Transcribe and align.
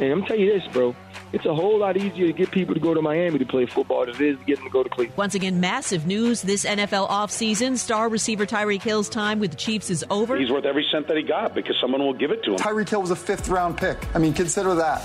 And 0.00 0.12
I'm 0.12 0.24
telling 0.24 0.42
you 0.42 0.58
this, 0.58 0.66
bro. 0.72 0.94
It's 1.32 1.46
a 1.46 1.54
whole 1.54 1.78
lot 1.78 1.96
easier 1.96 2.26
to 2.26 2.32
get 2.32 2.50
people 2.50 2.74
to 2.74 2.80
go 2.80 2.94
to 2.94 3.02
Miami 3.02 3.38
to 3.38 3.44
play 3.44 3.66
football 3.66 4.06
than 4.06 4.14
it 4.14 4.20
is 4.20 4.38
to 4.38 4.44
get 4.44 4.56
them 4.56 4.66
to 4.66 4.70
go 4.70 4.82
to 4.82 4.88
Cleveland. 4.88 5.16
Once 5.16 5.34
again, 5.34 5.60
massive 5.60 6.06
news 6.06 6.42
this 6.42 6.64
NFL 6.64 7.08
offseason. 7.08 7.76
Star 7.76 8.08
receiver 8.08 8.46
Tyreek 8.46 8.82
Hill's 8.82 9.08
time 9.08 9.40
with 9.40 9.52
the 9.52 9.56
Chiefs 9.56 9.90
is 9.90 10.04
over. 10.10 10.36
He's 10.36 10.50
worth 10.50 10.64
every 10.64 10.86
cent 10.90 11.08
that 11.08 11.16
he 11.16 11.22
got 11.22 11.54
because 11.54 11.76
someone 11.80 12.00
will 12.02 12.14
give 12.14 12.30
it 12.30 12.42
to 12.44 12.52
him. 12.52 12.56
Tyreek 12.56 12.88
Hill 12.88 13.00
was 13.00 13.10
a 13.10 13.16
fifth 13.16 13.48
round 13.48 13.76
pick. 13.76 13.98
I 14.14 14.18
mean, 14.18 14.32
consider 14.32 14.74
that. 14.74 15.02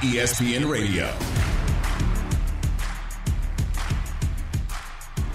ESPN 0.00 0.70
Radio. 0.70 1.06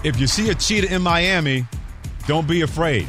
If 0.03 0.19
you 0.19 0.27
see 0.27 0.49
a 0.49 0.55
cheetah 0.55 0.93
in 0.93 1.01
Miami, 1.01 1.65
don't 2.27 2.47
be 2.47 2.61
afraid. 2.61 3.07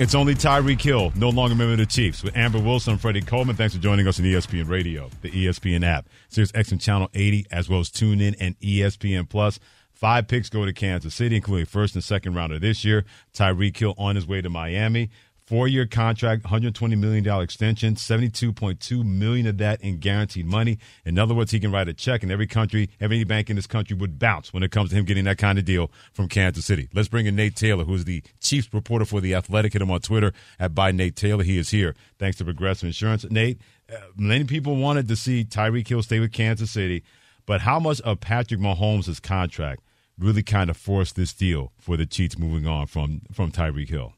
It's 0.00 0.14
only 0.14 0.34
Tyreek 0.34 0.80
Hill, 0.80 1.12
no 1.14 1.28
longer 1.28 1.54
member 1.54 1.72
of 1.72 1.78
the 1.78 1.84
Chiefs. 1.84 2.24
With 2.24 2.34
Amber 2.34 2.58
Wilson 2.58 2.92
and 2.92 3.00
Freddie 3.02 3.20
Coleman, 3.20 3.54
thanks 3.54 3.74
for 3.74 3.82
joining 3.82 4.08
us 4.08 4.18
on 4.18 4.24
ESPN 4.24 4.66
Radio, 4.66 5.10
the 5.20 5.30
ESPN 5.30 5.84
app, 5.84 6.08
Sirius 6.30 6.50
XM 6.52 6.80
Channel 6.80 7.10
80, 7.12 7.44
as 7.50 7.68
well 7.68 7.80
as 7.80 7.90
TuneIn 7.90 8.34
and 8.40 8.58
ESPN 8.60 9.28
Plus. 9.28 9.60
Five 9.92 10.26
picks 10.26 10.48
go 10.48 10.64
to 10.64 10.72
Kansas 10.72 11.14
City, 11.14 11.36
including 11.36 11.66
first 11.66 11.96
and 11.96 12.02
second 12.02 12.32
rounder 12.32 12.58
this 12.58 12.82
year. 12.82 13.04
Tyreek 13.34 13.76
Hill 13.76 13.94
on 13.98 14.16
his 14.16 14.26
way 14.26 14.40
to 14.40 14.48
Miami. 14.48 15.10
Four 15.50 15.66
year 15.66 15.84
contract, 15.84 16.44
$120 16.44 16.96
million 16.96 17.26
extension, 17.42 17.96
72.2 17.96 19.04
million 19.04 19.48
of 19.48 19.58
that 19.58 19.80
in 19.80 19.98
guaranteed 19.98 20.46
money. 20.46 20.78
In 21.04 21.18
other 21.18 21.34
words, 21.34 21.50
he 21.50 21.58
can 21.58 21.72
write 21.72 21.88
a 21.88 21.92
check 21.92 22.22
and 22.22 22.30
every 22.30 22.46
country, 22.46 22.88
every 23.00 23.24
bank 23.24 23.50
in 23.50 23.56
this 23.56 23.66
country 23.66 23.96
would 23.96 24.16
bounce 24.16 24.52
when 24.52 24.62
it 24.62 24.70
comes 24.70 24.90
to 24.90 24.96
him 24.96 25.04
getting 25.04 25.24
that 25.24 25.38
kind 25.38 25.58
of 25.58 25.64
deal 25.64 25.90
from 26.12 26.28
Kansas 26.28 26.64
City. 26.64 26.88
Let's 26.94 27.08
bring 27.08 27.26
in 27.26 27.34
Nate 27.34 27.56
Taylor, 27.56 27.82
who 27.82 27.94
is 27.94 28.04
the 28.04 28.22
Chiefs 28.40 28.72
reporter 28.72 29.04
for 29.04 29.20
The 29.20 29.34
Athletic. 29.34 29.72
Hit 29.72 29.82
him 29.82 29.90
on 29.90 29.98
Twitter 29.98 30.32
at 30.60 30.72
by 30.72 30.92
Nate 30.92 31.16
Taylor. 31.16 31.42
He 31.42 31.58
is 31.58 31.70
here 31.70 31.96
thanks 32.20 32.38
to 32.38 32.44
Progressive 32.44 32.86
Insurance. 32.86 33.28
Nate, 33.28 33.60
uh, 33.92 33.96
many 34.16 34.44
people 34.44 34.76
wanted 34.76 35.08
to 35.08 35.16
see 35.16 35.44
Tyreek 35.44 35.88
Hill 35.88 36.04
stay 36.04 36.20
with 36.20 36.30
Kansas 36.30 36.70
City, 36.70 37.02
but 37.44 37.62
how 37.62 37.80
much 37.80 38.00
of 38.02 38.20
Patrick 38.20 38.60
Mahomes' 38.60 39.20
contract 39.20 39.82
really 40.16 40.44
kind 40.44 40.70
of 40.70 40.76
forced 40.76 41.16
this 41.16 41.32
deal 41.32 41.72
for 41.76 41.96
the 41.96 42.06
Chiefs 42.06 42.38
moving 42.38 42.68
on 42.68 42.86
from, 42.86 43.22
from 43.32 43.50
Tyreek 43.50 43.88
Hill? 43.88 44.14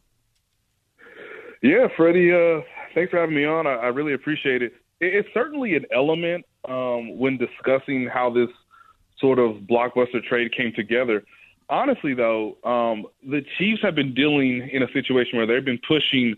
Yeah, 1.62 1.86
Freddie, 1.96 2.32
uh, 2.32 2.60
thanks 2.92 3.10
for 3.10 3.18
having 3.20 3.36
me 3.36 3.44
on. 3.44 3.68
I, 3.68 3.74
I 3.74 3.86
really 3.86 4.14
appreciate 4.14 4.62
it. 4.62 4.72
it. 5.00 5.14
It's 5.14 5.28
certainly 5.32 5.76
an 5.76 5.86
element 5.94 6.44
um, 6.68 7.16
when 7.18 7.38
discussing 7.38 8.08
how 8.12 8.30
this 8.30 8.48
sort 9.18 9.38
of 9.38 9.56
blockbuster 9.70 10.22
trade 10.28 10.52
came 10.56 10.72
together. 10.74 11.22
Honestly, 11.68 12.14
though, 12.14 12.56
um, 12.64 13.06
the 13.22 13.42
Chiefs 13.56 13.80
have 13.82 13.94
been 13.94 14.12
dealing 14.12 14.68
in 14.72 14.82
a 14.82 14.92
situation 14.92 15.38
where 15.38 15.46
they've 15.46 15.64
been 15.64 15.80
pushing 15.86 16.34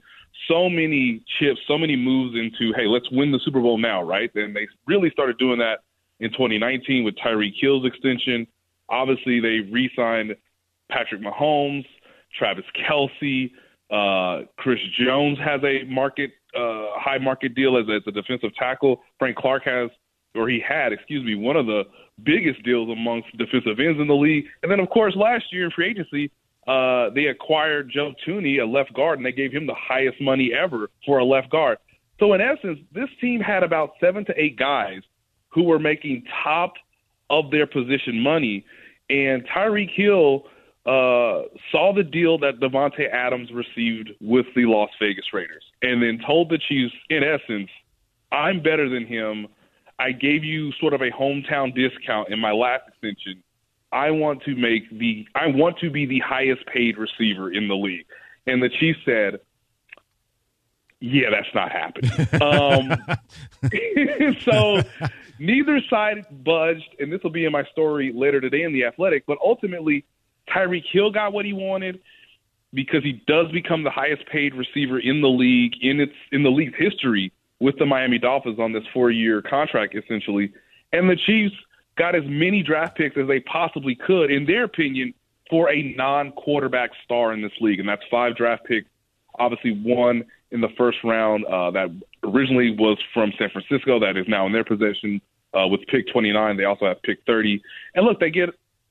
so 0.47 0.69
many 0.69 1.25
chips, 1.39 1.58
so 1.67 1.78
many 1.78 1.97
moves 1.97 2.36
into, 2.36 2.75
hey, 2.77 2.86
let's 2.86 3.11
win 3.11 3.33
the 3.33 3.41
Super 3.45 3.61
Bowl 3.61 3.78
now, 3.78 4.02
right? 4.02 4.30
And 4.34 4.55
they 4.55 4.69
really 4.86 5.11
started 5.11 5.39
doing 5.39 5.58
that 5.58 5.78
in 6.20 6.30
2019 6.33 7.02
with 7.02 7.14
Tyreek 7.17 7.55
Hill's 7.58 7.86
extension. 7.86 8.47
Obviously, 8.91 9.41
they 9.41 9.61
re 9.72 9.91
signed 9.97 10.34
Patrick 10.91 11.22
Mahomes, 11.22 11.86
Travis 12.39 12.64
Kelce. 12.77 13.50
Uh, 13.95 14.42
Chris 14.56 14.81
Jones 14.98 15.39
has 15.39 15.61
a 15.62 15.84
market 15.84 16.33
uh, 16.56 16.98
high 16.98 17.19
market 17.19 17.55
deal 17.55 17.77
as, 17.77 17.84
as 17.95 18.03
a 18.09 18.11
defensive 18.11 18.51
tackle. 18.59 19.01
Frank 19.19 19.36
Clark 19.36 19.62
has, 19.64 19.91
or 20.34 20.48
he 20.48 20.61
had, 20.67 20.92
excuse 20.92 21.25
me, 21.25 21.34
one 21.36 21.56
of 21.56 21.67
the 21.67 21.83
biggest 22.25 22.62
deals 22.64 22.89
amongst 22.91 23.28
defensive 23.39 23.78
ends 23.78 24.01
in 24.01 24.09
the 24.09 24.14
league. 24.14 24.47
And 24.62 24.73
then, 24.73 24.81
of 24.81 24.89
course, 24.91 25.14
last 25.17 25.45
year 25.53 25.67
in 25.67 25.70
free 25.70 25.91
agency, 25.91 26.31
uh, 26.67 27.11
they 27.14 27.27
acquired 27.27 27.91
Joe 27.92 28.14
Thuney, 28.27 28.61
a 28.61 28.64
left 28.64 28.95
guard, 28.95 29.19
and 29.19 29.27
they 29.27 29.33
gave 29.33 29.53
him 29.53 29.67
the 29.67 29.77
highest 29.77 30.20
money 30.20 30.51
ever 30.53 30.91
for 31.06 31.19
a 31.19 31.25
left 31.25 31.51
guard. 31.51 31.79
So, 32.19 32.33
in 32.33 32.41
essence, 32.41 32.79
this 32.92 33.08
team 33.20 33.41
had 33.41 33.62
about 33.62 33.92
seven 34.01 34.25
to 34.25 34.34
eight 34.41 34.58
guys 34.58 35.03
who 35.51 35.64
were 35.64 35.79
making 35.79 36.25
top 36.42 36.73
of 37.31 37.51
their 37.51 37.67
position 37.67 38.20
money. 38.20 38.64
And 39.11 39.46
Tyreek 39.46 39.90
Hill 39.95 40.45
uh, 40.86 41.48
saw 41.72 41.95
the 41.95 42.02
deal 42.02 42.39
that 42.39 42.61
Davante 42.61 43.11
Adams 43.11 43.50
received 43.52 44.11
with 44.20 44.46
the 44.55 44.67
Las 44.67 44.90
Vegas 45.00 45.24
Raiders, 45.33 45.64
and 45.80 46.02
then 46.02 46.18
told 46.27 46.50
the 46.50 46.58
Chiefs, 46.58 46.95
in 47.08 47.22
essence, 47.24 47.70
"I'm 48.30 48.62
better 48.62 48.89
than 48.89 49.06
him. 49.06 49.48
I 49.98 50.12
gave 50.12 50.45
you 50.45 50.72
sort 50.72 50.92
of 50.92 51.00
a 51.00 51.11
hometown 51.11 51.74
discount 51.74 52.28
in 52.28 52.39
my 52.39 52.52
last 52.52 52.83
extension. 52.89 53.42
I 53.92 54.11
want 54.11 54.42
to 54.42 54.55
make 54.56 54.90
the 54.90 55.27
I 55.34 55.46
want 55.46 55.78
to 55.78 55.90
be 55.90 56.05
the 56.05 56.20
highest 56.20 56.67
paid 56.67 56.98
receiver 56.98 57.51
in 57.51 57.66
the 57.68 57.77
league." 57.77 58.06
And 58.46 58.62
the 58.62 58.68
Chiefs 58.68 58.98
said, 59.06 59.40
"Yeah, 61.01 61.30
that's 61.30 61.55
not 61.55 61.72
happening." 61.72 62.11
um, 62.42 64.36
so 64.42 64.83
neither 65.39 65.80
side 65.89 66.27
budged, 66.45 66.95
and 66.98 67.11
this 67.11 67.22
will 67.22 67.30
be 67.30 67.46
in 67.46 67.52
my 67.52 67.64
story 67.72 68.12
later 68.14 68.42
today 68.42 68.64
in 68.64 68.74
the 68.74 68.84
Athletic. 68.84 69.24
But 69.27 69.39
ultimately 69.42 70.05
Tyreek 70.49 70.85
Hill 70.93 71.11
got 71.11 71.33
what 71.33 71.45
he 71.45 71.53
wanted 71.53 72.01
because 72.73 73.03
he 73.03 73.23
does 73.27 73.51
become 73.53 73.85
the 73.85 73.91
highest 73.91 74.27
paid 74.27 74.55
receiver 74.55 74.99
in 74.99 75.21
the 75.21 75.29
league 75.29 75.75
in 75.81 76.01
its 76.01 76.13
in 76.33 76.43
the 76.43 76.51
league's 76.51 76.75
history 76.77 77.33
with 77.61 77.77
the 77.79 77.87
Miami 77.87 78.19
Dolphins 78.19 78.59
on 78.59 78.73
this 78.73 78.83
four 78.93 79.11
year 79.11 79.41
contract 79.43 79.95
essentially. 79.95 80.53
And 80.93 81.09
the 81.09 81.17
Chiefs 81.17 81.55
got 81.97 82.15
as 82.15 82.25
many 82.27 82.63
draft 82.63 82.97
picks 82.97 83.17
as 83.17 83.29
they 83.29 83.41
possibly 83.41 83.95
could, 83.95 84.31
in 84.31 84.47
their 84.47 84.65
opinion, 84.65 85.15
for 85.49 85.71
a 85.71 85.95
non 85.97 86.33
quarterback 86.33 86.91
star 87.05 87.33
in 87.33 87.43
this 87.43 87.53
league. 87.61 87.81
And 87.81 87.89
that's 87.89 88.03
five 88.11 88.37
draft 88.37 88.65
picks. 88.65 88.89
Obviously 89.39 89.81
one 89.83 90.25
in 90.51 90.61
the 90.61 90.69
first 90.77 90.99
round 91.03 91.45
uh, 91.47 91.71
that 91.73 91.89
originally 92.23 92.77
was 92.79 92.99
from 93.13 93.33
San 93.39 93.51
Francisco 93.51 93.99
that 94.01 94.17
is 94.17 94.27
now 94.29 94.47
in 94.47 94.53
their 94.53 94.65
possession 94.65 95.21
uh, 95.53 95.67
with 95.67 95.81
pick 95.89 96.07
29. 96.13 96.57
They 96.57 96.65
also 96.65 96.87
have 96.87 97.03
pick 97.03 97.19
30. 97.27 97.61
And 97.95 98.07
look, 98.07 98.21
they 98.21 98.31
get 98.31 98.51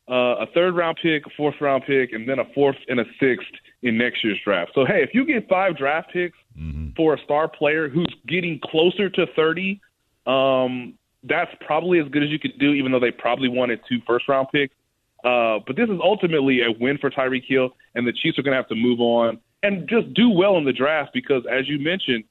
uh, 0.09 0.43
a 0.43 0.45
third 0.53 0.75
round 0.75 0.97
pick, 1.01 1.25
a 1.25 1.29
fourth 1.37 1.55
round 1.61 1.83
pick, 1.85 2.11
and 2.11 2.27
then 2.27 2.39
a 2.39 2.45
fourth 2.53 2.75
and 2.87 2.99
a 2.99 3.05
sixth 3.19 3.51
in 3.81 3.97
next 3.97 4.23
year's 4.23 4.39
draft. 4.43 4.71
So, 4.75 4.85
hey, 4.85 5.01
if 5.01 5.11
you 5.13 5.25
get 5.25 5.47
five 5.47 5.77
draft 5.77 6.11
picks 6.11 6.37
mm-hmm. 6.57 6.89
for 6.95 7.13
a 7.13 7.19
star 7.23 7.47
player 7.47 7.89
who's 7.89 8.13
getting 8.27 8.59
closer 8.63 9.09
to 9.09 9.25
30, 9.35 9.79
um, 10.25 10.93
that's 11.23 11.51
probably 11.65 11.99
as 11.99 12.07
good 12.09 12.23
as 12.23 12.29
you 12.29 12.39
could 12.39 12.57
do, 12.59 12.73
even 12.73 12.91
though 12.91 12.99
they 12.99 13.11
probably 13.11 13.47
wanted 13.47 13.79
two 13.87 13.99
first 14.05 14.27
round 14.27 14.47
picks. 14.51 14.75
Uh, 15.23 15.59
but 15.65 15.77
this 15.77 15.89
is 15.89 15.99
ultimately 16.03 16.61
a 16.61 16.71
win 16.79 16.97
for 16.97 17.09
Tyreek 17.09 17.45
Hill, 17.47 17.69
and 17.95 18.05
the 18.05 18.11
Chiefs 18.11 18.37
are 18.37 18.41
going 18.41 18.51
to 18.51 18.57
have 18.57 18.67
to 18.67 18.75
move 18.75 18.99
on 18.99 19.39
and 19.63 19.87
just 19.87 20.13
do 20.13 20.29
well 20.29 20.57
in 20.57 20.65
the 20.65 20.73
draft 20.73 21.11
because, 21.13 21.43
as 21.49 21.67
you 21.69 21.79
mentioned, 21.79 22.25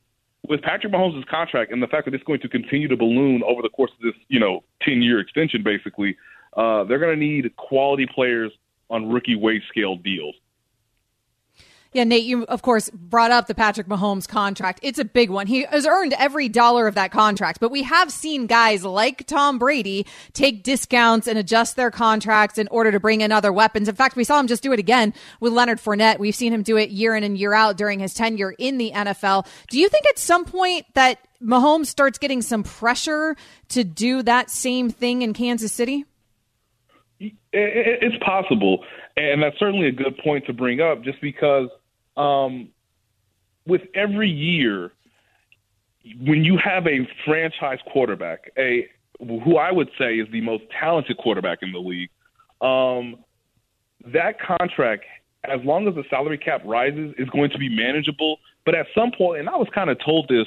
with 0.49 0.60
Patrick 0.60 0.93
Mahomes' 0.93 1.27
contract 1.27 1.72
and 1.72 1.83
the 1.83 1.87
fact 1.87 2.04
that 2.04 2.15
it's 2.15 2.25
going 2.25 2.41
to 2.41 2.49
continue 2.49 2.89
to 2.89 2.97
balloon 2.97 3.43
over 3.47 3.62
the 3.62 3.71
course 3.71 3.91
of 3.97 4.03
this, 4.03 4.15
you 4.28 4.39
know, 4.39 4.62
10 4.83 5.00
year 5.03 5.19
extension, 5.19 5.62
basically, 5.62 6.16
uh, 6.56 6.84
they're 6.84 6.98
going 6.98 7.18
to 7.18 7.24
need 7.24 7.54
quality 7.56 8.06
players 8.06 8.52
on 8.90 9.10
rookie 9.10 9.36
wage 9.36 9.62
scale 9.68 9.96
deals. 9.96 10.34
Yeah, 11.94 12.04
Nate, 12.04 12.24
you 12.24 12.44
of 12.44 12.62
course 12.62 12.88
brought 12.88 13.32
up 13.32 13.48
the 13.48 13.54
Patrick 13.54 13.86
Mahomes 13.86 14.26
contract. 14.26 14.80
It's 14.82 14.98
a 14.98 15.04
big 15.04 15.28
one. 15.28 15.46
He 15.46 15.64
has 15.64 15.86
earned 15.86 16.14
every 16.18 16.48
dollar 16.48 16.86
of 16.86 16.94
that 16.94 17.12
contract, 17.12 17.60
but 17.60 17.70
we 17.70 17.82
have 17.82 18.10
seen 18.10 18.46
guys 18.46 18.82
like 18.82 19.26
Tom 19.26 19.58
Brady 19.58 20.06
take 20.32 20.62
discounts 20.62 21.26
and 21.26 21.38
adjust 21.38 21.76
their 21.76 21.91
contracts 21.91 22.56
in 22.56 22.66
order 22.68 22.91
to 22.92 22.98
bring 22.98 23.20
in 23.20 23.30
other 23.30 23.52
weapons. 23.52 23.88
In 23.88 23.94
fact, 23.94 24.16
we 24.16 24.24
saw 24.24 24.41
him 24.41 24.46
just 24.46 24.62
do 24.62 24.72
it 24.72 24.78
again 24.78 25.12
with 25.38 25.52
Leonard 25.52 25.78
Fournette. 25.78 26.18
We've 26.18 26.34
seen 26.34 26.54
him 26.54 26.62
do 26.62 26.78
it 26.78 26.88
year 26.88 27.14
in 27.14 27.24
and 27.24 27.36
year 27.36 27.52
out 27.52 27.76
during 27.76 28.00
his 28.00 28.14
tenure 28.14 28.54
in 28.56 28.78
the 28.78 28.91
NFL. 28.92 29.46
Do 29.68 29.78
you 29.78 29.91
think 29.91 30.06
at 30.06 30.18
some 30.18 30.46
point 30.46 30.86
that 30.94 31.18
Mahomes 31.42 31.86
starts 31.86 32.16
getting 32.16 32.41
some 32.41 32.62
pressure 32.62 33.36
to 33.68 33.84
do 33.84 34.22
that 34.22 34.48
same 34.48 34.88
thing 34.88 35.20
in 35.20 35.34
Kansas 35.34 35.74
City? 35.74 36.06
It's 37.53 38.25
possible, 38.25 38.84
and 39.16 39.43
that's 39.43 39.59
certainly 39.59 39.88
a 39.88 39.93
good 39.93 40.16
point 40.19 40.47
to 40.47 40.53
bring 40.53 40.81
up. 40.81 41.03
Just 41.03 41.21
because 41.21 41.69
um, 42.16 42.69
with 43.66 43.83
every 43.94 44.31
year, 44.31 44.93
when 46.21 46.45
you 46.45 46.59
have 46.63 46.86
a 46.86 47.07
franchise 47.24 47.78
quarterback, 47.92 48.51
a 48.59 48.89
who 49.19 49.57
I 49.57 49.71
would 49.71 49.89
say 49.98 50.16
is 50.16 50.28
the 50.33 50.41
most 50.41 50.65
talented 50.78 51.16
quarterback 51.19 51.59
in 51.63 51.72
the 51.72 51.78
league, 51.78 52.10
um, 52.60 53.19
that 54.13 54.41
contract, 54.41 55.04
as 55.45 55.60
long 55.65 55.86
as 55.86 55.95
the 55.95 56.03
salary 56.10 56.39
cap 56.39 56.63
rises, 56.65 57.15
is 57.18 57.28
going 57.30 57.51
to 57.51 57.59
be 57.59 57.68
manageable. 57.68 58.39
But 58.65 58.75
at 58.75 58.86
some 58.95 59.13
point, 59.16 59.41
and 59.41 59.48
I 59.48 59.57
was 59.57 59.68
kind 59.75 59.91
of 59.91 59.98
told 60.04 60.28
this 60.28 60.47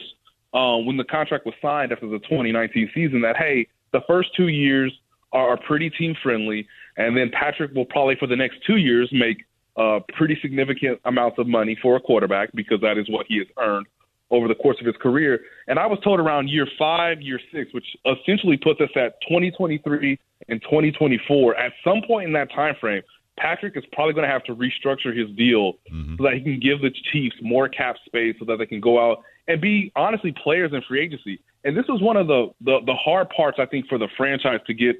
uh, 0.53 0.77
when 0.77 0.97
the 0.97 1.03
contract 1.03 1.45
was 1.45 1.55
signed 1.61 1.91
after 1.91 2.07
the 2.07 2.19
2019 2.19 2.91
season, 2.93 3.21
that 3.21 3.37
hey, 3.37 3.67
the 3.93 4.01
first 4.07 4.35
two 4.35 4.47
years 4.47 4.91
are 5.35 5.57
pretty 5.57 5.89
team 5.89 6.15
friendly, 6.21 6.67
and 6.97 7.15
then 7.15 7.29
Patrick 7.31 7.73
will 7.73 7.85
probably 7.85 8.15
for 8.15 8.27
the 8.27 8.35
next 8.35 8.57
two 8.65 8.77
years 8.77 9.09
make 9.11 9.45
uh, 9.77 9.99
pretty 10.17 10.37
significant 10.41 10.99
amounts 11.05 11.37
of 11.37 11.47
money 11.47 11.77
for 11.81 11.95
a 11.95 11.99
quarterback 11.99 12.49
because 12.55 12.79
that 12.81 12.97
is 12.97 13.09
what 13.09 13.25
he 13.27 13.37
has 13.37 13.47
earned 13.59 13.85
over 14.31 14.47
the 14.47 14.55
course 14.55 14.77
of 14.79 14.85
his 14.85 14.95
career. 15.01 15.41
And 15.67 15.77
I 15.77 15.85
was 15.85 15.99
told 16.03 16.19
around 16.19 16.47
year 16.47 16.67
five, 16.79 17.21
year 17.21 17.39
six, 17.51 17.73
which 17.73 17.85
essentially 18.05 18.57
puts 18.57 18.81
us 18.81 18.89
at 18.95 19.19
2023 19.27 20.17
and 20.47 20.61
2024. 20.61 21.57
At 21.57 21.73
some 21.83 22.01
point 22.07 22.27
in 22.27 22.33
that 22.33 22.51
time 22.51 22.75
frame, 22.79 23.03
Patrick 23.37 23.75
is 23.75 23.83
probably 23.91 24.13
going 24.13 24.27
to 24.27 24.31
have 24.31 24.43
to 24.45 24.55
restructure 24.55 25.15
his 25.15 25.29
deal 25.35 25.73
mm-hmm. 25.91 26.15
so 26.17 26.23
that 26.23 26.33
he 26.35 26.41
can 26.41 26.59
give 26.59 26.81
the 26.81 26.91
Chiefs 27.11 27.35
more 27.41 27.67
cap 27.67 27.97
space 28.05 28.35
so 28.39 28.45
that 28.45 28.57
they 28.57 28.65
can 28.65 28.79
go 28.79 28.99
out 28.99 29.23
and 29.47 29.59
be 29.59 29.91
honestly 29.95 30.33
players 30.41 30.71
in 30.73 30.81
free 30.87 31.03
agency. 31.03 31.41
And 31.65 31.75
this 31.75 31.85
was 31.89 32.01
one 32.01 32.15
of 32.15 32.27
the, 32.27 32.47
the, 32.61 32.79
the 32.85 32.93
hard 32.93 33.29
parts, 33.29 33.57
I 33.59 33.65
think, 33.65 33.87
for 33.87 33.97
the 33.97 34.07
franchise 34.15 34.59
to 34.67 34.73
get 34.73 34.95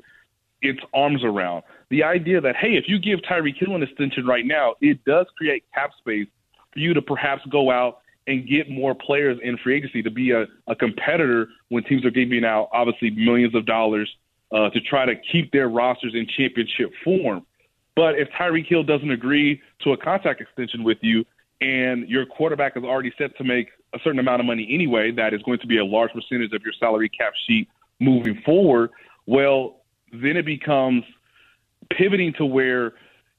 its 0.62 0.80
arms 0.94 1.24
around. 1.24 1.64
The 1.90 2.04
idea 2.04 2.42
that, 2.42 2.56
hey, 2.56 2.76
if 2.76 2.86
you 2.88 3.00
give 3.00 3.20
Tyreek 3.20 3.58
Hill 3.58 3.76
an 3.76 3.84
extension 3.84 4.26
right 4.26 4.46
now, 4.46 4.76
it 4.82 5.04
does 5.06 5.28
create 5.38 5.64
cap 5.74 5.92
space 6.00 6.28
for 6.74 6.80
you 6.80 6.94
to 6.94 7.02
perhaps 7.02 7.44
go 7.52 7.72
out 7.72 8.00
and 8.28 8.48
get 8.48 8.70
more 8.70 8.96
players 8.96 9.38
in 9.44 9.58
free 9.58 9.78
agency 9.78 10.02
to 10.02 10.10
be 10.10 10.32
a, 10.32 10.46
a 10.68 10.76
competitor 10.76 11.48
when 11.70 11.84
teams 11.84 12.04
are 12.06 12.12
giving 12.12 12.44
out, 12.44 12.70
obviously, 12.74 13.12
millions 13.12 13.54
of 13.54 13.66
dollars 13.66 14.10
uh, 14.52 14.70
to 14.72 14.82
try 14.82 15.06
to 15.06 15.14
keep 15.32 15.52
their 15.52 15.70
rosters 15.70 16.14
in 16.16 16.26
championship 16.38 16.92
form. 17.04 17.46
But 17.96 18.18
if 18.18 18.28
Tyreek 18.30 18.68
Hill 18.68 18.84
doesn't 18.84 19.12
agree 19.12 19.62
to 19.82 19.94
a 19.94 19.98
contract 19.98 20.42
extension 20.42 20.84
with 20.84 20.98
you, 21.02 21.24
and 21.62 22.10
your 22.10 22.26
quarterback 22.26 22.76
is 22.76 22.84
already 22.84 23.14
set 23.18 23.38
to 23.38 23.44
make 23.44 23.70
a 23.94 24.00
certain 24.04 24.20
amount 24.20 24.42
of 24.42 24.46
money 24.46 24.68
anyway, 24.72 25.12
that 25.12 25.34
is 25.34 25.42
going 25.44 25.60
to 25.60 25.68
be 25.68 25.78
a 25.78 25.86
large 25.86 26.12
percentage 26.12 26.52
of 26.52 26.62
your 26.64 26.74
salary 26.80 27.10
cap 27.10 27.34
sheet 27.48 27.70
moving 28.00 28.42
forward, 28.46 28.90
well, 29.26 29.82
then 30.12 30.38
it 30.38 30.46
becomes 30.46 31.04
pivoting 31.92 32.34
to 32.38 32.46
where 32.46 32.94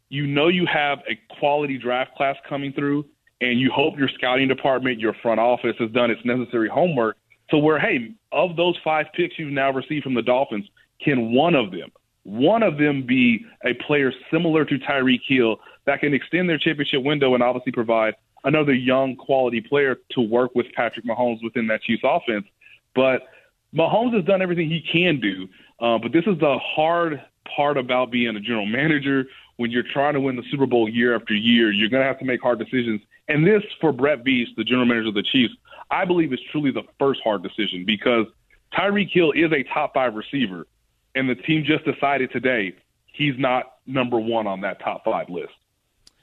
you 0.09 0.27
know 0.27 0.49
you 0.49 0.67
have 0.73 0.99
a 1.09 1.19
quality 1.39 1.79
draft 1.79 2.15
class 2.17 2.37
coming 2.49 2.73
through, 2.73 3.05
and 3.41 3.61
you 3.61 3.71
hope 3.75 3.99
your 3.99 4.09
scouting 4.09 4.49
department, 4.49 4.99
your 4.99 5.15
front 5.23 5.41
office 5.41 5.75
has 5.79 5.91
done 5.91 6.11
its 6.11 6.25
necessary 6.25 6.69
homework 6.69 7.17
to 7.51 7.59
where, 7.59 7.79
hey, 7.79 8.15
of 8.33 8.57
those 8.57 8.77
five 8.83 9.07
picks 9.15 9.39
you've 9.39 9.53
now 9.53 9.71
received 9.71 10.05
from 10.05 10.15
the 10.15 10.23
Dolphins, 10.23 10.67
can 11.05 11.33
one 11.33 11.55
of 11.55 11.71
them, 11.71 11.91
one 12.25 12.63
of 12.63 12.79
them 12.79 13.07
be 13.07 13.45
a 13.65 13.75
player 13.87 14.13
similar 14.33 14.65
to 14.65 14.79
Tyreek 14.79 15.21
Hill 15.29 15.59
that 15.87 16.01
can 16.01 16.13
extend 16.13 16.49
their 16.49 16.59
championship 16.59 17.05
window 17.05 17.35
and 17.35 17.43
obviously 17.43 17.73
provide 17.73 18.15
another 18.45 18.75
young 18.75 19.17
quality 19.17 19.61
player 19.61 19.97
to 20.13 20.21
work 20.21 20.55
with 20.55 20.67
Patrick 20.75 21.05
Mahomes 21.05 21.43
within 21.43 21.67
that 21.69 21.83
Chiefs 21.83 22.03
offense. 22.05 22.47
But 22.95 23.23
Mahomes 23.77 24.15
has 24.15 24.25
done 24.25 24.43
everything 24.43 24.71
he 24.71 24.81
can 24.81 25.21
do. 25.21 25.49
Uh, 25.79 25.99
but 25.99 26.13
this 26.13 26.25
is 26.27 26.39
the 26.39 26.59
hard 26.59 27.23
part 27.55 27.77
about 27.77 28.11
being 28.11 28.35
a 28.35 28.41
general 28.41 28.67
manager. 28.67 29.25
When 29.57 29.71
you're 29.71 29.85
trying 29.93 30.15
to 30.15 30.21
win 30.21 30.37
the 30.37 30.43
Super 30.51 30.67
Bowl 30.67 30.89
year 30.89 31.15
after 31.15 31.35
year, 31.35 31.71
you're 31.71 31.89
going 31.89 32.03
to 32.03 32.07
have 32.07 32.19
to 32.19 32.25
make 32.25 32.41
hard 32.41 32.59
decisions. 32.59 33.01
And 33.29 33.47
this, 33.47 33.63
for 33.81 33.93
Brett 33.93 34.25
Veach, 34.25 34.47
the 34.57 34.65
general 34.65 34.87
manager 34.87 35.09
of 35.09 35.15
the 35.15 35.23
Chiefs, 35.23 35.55
I 35.91 36.05
believe 36.05 36.33
is 36.33 36.41
truly 36.51 36.71
the 36.71 36.83
first 36.99 37.21
hard 37.23 37.43
decision 37.43 37.85
because 37.85 38.27
Tyreek 38.75 39.11
Hill 39.13 39.33
is 39.33 39.53
a 39.53 39.63
top 39.73 39.95
five 39.95 40.15
receiver, 40.15 40.67
and 41.15 41.29
the 41.29 41.35
team 41.35 41.65
just 41.65 41.85
decided 41.85 42.31
today 42.33 42.75
he's 43.13 43.35
not 43.39 43.73
number 43.87 44.19
one 44.19 44.47
on 44.47 44.61
that 44.63 44.81
top 44.81 45.05
five 45.05 45.29
list. 45.29 45.53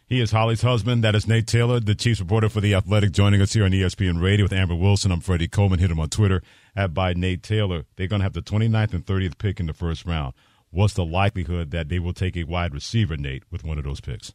He 0.08 0.20
is 0.20 0.32
Holly's 0.32 0.62
husband. 0.62 1.04
That 1.04 1.16
is 1.16 1.28
Nate 1.28 1.48
Taylor, 1.48 1.80
the 1.80 1.96
Chiefs 1.96 2.20
reporter 2.20 2.50
for 2.50 2.62
The 2.62 2.76
Athletic, 2.76 3.14
joining 3.14 3.42
us 3.42 3.54
here 3.54 3.64
on 3.64 3.72
ESPN 3.72 4.22
Radio 4.22 4.46
with 4.46 4.54
Amber 4.54 4.76
Wilson. 4.76 5.12
I'm 5.12 5.22
Freddie 5.22 5.48
Coleman. 5.48 5.80
Hit 5.80 5.90
him 5.90 6.00
on 6.00 6.10
Twitter 6.10 6.44
by 6.94 7.14
Nate 7.14 7.44
Taylor. 7.44 7.86
They're 7.96 8.08
going 8.08 8.20
to 8.20 8.24
have 8.24 8.34
the 8.34 8.42
29th 8.42 8.94
and 8.94 9.06
30th 9.06 9.38
pick 9.38 9.60
in 9.60 9.68
the 9.68 9.74
first 9.74 10.06
round. 10.06 10.34
What's 10.72 10.96
the 10.96 11.06
likelihood 11.06 11.72
that 11.72 11.90
they 11.90 12.00
will 12.00 12.14
take 12.14 12.36
a 12.36 12.46
wide 12.46 12.74
receiver, 12.74 13.16
Nate, 13.16 13.44
with 13.52 13.64
one 13.64 13.78
of 13.78 13.84
those 13.84 14.02
picks? 14.02 14.34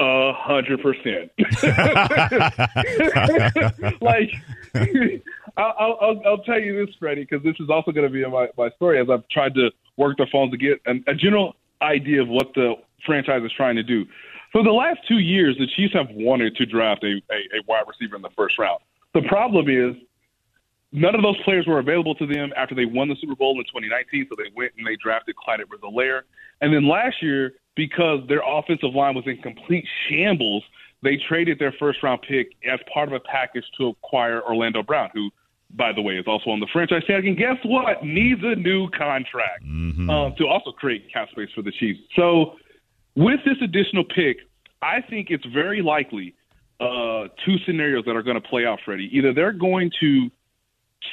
A 0.00 0.32
hundred 0.34 0.80
percent. 0.82 1.30
Like, 4.00 4.30
I'll, 5.56 5.98
I'll, 6.00 6.22
I'll 6.26 6.38
tell 6.38 6.58
you 6.58 6.84
this, 6.84 6.94
Freddie, 6.98 7.26
because 7.28 7.44
this 7.44 7.56
is 7.60 7.68
also 7.70 7.92
going 7.92 8.06
to 8.06 8.12
be 8.12 8.24
my, 8.26 8.48
my 8.56 8.70
story 8.70 9.00
as 9.00 9.08
I've 9.10 9.28
tried 9.28 9.54
to 9.54 9.70
work 9.96 10.16
the 10.16 10.26
phones 10.32 10.50
to 10.52 10.56
get 10.56 10.80
an, 10.86 11.04
a 11.06 11.14
general 11.14 11.54
idea 11.82 12.22
of 12.22 12.28
what 12.28 12.52
the 12.54 12.74
franchise 13.04 13.42
is 13.44 13.52
trying 13.52 13.76
to 13.76 13.82
do. 13.82 14.06
For 14.50 14.62
the 14.62 14.72
last 14.72 15.00
two 15.06 15.18
years, 15.18 15.56
the 15.58 15.66
Chiefs 15.66 15.94
have 15.94 16.08
wanted 16.10 16.56
to 16.56 16.66
draft 16.66 17.04
a, 17.04 17.20
a, 17.30 17.58
a 17.58 17.62
wide 17.68 17.84
receiver 17.86 18.16
in 18.16 18.22
the 18.22 18.30
first 18.36 18.58
round. 18.58 18.80
The 19.14 19.22
problem 19.22 19.68
is 19.68 19.94
none 20.92 21.14
of 21.14 21.22
those 21.22 21.40
players 21.42 21.66
were 21.66 21.78
available 21.78 22.14
to 22.16 22.26
them 22.26 22.52
after 22.56 22.74
they 22.74 22.84
won 22.84 23.08
the 23.08 23.16
Super 23.20 23.34
Bowl 23.34 23.58
in 23.58 23.64
2019, 23.64 24.26
so 24.28 24.36
they 24.36 24.50
went 24.54 24.72
and 24.76 24.86
they 24.86 24.96
drafted 24.96 25.34
Clyde 25.36 25.60
Edwards-Helaire. 25.60 26.22
And 26.60 26.72
then 26.72 26.86
last 26.88 27.22
year, 27.22 27.54
because 27.74 28.20
their 28.28 28.42
offensive 28.46 28.94
line 28.94 29.14
was 29.14 29.24
in 29.26 29.38
complete 29.38 29.86
shambles, 30.08 30.62
they 31.02 31.16
traded 31.28 31.58
their 31.58 31.72
first 31.72 32.02
round 32.02 32.20
pick 32.22 32.52
as 32.70 32.78
part 32.92 33.08
of 33.08 33.14
a 33.14 33.20
package 33.20 33.64
to 33.78 33.88
acquire 33.88 34.42
Orlando 34.42 34.82
Brown, 34.82 35.10
who, 35.14 35.30
by 35.74 35.92
the 35.92 36.02
way, 36.02 36.14
is 36.16 36.26
also 36.26 36.50
on 36.50 36.60
the 36.60 36.68
franchise 36.72 37.02
tag. 37.06 37.26
And 37.26 37.36
guess 37.36 37.56
what? 37.64 38.04
Needs 38.04 38.40
a 38.44 38.54
new 38.54 38.88
contract 38.90 39.64
Mm-hmm. 39.64 40.08
um, 40.10 40.34
to 40.38 40.46
also 40.46 40.70
create 40.72 41.12
cap 41.12 41.28
space 41.30 41.48
for 41.54 41.62
the 41.62 41.72
Chiefs. 41.72 42.00
So 42.16 42.56
with 43.16 43.40
this 43.44 43.56
additional 43.62 44.04
pick, 44.04 44.38
I 44.80 45.00
think 45.00 45.28
it's 45.30 45.44
very 45.46 45.82
likely 45.82 46.34
uh, 46.80 47.28
two 47.44 47.56
scenarios 47.66 48.04
that 48.06 48.16
are 48.16 48.22
going 48.22 48.40
to 48.40 48.48
play 48.48 48.64
out, 48.66 48.80
Freddie. 48.84 49.08
Either 49.12 49.32
they're 49.32 49.52
going 49.52 49.90
to 50.00 50.30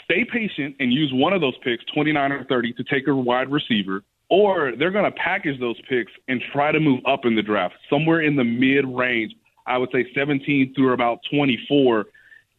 stay 0.03 0.25
patient 0.25 0.75
and 0.79 0.93
use 0.93 1.11
one 1.13 1.33
of 1.33 1.41
those 1.41 1.57
picks, 1.63 1.83
29 1.93 2.31
or 2.31 2.43
30, 2.45 2.73
to 2.73 2.83
take 2.83 3.07
a 3.07 3.15
wide 3.15 3.51
receiver, 3.51 4.03
or 4.29 4.73
they're 4.77 4.91
going 4.91 5.05
to 5.05 5.17
package 5.19 5.59
those 5.59 5.79
picks 5.89 6.11
and 6.27 6.41
try 6.53 6.71
to 6.71 6.79
move 6.79 7.01
up 7.05 7.25
in 7.25 7.35
the 7.35 7.41
draft, 7.41 7.75
somewhere 7.89 8.21
in 8.21 8.35
the 8.35 8.43
mid 8.43 8.85
range. 8.85 9.33
I 9.65 9.77
would 9.77 9.89
say 9.91 10.05
17 10.15 10.73
through 10.75 10.93
about 10.93 11.19
24, 11.31 12.05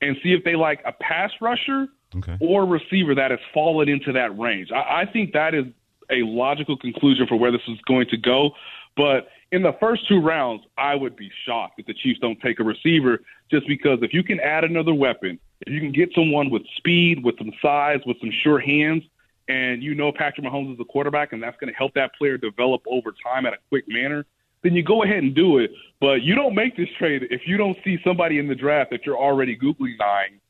and 0.03 0.17
see 0.23 0.33
if 0.33 0.45
they 0.45 0.55
like 0.57 0.81
a 0.87 0.93
pass 0.93 1.31
rusher 1.41 1.87
Okay. 2.17 2.37
or 2.41 2.67
receiver 2.67 3.15
that 3.15 3.31
has 3.31 3.39
fallen 3.55 3.89
into 3.89 4.13
that 4.13 4.37
range. 4.37 4.71
I, 4.73 5.03
I 5.03 5.05
think 5.13 5.33
that 5.33 5.55
is 5.55 5.67
a 6.11 6.23
logical 6.25 6.77
conclusion 6.77 7.27
for 7.29 7.37
where 7.37 7.53
this 7.53 7.61
is 7.69 7.79
going 7.87 8.09
to 8.09 8.17
go. 8.17 8.51
But 8.97 9.29
in 9.53 9.63
the 9.63 9.77
first 9.79 10.09
two 10.09 10.21
rounds, 10.21 10.65
I 10.77 10.97
would 10.97 11.15
be 11.15 11.31
shocked 11.47 11.79
if 11.79 11.87
the 11.87 11.95
Chiefs 11.95 12.19
don't 12.19 12.41
take 12.41 12.59
a 12.59 12.65
receiver 12.65 13.21
just 13.51 13.67
because 13.69 14.01
if 14.03 14.13
you 14.13 14.25
can 14.25 14.41
add 14.41 14.65
another 14.65 14.93
weapon, 14.93 15.39
if 15.67 15.73
you 15.73 15.81
can 15.81 15.93
get 15.93 16.11
someone 16.15 16.51
with 16.51 16.63
speed, 16.77 17.23
with 17.25 17.37
some 17.39 17.53
size, 17.61 18.01
with 18.07 18.19
some 18.21 18.31
sure 18.43 18.59
hands, 18.59 19.03
and 19.49 19.83
you 19.83 19.95
know 19.95 20.13
Patrick 20.13 20.47
Mahomes 20.47 20.73
is 20.73 20.79
the 20.79 20.85
quarterback 20.85 21.33
and 21.33 21.43
that's 21.43 21.57
going 21.59 21.73
to 21.73 21.77
help 21.77 21.93
that 21.95 22.15
player 22.15 22.39
develop 22.39 22.83
over 22.87 23.13
time 23.25 23.47
at 23.47 23.53
a 23.53 23.59
quick 23.69 23.85
manner, 23.89 24.25
then 24.63 24.75
you 24.75 24.83
go 24.83 25.03
ahead 25.03 25.19
and 25.19 25.35
do 25.35 25.59
it. 25.59 25.73
But 26.01 26.23
you 26.23 26.35
don't 26.35 26.55
make 26.55 26.77
this 26.77 26.89
trade 26.99 27.27
if 27.31 27.43
you 27.47 27.57
don't 27.57 27.77
see 27.85 27.99
somebody 28.05 28.39
in 28.39 28.49
the 28.49 28.55
draft 28.55 28.91
that 28.91 29.05
you're 29.05 29.19
already 29.19 29.57
googling 29.57 30.01
eyeing 30.01 30.41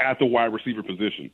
at 0.00 0.18
the 0.18 0.26
wide 0.26 0.52
receiver 0.52 0.82
position. 0.82 1.30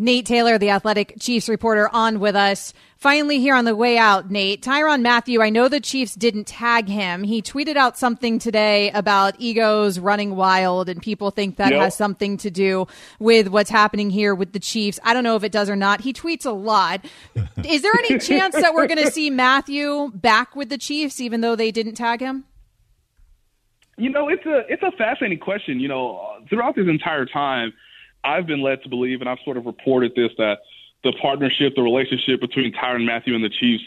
Nate 0.00 0.26
Taylor, 0.26 0.58
the 0.58 0.70
Athletic 0.70 1.14
Chiefs 1.18 1.48
reporter, 1.48 1.88
on 1.92 2.20
with 2.20 2.36
us. 2.36 2.72
Finally, 2.98 3.40
here 3.40 3.54
on 3.54 3.64
the 3.64 3.74
way 3.74 3.98
out, 3.98 4.30
Nate, 4.30 4.62
Tyrann 4.62 5.02
Mathieu, 5.02 5.42
I 5.42 5.50
know 5.50 5.66
the 5.68 5.80
Chiefs 5.80 6.14
didn't 6.14 6.46
tag 6.46 6.88
him. 6.88 7.24
He 7.24 7.42
tweeted 7.42 7.76
out 7.76 7.98
something 7.98 8.38
today 8.38 8.90
about 8.92 9.34
egos 9.40 9.98
running 9.98 10.36
wild, 10.36 10.88
and 10.88 11.02
people 11.02 11.32
think 11.32 11.56
that 11.56 11.72
Yep. 11.72 11.80
has 11.80 11.96
something 11.96 12.36
to 12.38 12.50
do 12.50 12.86
with 13.18 13.48
what's 13.48 13.70
happening 13.70 14.08
here 14.08 14.36
with 14.36 14.52
the 14.52 14.60
Chiefs. 14.60 15.00
I 15.02 15.14
don't 15.14 15.24
know 15.24 15.34
if 15.34 15.42
it 15.42 15.50
does 15.50 15.68
or 15.68 15.76
not. 15.76 16.00
He 16.02 16.12
tweets 16.12 16.46
a 16.46 16.50
lot. 16.50 17.04
Is 17.68 17.82
there 17.82 17.92
any 17.98 18.18
chance 18.20 18.54
that 18.54 18.74
we're 18.74 18.86
going 18.86 19.04
to 19.04 19.10
see 19.10 19.30
Mathieu 19.30 20.12
back 20.14 20.54
with 20.54 20.68
the 20.68 20.78
Chiefs, 20.78 21.20
even 21.20 21.40
though 21.40 21.56
they 21.56 21.72
didn't 21.72 21.94
tag 21.96 22.20
him? 22.20 22.44
You 23.96 24.10
know, 24.10 24.28
it's 24.28 24.46
a 24.46 24.62
it's 24.68 24.82
a 24.84 24.92
fascinating 24.92 25.40
question. 25.40 25.80
You 25.80 25.88
know, 25.88 26.20
throughout 26.48 26.76
this 26.76 26.86
entire 26.88 27.26
time, 27.26 27.72
I've 28.28 28.46
been 28.46 28.62
led 28.62 28.82
to 28.82 28.88
believe, 28.88 29.20
and 29.20 29.28
I've 29.28 29.38
sort 29.44 29.56
of 29.56 29.64
reported 29.64 30.12
this 30.14 30.30
that 30.36 30.58
the 31.02 31.12
partnership, 31.22 31.74
the 31.76 31.82
relationship 31.82 32.40
between 32.40 32.72
Tyrann 32.72 33.06
Mathieu 33.06 33.34
and 33.34 33.44
the 33.44 33.48
Chiefs 33.48 33.84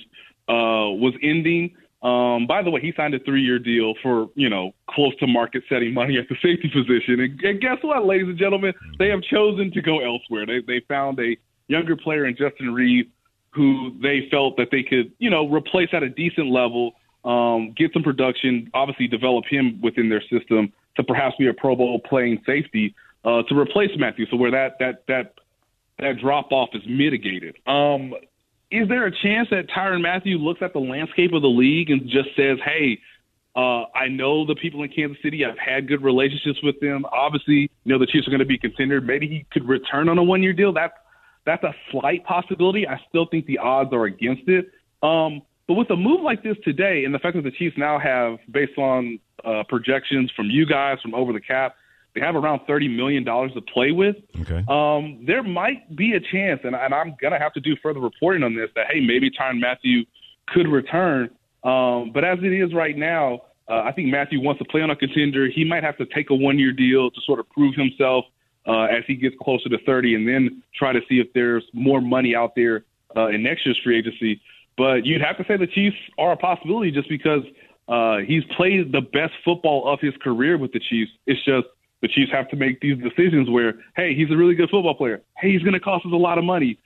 uh, 0.50 0.90
was 0.98 1.14
ending. 1.22 1.76
Um, 2.02 2.48
by 2.48 2.64
the 2.64 2.72
way, 2.72 2.82
he 2.82 2.92
signed 2.98 3.14
a 3.14 3.20
three-year 3.20 3.60
deal 3.60 3.94
for 4.02 4.30
you 4.36 4.50
know 4.50 4.74
close 4.90 5.16
to 5.18 5.28
market-setting 5.28 5.94
money 5.94 6.18
at 6.18 6.28
the 6.30 6.36
safety 6.42 6.70
position, 6.74 7.20
and, 7.20 7.40
and 7.42 7.62
guess 7.62 7.78
what, 7.82 8.06
ladies 8.06 8.28
and 8.28 8.40
gentlemen, 8.40 8.74
they 8.98 9.10
have 9.10 9.22
chosen 9.22 9.72
to 9.72 9.82
go 9.82 10.00
elsewhere. 10.00 10.46
They 10.48 10.62
they 10.66 10.82
found 10.88 11.20
a 11.20 11.38
younger 11.68 11.96
player 11.96 12.26
in 12.26 12.36
Justin 12.36 12.74
Reid 12.74 13.10
who 13.52 13.92
they 14.02 14.28
felt 14.32 14.58
that 14.58 14.70
they 14.72 14.82
could 14.82 15.12
you 15.20 15.30
know 15.30 15.48
replace 15.48 15.90
at 15.94 16.02
a 16.02 16.10
decent 16.10 16.48
level 16.48 16.94
um, 17.24 17.74
get 17.78 17.94
some 17.94 18.02
production, 18.02 18.72
obviously 18.74 19.08
develop 19.08 19.46
him 19.48 19.80
within 19.82 20.10
their 20.10 20.22
system 20.22 20.74
to 20.96 21.04
perhaps 21.04 21.36
be 21.38 21.48
a 21.48 21.54
Pro 21.54 21.76
Bowl 21.76 22.00
playing 22.00 22.42
safety 22.46 22.96
uh, 23.24 23.44
to 23.44 23.58
replace 23.58 23.92
Mathieu, 23.98 24.26
so 24.30 24.38
where 24.38 24.52
that 24.52 24.78
that 24.80 25.04
that 25.08 25.34
that 26.00 26.20
drop 26.22 26.52
off 26.52 26.70
is 26.74 26.82
mitigated. 26.88 27.58
Um, 27.68 28.14
is 28.72 28.88
there 28.88 29.06
a 29.06 29.12
chance 29.12 29.50
that 29.52 29.68
Tyrann 29.70 30.02
Mathieu 30.02 30.38
looks 30.38 30.62
at 30.62 30.74
the 30.74 30.80
landscape 30.80 31.34
of 31.34 31.42
the 31.42 31.50
league 31.50 31.90
and 31.90 32.04
just 32.04 32.30
says, 32.36 32.58
"Hey, 32.64 33.00
uh, 33.56 33.84
I 33.94 34.08
know 34.08 34.46
the 34.46 34.56
people 34.56 34.84
in 34.84 34.90
Kansas 34.90 35.18
City. 35.22 35.46
I've 35.46 35.58
had 35.58 35.88
good 35.88 36.02
relationships 36.02 36.60
with 36.64 36.80
them. 36.80 37.06
Obviously, 37.12 37.70
you 37.84 37.94
know 37.94 38.00
the 38.00 38.06
Chiefs 38.06 38.28
are 38.28 38.32
going 38.32 38.40
to 38.40 38.46
be 38.46 38.58
considered. 38.58 39.06
Maybe 39.06 39.28
he 39.28 39.46
could 39.52 39.68
return 39.68 40.08
on 40.08 40.18
a 40.18 40.24
one-year 40.24 40.54
deal. 40.54 40.72
That's 40.72 40.94
that's 41.46 41.64
a 41.64 41.74
slight 41.92 42.24
possibility. 42.24 42.88
I 42.88 43.00
still 43.10 43.26
think 43.26 43.46
the 43.46 43.58
odds 43.58 43.92
are 43.94 44.06
against 44.06 44.48
it. 44.48 44.72
Um, 45.04 45.42
but 45.68 45.74
with 45.74 45.90
a 45.90 45.96
move 45.96 46.22
like 46.22 46.44
this 46.44 46.56
today, 46.64 47.04
and 47.06 47.14
the 47.14 47.20
fact 47.20 47.36
that 47.36 47.44
the 47.44 47.52
Chiefs 47.52 47.76
now 47.78 48.00
have, 48.00 48.38
based 48.52 48.78
on 48.78 49.20
uh, 49.44 49.64
projections 49.68 50.32
from 50.36 50.48
you 50.50 50.66
guys 50.66 50.98
from 51.02 51.14
over 51.14 51.34
the 51.34 51.42
cap, 51.42 51.76
they 52.14 52.22
have 52.22 52.36
around 52.36 52.62
thirty 52.68 52.88
million 52.88 53.24
dollars 53.24 53.52
to 53.54 53.62
play 53.62 53.92
with. 53.92 54.16
Okay. 54.42 54.64
Um, 54.68 55.24
there 55.26 55.44
might 55.44 55.96
be 55.96 56.14
a 56.14 56.20
chance, 56.20 56.62
and, 56.64 56.76
and 56.76 56.94
I'm 56.94 57.16
gonna 57.22 57.40
have 57.40 57.54
to 57.54 57.60
do 57.60 57.76
further 57.82 58.00
reporting 58.00 58.44
on 58.44 58.56
this. 58.56 58.70
That 58.76 58.88
hey, 58.92 59.00
maybe 59.00 59.30
Tyrann 59.30 59.60
Mathieu 59.60 60.04
could 60.48 60.68
return. 60.68 61.30
Um, 61.64 62.12
but 62.14 62.24
as 62.24 62.40
it 62.42 62.54
is 62.54 62.74
right 62.74 62.98
now, 62.98 63.42
uh, 63.70 63.84
I 63.86 63.92
think 63.92 64.10
Mathieu 64.10 64.42
wants 64.42 64.60
to 64.60 64.66
play 64.66 64.82
on 64.82 64.90
a 64.90 64.96
contender. 64.96 65.48
He 65.48 65.64
might 65.64 65.84
have 65.84 65.98
to 65.98 66.06
take 66.08 66.30
a 66.30 66.36
one-year 66.36 66.74
deal 66.74 67.12
to 67.12 67.22
sort 67.26 67.40
of 67.40 67.50
prove 67.50 67.76
himself 67.76 68.26
uh, 68.68 68.84
as 68.84 69.04
he 69.08 69.16
gets 69.16 69.36
closer 69.42 69.70
to 69.70 69.78
30, 69.86 70.16
and 70.16 70.28
then 70.28 70.64
try 70.76 70.92
to 70.92 71.00
see 71.08 71.20
if 71.20 71.28
there's 71.34 71.64
more 71.74 72.02
money 72.02 72.36
out 72.36 72.54
there 72.56 72.84
uh, 73.16 73.28
in 73.28 73.44
next 73.44 73.66
year's 73.66 73.80
free 73.84 73.98
agency. 73.98 74.42
But 74.78 75.06
you'd 75.06 75.22
have 75.22 75.38
to 75.38 75.46
say 75.48 75.58
the 75.58 75.68
Chiefs 75.68 75.98
are 76.18 76.32
a 76.34 76.38
possibility 76.38 76.92
just 76.92 77.10
because 77.10 77.44
uh, 77.88 78.18
he's 78.26 78.44
played 78.58 78.92
the 78.92 79.02
best 79.02 79.34
football 79.44 79.92
of 79.92 80.00
his 80.00 80.14
career 80.22 80.58
with 80.58 80.72
the 80.72 80.80
Chiefs. 80.80 81.12
It's 81.26 81.44
just 81.46 81.68
the 82.02 82.08
Chiefs 82.08 82.32
have 82.32 82.50
to 82.50 82.56
make 82.56 82.82
these 82.82 82.98
decisions 82.98 83.50
where, 83.50 83.74
hey, 83.96 84.16
he's 84.16 84.32
a 84.32 84.38
really 84.38 84.56
good 84.56 84.70
football 84.70 84.96
player. 84.96 85.22
Hey, 85.38 85.52
he's 85.52 85.62
going 85.62 85.74
to 85.74 85.80
cost 85.80 86.06
us 86.06 86.12
a 86.12 86.16
lot 86.16 86.38
of 86.38 86.44
money. 86.44 86.80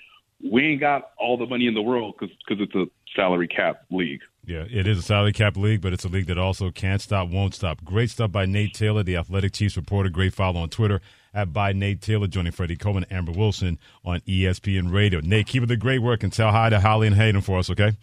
We 0.52 0.64
ain't 0.64 0.82
got 0.82 1.12
all 1.18 1.38
the 1.38 1.46
money 1.46 1.68
in 1.68 1.74
the 1.74 1.82
world 1.82 2.16
because 2.20 2.36
it's 2.50 2.76
a 2.76 2.86
salary 3.16 3.48
cap 3.48 3.86
league. 3.90 4.22
Yeah, 4.46 4.66
it 4.70 4.86
is 4.86 5.00
a 5.00 5.02
salary 5.02 5.34
cap 5.34 5.58
league, 5.58 5.82
but 5.82 5.94
it's 5.94 6.06
a 6.06 6.08
league 6.08 6.28
that 6.28 6.38
also 6.38 6.70
can't 6.70 7.02
stop, 7.02 7.30
won't 7.30 7.56
stop. 7.56 7.84
Great 7.84 8.12
stuff 8.12 8.32
by 8.32 8.46
Nate 8.46 8.74
Taylor, 8.74 9.02
the 9.02 9.16
Athletic 9.16 9.54
Chiefs 9.54 9.76
reporter. 9.76 10.10
Great 10.10 10.34
follow 10.34 10.60
on 10.60 10.70
Twitter 10.70 11.02
at 11.34 11.52
by 11.52 11.74
Nate 11.74 12.02
Taylor, 12.02 12.28
joining 12.28 12.52
Freddie 12.52 12.76
Coleman 12.76 13.06
and 13.10 13.18
Amber 13.18 13.32
Wilson 13.32 13.80
on 14.04 14.20
ESPN 14.22 14.92
Radio. 14.94 15.20
Nate, 15.22 15.48
keep 15.48 15.64
up 15.64 15.70
the 15.70 15.78
great 15.78 16.00
work 16.00 16.22
and 16.22 16.32
tell 16.32 16.52
hi 16.52 16.70
to 16.70 16.80
Holly 16.80 17.08
and 17.08 17.16
Hayden 17.16 17.42
for 17.42 17.58
us, 17.58 17.70
okay? 17.72 17.94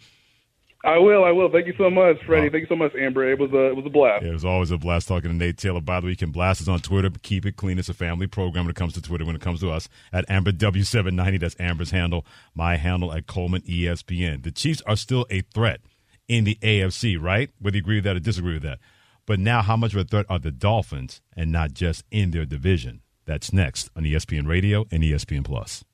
I 0.85 0.97
will. 0.97 1.23
I 1.23 1.31
will. 1.31 1.49
Thank 1.49 1.67
you 1.67 1.73
so 1.77 1.89
much, 1.89 2.17
Freddie. 2.25 2.49
Thank 2.49 2.63
you 2.63 2.67
so 2.67 2.75
much, 2.75 2.93
Amber. 2.95 3.31
It 3.31 3.39
was 3.39 3.51
a 3.53 3.67
it 3.69 3.75
was 3.75 3.85
a 3.85 3.89
blast. 3.89 4.25
It 4.25 4.33
was 4.33 4.43
always 4.43 4.69
a 4.69 4.77
blast 4.77 5.07
talking 5.07 5.29
to 5.31 5.35
Nate 5.35 5.57
Taylor. 5.57 5.79
By 5.79 6.01
the 6.01 6.07
way, 6.07 6.11
you 6.11 6.17
can 6.17 6.31
blast 6.31 6.61
us 6.61 6.67
on 6.67 6.79
Twitter. 6.79 7.09
Keep 7.21 7.45
it 7.45 7.55
clean. 7.55 7.79
It's 7.79 7.87
a 7.87 7.93
family 7.93 8.27
program 8.27 8.65
when 8.65 8.71
it 8.71 8.75
comes 8.75 8.93
to 8.93 9.01
Twitter. 9.01 9.23
When 9.23 9.35
it 9.35 9.41
comes 9.41 9.61
to 9.61 9.71
us, 9.71 9.87
at 10.11 10.29
Amber 10.29 10.51
W 10.51 10.83
seven 10.83 11.15
ninety. 11.15 11.37
That's 11.37 11.55
Amber's 11.57 11.91
handle. 11.91 12.25
My 12.53 12.75
handle 12.75 13.13
at 13.13 13.27
Coleman 13.27 13.61
ESPN. 13.61 14.43
The 14.43 14.51
Chiefs 14.51 14.81
are 14.85 14.97
still 14.97 15.25
a 15.29 15.41
threat 15.53 15.79
in 16.27 16.43
the 16.43 16.55
AFC, 16.61 17.21
right? 17.21 17.49
Whether 17.59 17.77
you 17.77 17.81
agree 17.83 17.97
with 17.97 18.03
that 18.03 18.17
or 18.17 18.19
disagree 18.19 18.55
with 18.55 18.63
that. 18.63 18.79
But 19.25 19.39
now, 19.39 19.61
how 19.61 19.77
much 19.77 19.93
of 19.93 19.99
a 19.99 20.03
threat 20.03 20.25
are 20.27 20.39
the 20.39 20.51
Dolphins, 20.51 21.21
and 21.33 21.49
not 21.49 21.73
just 21.73 22.03
in 22.11 22.31
their 22.31 22.45
division? 22.45 23.01
That's 23.25 23.53
next 23.53 23.89
on 23.95 24.03
ESPN 24.03 24.47
Radio 24.47 24.85
and 24.91 25.01
ESPN 25.01 25.45
Plus. 25.45 25.85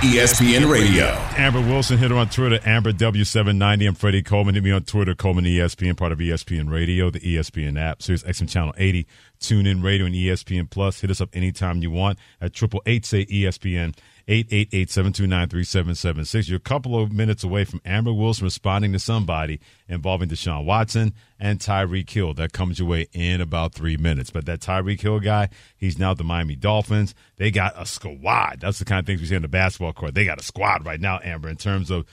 ESPN 0.00 0.72
Radio. 0.72 1.04
Amber 1.36 1.60
Wilson, 1.60 1.98
hit 1.98 2.10
her 2.10 2.16
on 2.16 2.30
Twitter, 2.30 2.58
Amber 2.64 2.90
W790. 2.90 3.86
I'm 3.86 3.94
Freddie 3.94 4.22
Coleman. 4.22 4.54
Hit 4.54 4.64
me 4.64 4.70
on 4.70 4.82
Twitter, 4.84 5.14
Coleman 5.14 5.44
ESPN, 5.44 5.94
part 5.94 6.10
of 6.10 6.18
ESPN 6.18 6.70
Radio, 6.70 7.10
the 7.10 7.20
ESPN 7.20 7.78
app, 7.78 8.00
Sirius 8.00 8.22
XM 8.22 8.48
Channel 8.48 8.72
80, 8.78 9.06
Tune 9.40 9.66
in 9.66 9.82
Radio, 9.82 10.06
and 10.06 10.14
ESPN 10.14 10.70
Plus. 10.70 11.02
Hit 11.02 11.10
us 11.10 11.20
up 11.20 11.28
anytime 11.34 11.82
you 11.82 11.90
want 11.90 12.18
at 12.40 12.54
triple 12.54 12.80
eight 12.86 13.04
say 13.04 13.26
ESPN. 13.26 13.94
888-729-3776. 14.30 16.48
You're 16.48 16.56
a 16.58 16.60
couple 16.60 16.96
of 16.96 17.12
minutes 17.12 17.42
away 17.42 17.64
from 17.64 17.80
Amber 17.84 18.12
Wilson 18.12 18.44
responding 18.44 18.92
to 18.92 19.00
somebody 19.00 19.58
involving 19.88 20.28
Deshaun 20.28 20.64
Watson 20.64 21.14
and 21.40 21.58
Tyreek 21.58 22.08
Hill. 22.08 22.32
That 22.34 22.52
comes 22.52 22.78
your 22.78 22.86
way 22.86 23.08
in 23.12 23.40
about 23.40 23.74
three 23.74 23.96
minutes. 23.96 24.30
But 24.30 24.46
that 24.46 24.60
Tyreek 24.60 25.00
Hill 25.00 25.18
guy, 25.18 25.48
he's 25.76 25.98
now 25.98 26.14
the 26.14 26.22
Miami 26.22 26.54
Dolphins. 26.54 27.12
They 27.38 27.50
got 27.50 27.74
a 27.76 27.84
squad. 27.84 28.60
That's 28.60 28.78
the 28.78 28.84
kind 28.84 29.00
of 29.00 29.06
things 29.06 29.20
we 29.20 29.26
see 29.26 29.34
on 29.34 29.42
the 29.42 29.48
basketball 29.48 29.94
court. 29.94 30.14
They 30.14 30.24
got 30.24 30.38
a 30.38 30.44
squad 30.44 30.86
right 30.86 31.00
now, 31.00 31.18
Amber, 31.24 31.48
in 31.48 31.56
terms 31.56 31.90
of 31.90 32.06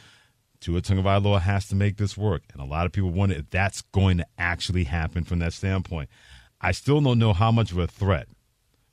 Tua 0.60 0.82
Tagovailoa 0.82 1.42
has 1.42 1.68
to 1.68 1.76
make 1.76 1.98
this 1.98 2.18
work. 2.18 2.42
And 2.52 2.60
a 2.60 2.66
lot 2.66 2.88
of 2.88 2.94
people 2.94 3.12
wonder 3.12 3.36
if 3.36 3.52
that's 3.52 3.84
going 3.94 4.18
to 4.18 4.26
actually 4.40 4.86
happen 4.86 5.24
from 5.24 5.38
that 5.38 5.54
standpoint. 5.54 6.10
I 6.60 6.72
still 6.72 7.00
don't 7.00 7.20
know 7.20 7.34
how 7.34 7.52
much 7.52 7.72
of 7.72 7.78
a 7.78 7.86
threat 7.86 8.28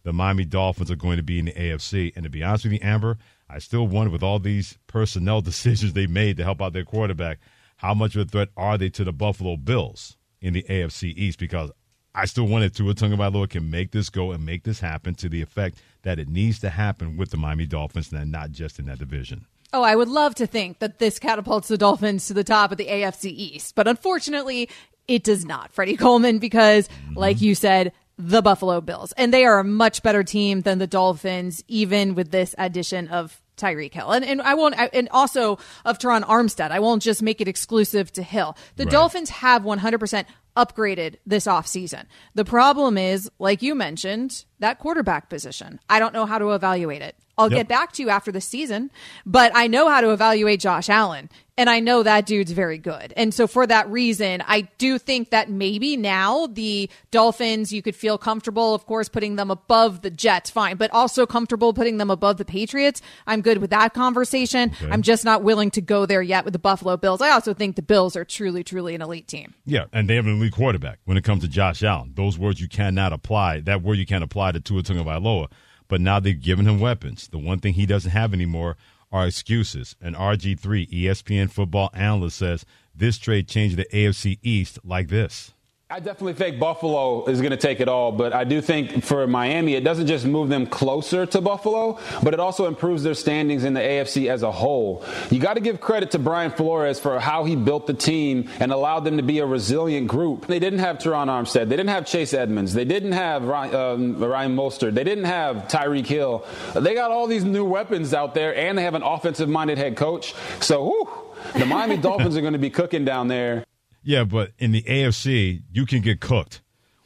the 0.05 0.13
Miami 0.13 0.45
Dolphins 0.45 0.91
are 0.91 0.97
going 0.97 1.17
to 1.17 1.23
be 1.23 1.39
in 1.39 1.47
the 1.47 1.53
AFC. 1.53 2.13
And 2.15 2.25
to 2.25 2.31
be 2.31 2.43
honest 2.43 2.65
with 2.65 2.75
you, 2.75 2.79
Amber, 2.83 3.19
I 3.49 3.59
still 3.59 3.87
wonder 3.87 4.11
with 4.11 4.23
all 4.23 4.39
these 4.39 4.79
personnel 4.87 5.41
decisions 5.43 5.93
they 5.93 6.07
made 6.07 6.37
to 6.37 6.45
help 6.45 6.63
out 6.63 6.73
their 6.73 6.85
quarterback, 6.85 7.41
how 7.77 7.95
much 7.95 8.15
of 8.15 8.23
a 8.23 8.25
threat 8.25 8.51
are 8.57 8.79
they 8.79 8.91
to 8.91 9.05
the 9.05 9.13
Buffalo 9.13 9.57
Bills 9.57 10.17
in 10.41 10.53
the 10.53 10.63
AFC 10.63 11.15
East? 11.17 11.39
Because 11.39 11.71
I 12.15 12.27
still 12.27 12.47
wonder 12.47 12.67
if 12.67 12.75
Tua 12.75 12.95
Tagovailoa 12.95 13.51
can 13.51 13.71
make 13.71 13.91
this 13.91 14.09
go 14.09 14.31
and 14.31 14.47
make 14.47 14.63
this 14.63 14.79
happen 14.79 15.15
to 15.17 15.29
the 15.29 15.43
effect 15.43 15.79
that 16.03 16.19
it 16.19 16.29
needs 16.29 16.61
to 16.61 16.71
happen 16.71 17.17
with 17.17 17.31
the 17.31 17.37
Miami 17.37 17.67
Dolphins 17.67 18.13
and 18.13 18.31
not 18.31 18.53
just 18.53 18.79
in 18.79 18.87
that 18.87 18.99
division. 18.99 19.47
Oh, 19.73 19.83
I 19.83 19.97
would 19.97 20.09
love 20.09 20.37
to 20.37 20.47
think 20.47 20.79
that 20.79 21.01
this 21.01 21.19
catapults 21.19 21.67
the 21.67 21.77
Dolphins 21.77 22.29
to 22.29 22.35
the 22.35 22.45
top 22.45 22.71
of 22.71 22.79
the 22.79 22.87
AFC 22.87 23.25
East, 23.25 23.75
but 23.75 23.89
unfortunately, 23.89 24.69
it 25.09 25.25
does 25.25 25.45
not, 25.45 25.73
Freddie 25.73 25.97
Coleman, 25.97 26.39
because, 26.39 26.87
mm-hmm. 26.87 27.19
like 27.19 27.41
you 27.41 27.57
said, 27.57 27.93
the 28.17 28.43
Buffalo 28.43 28.81
Bills. 28.81 29.13
And 29.13 29.33
they 29.33 29.45
are 29.45 29.59
a 29.59 29.65
much 29.65 30.03
better 30.03 30.23
team 30.23 30.63
than 30.63 30.79
the 30.79 30.87
Dolphins, 30.87 31.65
even 31.69 32.15
with 32.15 32.31
this 32.31 32.55
addition 32.59 33.09
of 33.09 33.41
Tyreek 33.57 33.93
Hill. 33.93 34.11
And, 34.11 34.25
and 34.25 34.43
I 34.43 34.55
won't, 34.55 34.75
and 34.93 35.09
also 35.11 35.59
of 35.85 35.99
Terron 35.99 36.23
Armstead. 36.23 36.71
I 36.71 36.81
won't 36.81 37.03
just 37.03 37.23
make 37.23 37.41
it 37.41 37.49
exclusive 37.49 38.13
to 38.13 38.23
Hill. 38.23 38.57
The 38.77 38.85
right. 38.85 38.93
Dolphins 38.93 39.31
have 39.31 39.63
100% 39.63 40.25
upgraded 40.57 41.17
this 41.27 41.47
offseason. 41.47 42.05
The 42.35 42.45
problem 42.45 42.97
is, 42.97 43.31
like 43.39 43.63
you 43.63 43.75
mentioned, 43.75 44.45
that 44.61 44.79
quarterback 44.79 45.29
position. 45.29 45.81
I 45.89 45.99
don't 45.99 46.15
know 46.15 46.27
how 46.27 46.39
to 46.39 46.51
evaluate 46.53 47.03
it. 47.03 47.17
I'll 47.37 47.51
yep. 47.51 47.59
get 47.59 47.69
back 47.69 47.93
to 47.93 48.03
you 48.03 48.11
after 48.11 48.31
the 48.31 48.41
season, 48.41 48.91
but 49.27 49.51
I 49.55 49.67
know 49.67 49.89
how 49.89 50.01
to 50.01 50.11
evaluate 50.11 50.61
Josh 50.61 50.89
Allen. 50.89 51.29
And 51.57 51.71
I 51.71 51.79
know 51.79 52.03
that 52.03 52.27
dude's 52.27 52.51
very 52.51 52.79
good. 52.79 53.13
And 53.17 53.33
so 53.33 53.47
for 53.47 53.65
that 53.65 53.89
reason, 53.89 54.43
I 54.45 54.63
do 54.79 54.99
think 54.99 55.31
that 55.31 55.49
maybe 55.49 55.97
now 55.97 56.49
the 56.49 56.91
Dolphins, 57.13 57.73
you 57.73 57.81
could 57.81 57.95
feel 57.95 58.19
comfortable, 58.19 58.75
of 58.75 58.87
course, 58.87 59.09
putting 59.09 59.37
them 59.37 59.53
above 59.53 60.03
the 60.03 60.11
Jets, 60.11 60.51
fine, 60.51 60.77
but 60.77 60.91
also 60.93 61.27
comfortable 61.27 61.73
putting 61.73 61.99
them 61.99 62.11
above 62.11 62.39
the 62.39 62.45
Patriots. 62.45 63.03
I'm 63.29 63.41
good 63.41 63.59
with 63.59 63.71
that 63.71 63.95
conversation. 63.95 64.73
Okay. 64.73 64.91
I'm 64.91 65.03
just 65.03 65.25
not 65.25 65.45
willing 65.45 65.71
to 65.73 65.81
go 65.81 66.07
there 66.07 66.23
yet 66.23 66.45
with 66.45 66.55
the 66.55 66.59
Buffalo 66.59 66.97
Bills. 66.97 67.21
I 67.21 67.31
also 67.31 67.55
think 67.55 67.77
the 67.77 67.83
Bills 67.83 68.17
are 68.17 68.25
truly, 68.25 68.65
truly 68.65 68.97
an 68.97 69.03
elite 69.03 69.29
team. 69.29 69.55
Yeah. 69.65 69.85
And 69.93 70.11
they 70.11 70.17
have 70.17 70.27
an 70.27 70.37
elite 70.37 70.55
quarterback 70.55 70.99
when 71.05 71.17
it 71.17 71.23
comes 71.23 71.43
to 71.45 71.49
Josh 71.49 71.85
Allen. 71.85 72.15
Those 72.17 72.37
words 72.37 72.61
you 72.61 72.69
cannot 72.69 73.13
apply. 73.13 73.61
That 73.61 73.81
word 73.81 73.99
you 73.99 74.07
can't 74.07 74.25
apply 74.25 74.53
to 74.53 74.61
Tua 74.61 74.83
Tagovailoa 74.83 75.49
but 75.87 76.01
now 76.01 76.19
they've 76.19 76.41
given 76.41 76.67
him 76.67 76.81
weapons. 76.81 77.29
The 77.29 77.39
one 77.39 77.61
thing 77.61 77.75
he 77.75 77.87
doesn't 77.87 78.11
have 78.11 78.33
anymore 78.33 78.77
are 79.15 79.29
excuses. 79.29 79.95
And 80.01 80.17
RG3, 80.17 80.91
ESPN 80.91 81.49
football 81.49 81.89
analyst, 81.95 82.37
says 82.37 82.67
this 82.95 83.17
trade 83.17 83.49
changed 83.49 83.77
the 83.77 83.87
AFC 83.93 84.41
East 84.43 84.81
like 84.85 85.09
this. 85.09 85.54
I 85.95 86.01
definitely 86.01 86.33
think 86.33 86.59
Buffalo 86.59 87.25
is 87.27 87.41
going 87.41 87.53
to 87.53 87.57
take 87.57 87.79
it 87.79 87.87
all, 87.87 88.11
but 88.11 88.33
I 88.33 88.43
do 88.43 88.61
think 88.61 89.05
for 89.05 89.29
Miami, 89.29 89.75
it 89.75 89.85
doesn't 89.85 90.09
just 90.09 90.27
move 90.27 90.49
them 90.49 90.67
closer 90.67 91.25
to 91.25 91.41
Buffalo, 91.41 92.01
but 92.21 92.35
it 92.35 92.41
also 92.41 92.67
improves 92.67 93.05
their 93.05 93.15
standings 93.15 93.63
in 93.63 93.75
the 93.75 93.81
AFC 93.81 94.29
as 94.29 94.43
a 94.43 94.51
whole. 94.51 95.05
You 95.31 95.39
got 95.39 95.55
to 95.55 95.61
give 95.61 95.81
credit 95.81 96.11
to 96.11 96.19
Brian 96.19 96.51
Flores 96.51 96.99
for 96.99 97.21
how 97.21 97.45
he 97.45 97.55
built 97.55 97.87
the 97.87 97.95
team 97.95 98.51
and 98.59 98.73
allowed 98.73 99.05
them 99.05 99.19
to 99.19 99.23
be 99.23 99.39
a 99.39 99.47
resilient 99.47 100.09
group. 100.09 100.49
They 100.49 100.59
didn't 100.59 100.81
have 100.81 100.99
Terron 100.99 101.29
Armstead, 101.29 101.69
they 101.69 101.77
didn't 101.77 101.91
have 101.91 102.07
Chase 102.07 102.35
Edmonds, 102.35 102.75
they 102.75 102.85
didn't 102.85 103.13
have 103.13 103.45
Ryan, 103.45 103.75
um, 103.77 104.19
Ryan 104.19 104.57
Mostert, 104.57 104.95
they 104.95 105.05
didn't 105.05 105.27
have 105.27 105.69
Tyreek 105.69 106.07
Hill. 106.07 106.45
They 106.75 106.95
got 106.95 107.13
all 107.13 107.29
these 107.29 107.45
new 107.45 107.65
weapons 107.65 108.13
out 108.13 108.35
there, 108.35 108.53
and 108.57 108.77
they 108.77 108.83
have 108.83 108.97
an 108.97 109.05
offensive-minded 109.05 109.79
head 109.79 109.97
coach. 109.97 110.35
So, 110.59 110.83
whew, 110.83 111.09
the 111.57 111.67
Miami 111.67 111.99
Dolphins 111.99 112.37
are 112.37 112.41
going 112.41 112.55
to 112.55 112.59
be 112.59 112.71
cooking 112.71 113.05
down 113.05 113.29
there. 113.29 113.65
Yeah, 114.05 114.25
but 114.25 114.53
in 114.59 114.73
the 114.73 114.83
AFC, 114.83 115.63
you 115.73 115.87
can 115.87 116.03
get 116.03 116.21
cooked. 116.21 116.61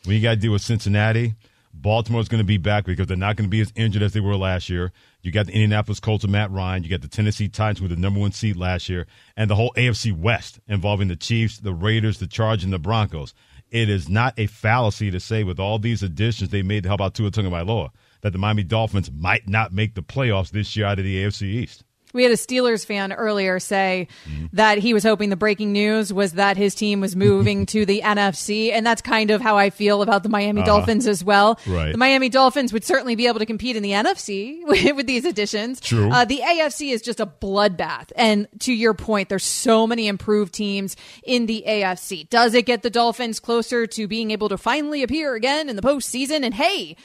When 0.05 0.17
you 0.17 0.23
got 0.23 0.31
to 0.31 0.37
deal 0.37 0.53
with 0.53 0.63
Cincinnati, 0.63 1.35
Baltimore's 1.73 2.29
going 2.29 2.41
to 2.41 2.47
be 2.47 2.57
back 2.57 2.85
because 2.85 3.07
they're 3.07 3.17
not 3.17 3.37
going 3.37 3.49
to 3.49 3.51
be 3.51 3.61
as 3.61 3.73
injured 3.77 4.03
as 4.03 4.13
they 4.13 4.21
were 4.21 4.37
last 4.37 4.69
year. 4.69 4.93
You 5.23 5.31
got 5.31 5.47
the 5.47 5.53
Indianapolis 5.53 6.01
Colts 6.01 6.25
of 6.25 6.31
Matt 6.31 6.51
Ryan. 6.51 6.83
You 6.83 6.91
got 6.91 7.03
the 7.03 7.09
Tennessee 7.09 7.49
Titans 7.49 7.81
with 7.81 7.91
the 7.91 7.97
number 7.97 8.19
one 8.19 8.33
seed 8.33 8.57
last 8.57 8.89
year, 8.89 9.07
and 9.37 9.49
the 9.49 9.55
whole 9.55 9.73
AFC 9.77 10.17
West 10.17 10.59
involving 10.67 11.09
the 11.09 11.17
Chiefs, 11.17 11.59
the 11.59 11.75
Raiders, 11.75 12.19
the 12.19 12.27
Chargers, 12.27 12.65
and 12.65 12.73
the 12.73 12.79
Broncos. 12.79 13.33
It 13.71 13.89
is 13.89 14.09
not 14.09 14.35
a 14.39 14.47
fallacy 14.47 15.11
to 15.11 15.21
say 15.21 15.45
with 15.45 15.61
all 15.61 15.79
these 15.79 16.03
additions 16.03 16.51
they 16.51 16.63
made 16.63 16.83
to 16.85 16.89
help 16.89 17.01
out 17.01 17.15
Tua 17.15 17.31
Tagovailoa 17.31 17.91
that 18.23 18.33
the 18.33 18.39
Miami 18.39 18.65
Dolphins 18.65 19.11
might 19.13 19.47
not 19.47 19.73
make 19.73 19.95
the 19.95 20.03
playoffs 20.03 20.51
this 20.51 20.75
year 20.75 20.87
out 20.87 20.99
of 20.99 21.05
the 21.05 21.23
AFC 21.23 21.43
East. 21.43 21.85
We 22.13 22.23
had 22.23 22.33
a 22.33 22.37
Steelers 22.37 22.87
fan 22.87 23.13
earlier 23.13 23.59
say 23.59 24.09
that 24.53 24.79
he 24.79 24.95
was 24.95 25.03
hoping 25.05 25.31
the 25.31 25.37
breaking 25.37 25.73
news 25.73 26.13
was 26.13 26.33
that 26.33 26.57
his 26.57 26.75
team 26.75 27.01
was 27.01 27.15
moving 27.15 27.67
to 27.67 27.85
the 27.85 28.01
NFC, 28.05 28.73
and 28.73 28.87
that's 28.87 29.03
kind 29.03 29.31
of 29.31 29.41
how 29.41 29.57
I 29.57 29.71
feel 29.71 30.03
about 30.03 30.23
the 30.23 30.29
Miami 30.29 30.63
uh 30.63 30.67
Dolphins 30.67 31.07
as 31.07 31.23
well. 31.23 31.59
Right. 31.67 31.93
The 31.93 31.99
Miami 31.99 32.29
Dolphins 32.29 32.73
would 32.73 32.85
certainly 32.85 33.15
be 33.15 33.27
able 33.27 33.39
to 33.41 33.47
compete 33.47 33.77
in 33.77 33.83
the 33.83 33.93
NFC 33.93 34.61
with, 34.67 34.97
with 34.97 35.07
these 35.07 35.25
additions. 35.25 35.81
True. 35.81 36.11
Uh, 36.11 36.25
the 36.25 36.41
AFC 36.41 36.93
is 36.93 37.03
just 37.03 37.21
a 37.21 37.27
bloodbath, 37.27 38.11
and 38.17 38.49
to 38.61 38.73
your 38.73 38.95
point, 38.95 39.29
there's 39.29 39.45
so 39.45 39.87
many 39.87 40.09
improved 40.09 40.55
teams 40.55 40.97
in 41.25 41.47
the 41.47 41.65
AFC. 41.67 42.29
Does 42.29 42.55
it 42.55 42.67
get 42.67 42.83
the 42.83 42.91
Dolphins 42.91 43.41
closer 43.41 43.87
to 43.87 44.07
being 44.07 44.31
able 44.31 44.49
to 44.49 44.59
finally 44.59 45.03
appear 45.03 45.35
again 45.35 45.69
in 45.69 45.77
the 45.77 45.83
postseason? 45.83 46.43
And 46.43 46.55
hey 46.55 46.97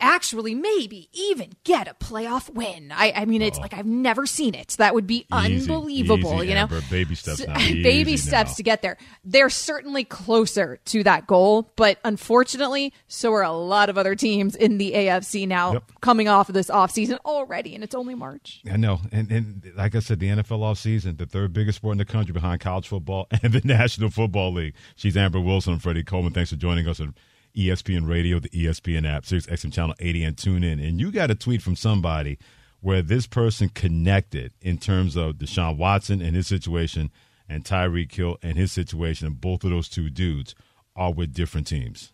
actually 0.00 0.54
maybe 0.54 1.08
even 1.12 1.52
get 1.64 1.88
a 1.88 1.94
playoff 1.94 2.50
win. 2.52 2.92
I, 2.94 3.12
I 3.14 3.24
mean, 3.24 3.42
it's 3.42 3.58
oh. 3.58 3.62
like 3.62 3.74
I've 3.74 3.86
never 3.86 4.26
seen 4.26 4.54
it. 4.54 4.76
That 4.78 4.94
would 4.94 5.06
be 5.06 5.26
easy, 5.32 5.70
unbelievable, 5.70 6.42
easy, 6.42 6.48
you 6.48 6.54
know? 6.54 6.62
Amber, 6.62 6.80
baby 6.90 7.14
steps 7.14 7.46
now. 7.46 7.54
baby 7.54 8.16
steps 8.16 8.52
now. 8.52 8.54
to 8.54 8.62
get 8.62 8.82
there. 8.82 8.96
They're 9.24 9.50
certainly 9.50 10.04
closer 10.04 10.78
to 10.86 11.02
that 11.04 11.26
goal, 11.26 11.70
but 11.76 11.98
unfortunately, 12.04 12.92
so 13.08 13.32
are 13.32 13.42
a 13.42 13.52
lot 13.52 13.88
of 13.88 13.98
other 13.98 14.14
teams 14.14 14.56
in 14.56 14.78
the 14.78 14.92
AFC 14.92 15.46
now 15.46 15.74
yep. 15.74 15.84
coming 16.00 16.28
off 16.28 16.48
of 16.48 16.54
this 16.54 16.70
offseason 16.70 17.18
already, 17.24 17.74
and 17.74 17.84
it's 17.84 17.94
only 17.94 18.14
March. 18.14 18.62
I 18.70 18.76
know. 18.76 19.00
And, 19.12 19.30
and 19.30 19.72
like 19.76 19.94
I 19.94 20.00
said, 20.00 20.20
the 20.20 20.28
NFL 20.28 20.60
offseason, 20.60 21.18
the 21.18 21.26
third 21.26 21.52
biggest 21.52 21.76
sport 21.76 21.92
in 21.92 21.98
the 21.98 22.04
country 22.04 22.32
behind 22.32 22.60
college 22.60 22.88
football 22.88 23.26
and 23.42 23.52
the 23.52 23.62
National 23.64 24.10
Football 24.10 24.52
League. 24.52 24.74
She's 24.96 25.16
Amber 25.16 25.40
Wilson 25.40 25.74
and 25.74 25.82
Freddie 25.82 26.04
Coleman. 26.04 26.32
Thanks 26.32 26.50
for 26.50 26.56
joining 26.56 26.86
us. 26.88 27.00
And 27.00 27.14
ESPN 27.56 28.08
Radio, 28.08 28.38
the 28.38 28.48
ESPN 28.50 29.08
app, 29.08 29.24
Sirius 29.24 29.46
XM 29.46 29.72
Channel 29.72 29.94
80, 29.98 30.24
and 30.24 30.38
tune 30.38 30.64
in. 30.64 30.78
And 30.78 31.00
you 31.00 31.10
got 31.10 31.30
a 31.30 31.34
tweet 31.34 31.62
from 31.62 31.76
somebody 31.76 32.38
where 32.80 33.02
this 33.02 33.26
person 33.26 33.68
connected 33.68 34.52
in 34.60 34.78
terms 34.78 35.16
of 35.16 35.34
Deshaun 35.34 35.76
Watson 35.76 36.22
and 36.22 36.34
his 36.34 36.46
situation 36.46 37.10
and 37.48 37.64
Tyreek 37.64 38.12
Hill 38.12 38.38
and 38.42 38.56
his 38.56 38.72
situation, 38.72 39.26
and 39.26 39.40
both 39.40 39.64
of 39.64 39.70
those 39.70 39.88
two 39.88 40.08
dudes 40.08 40.54
are 40.96 41.12
with 41.12 41.34
different 41.34 41.66
teams. 41.66 42.12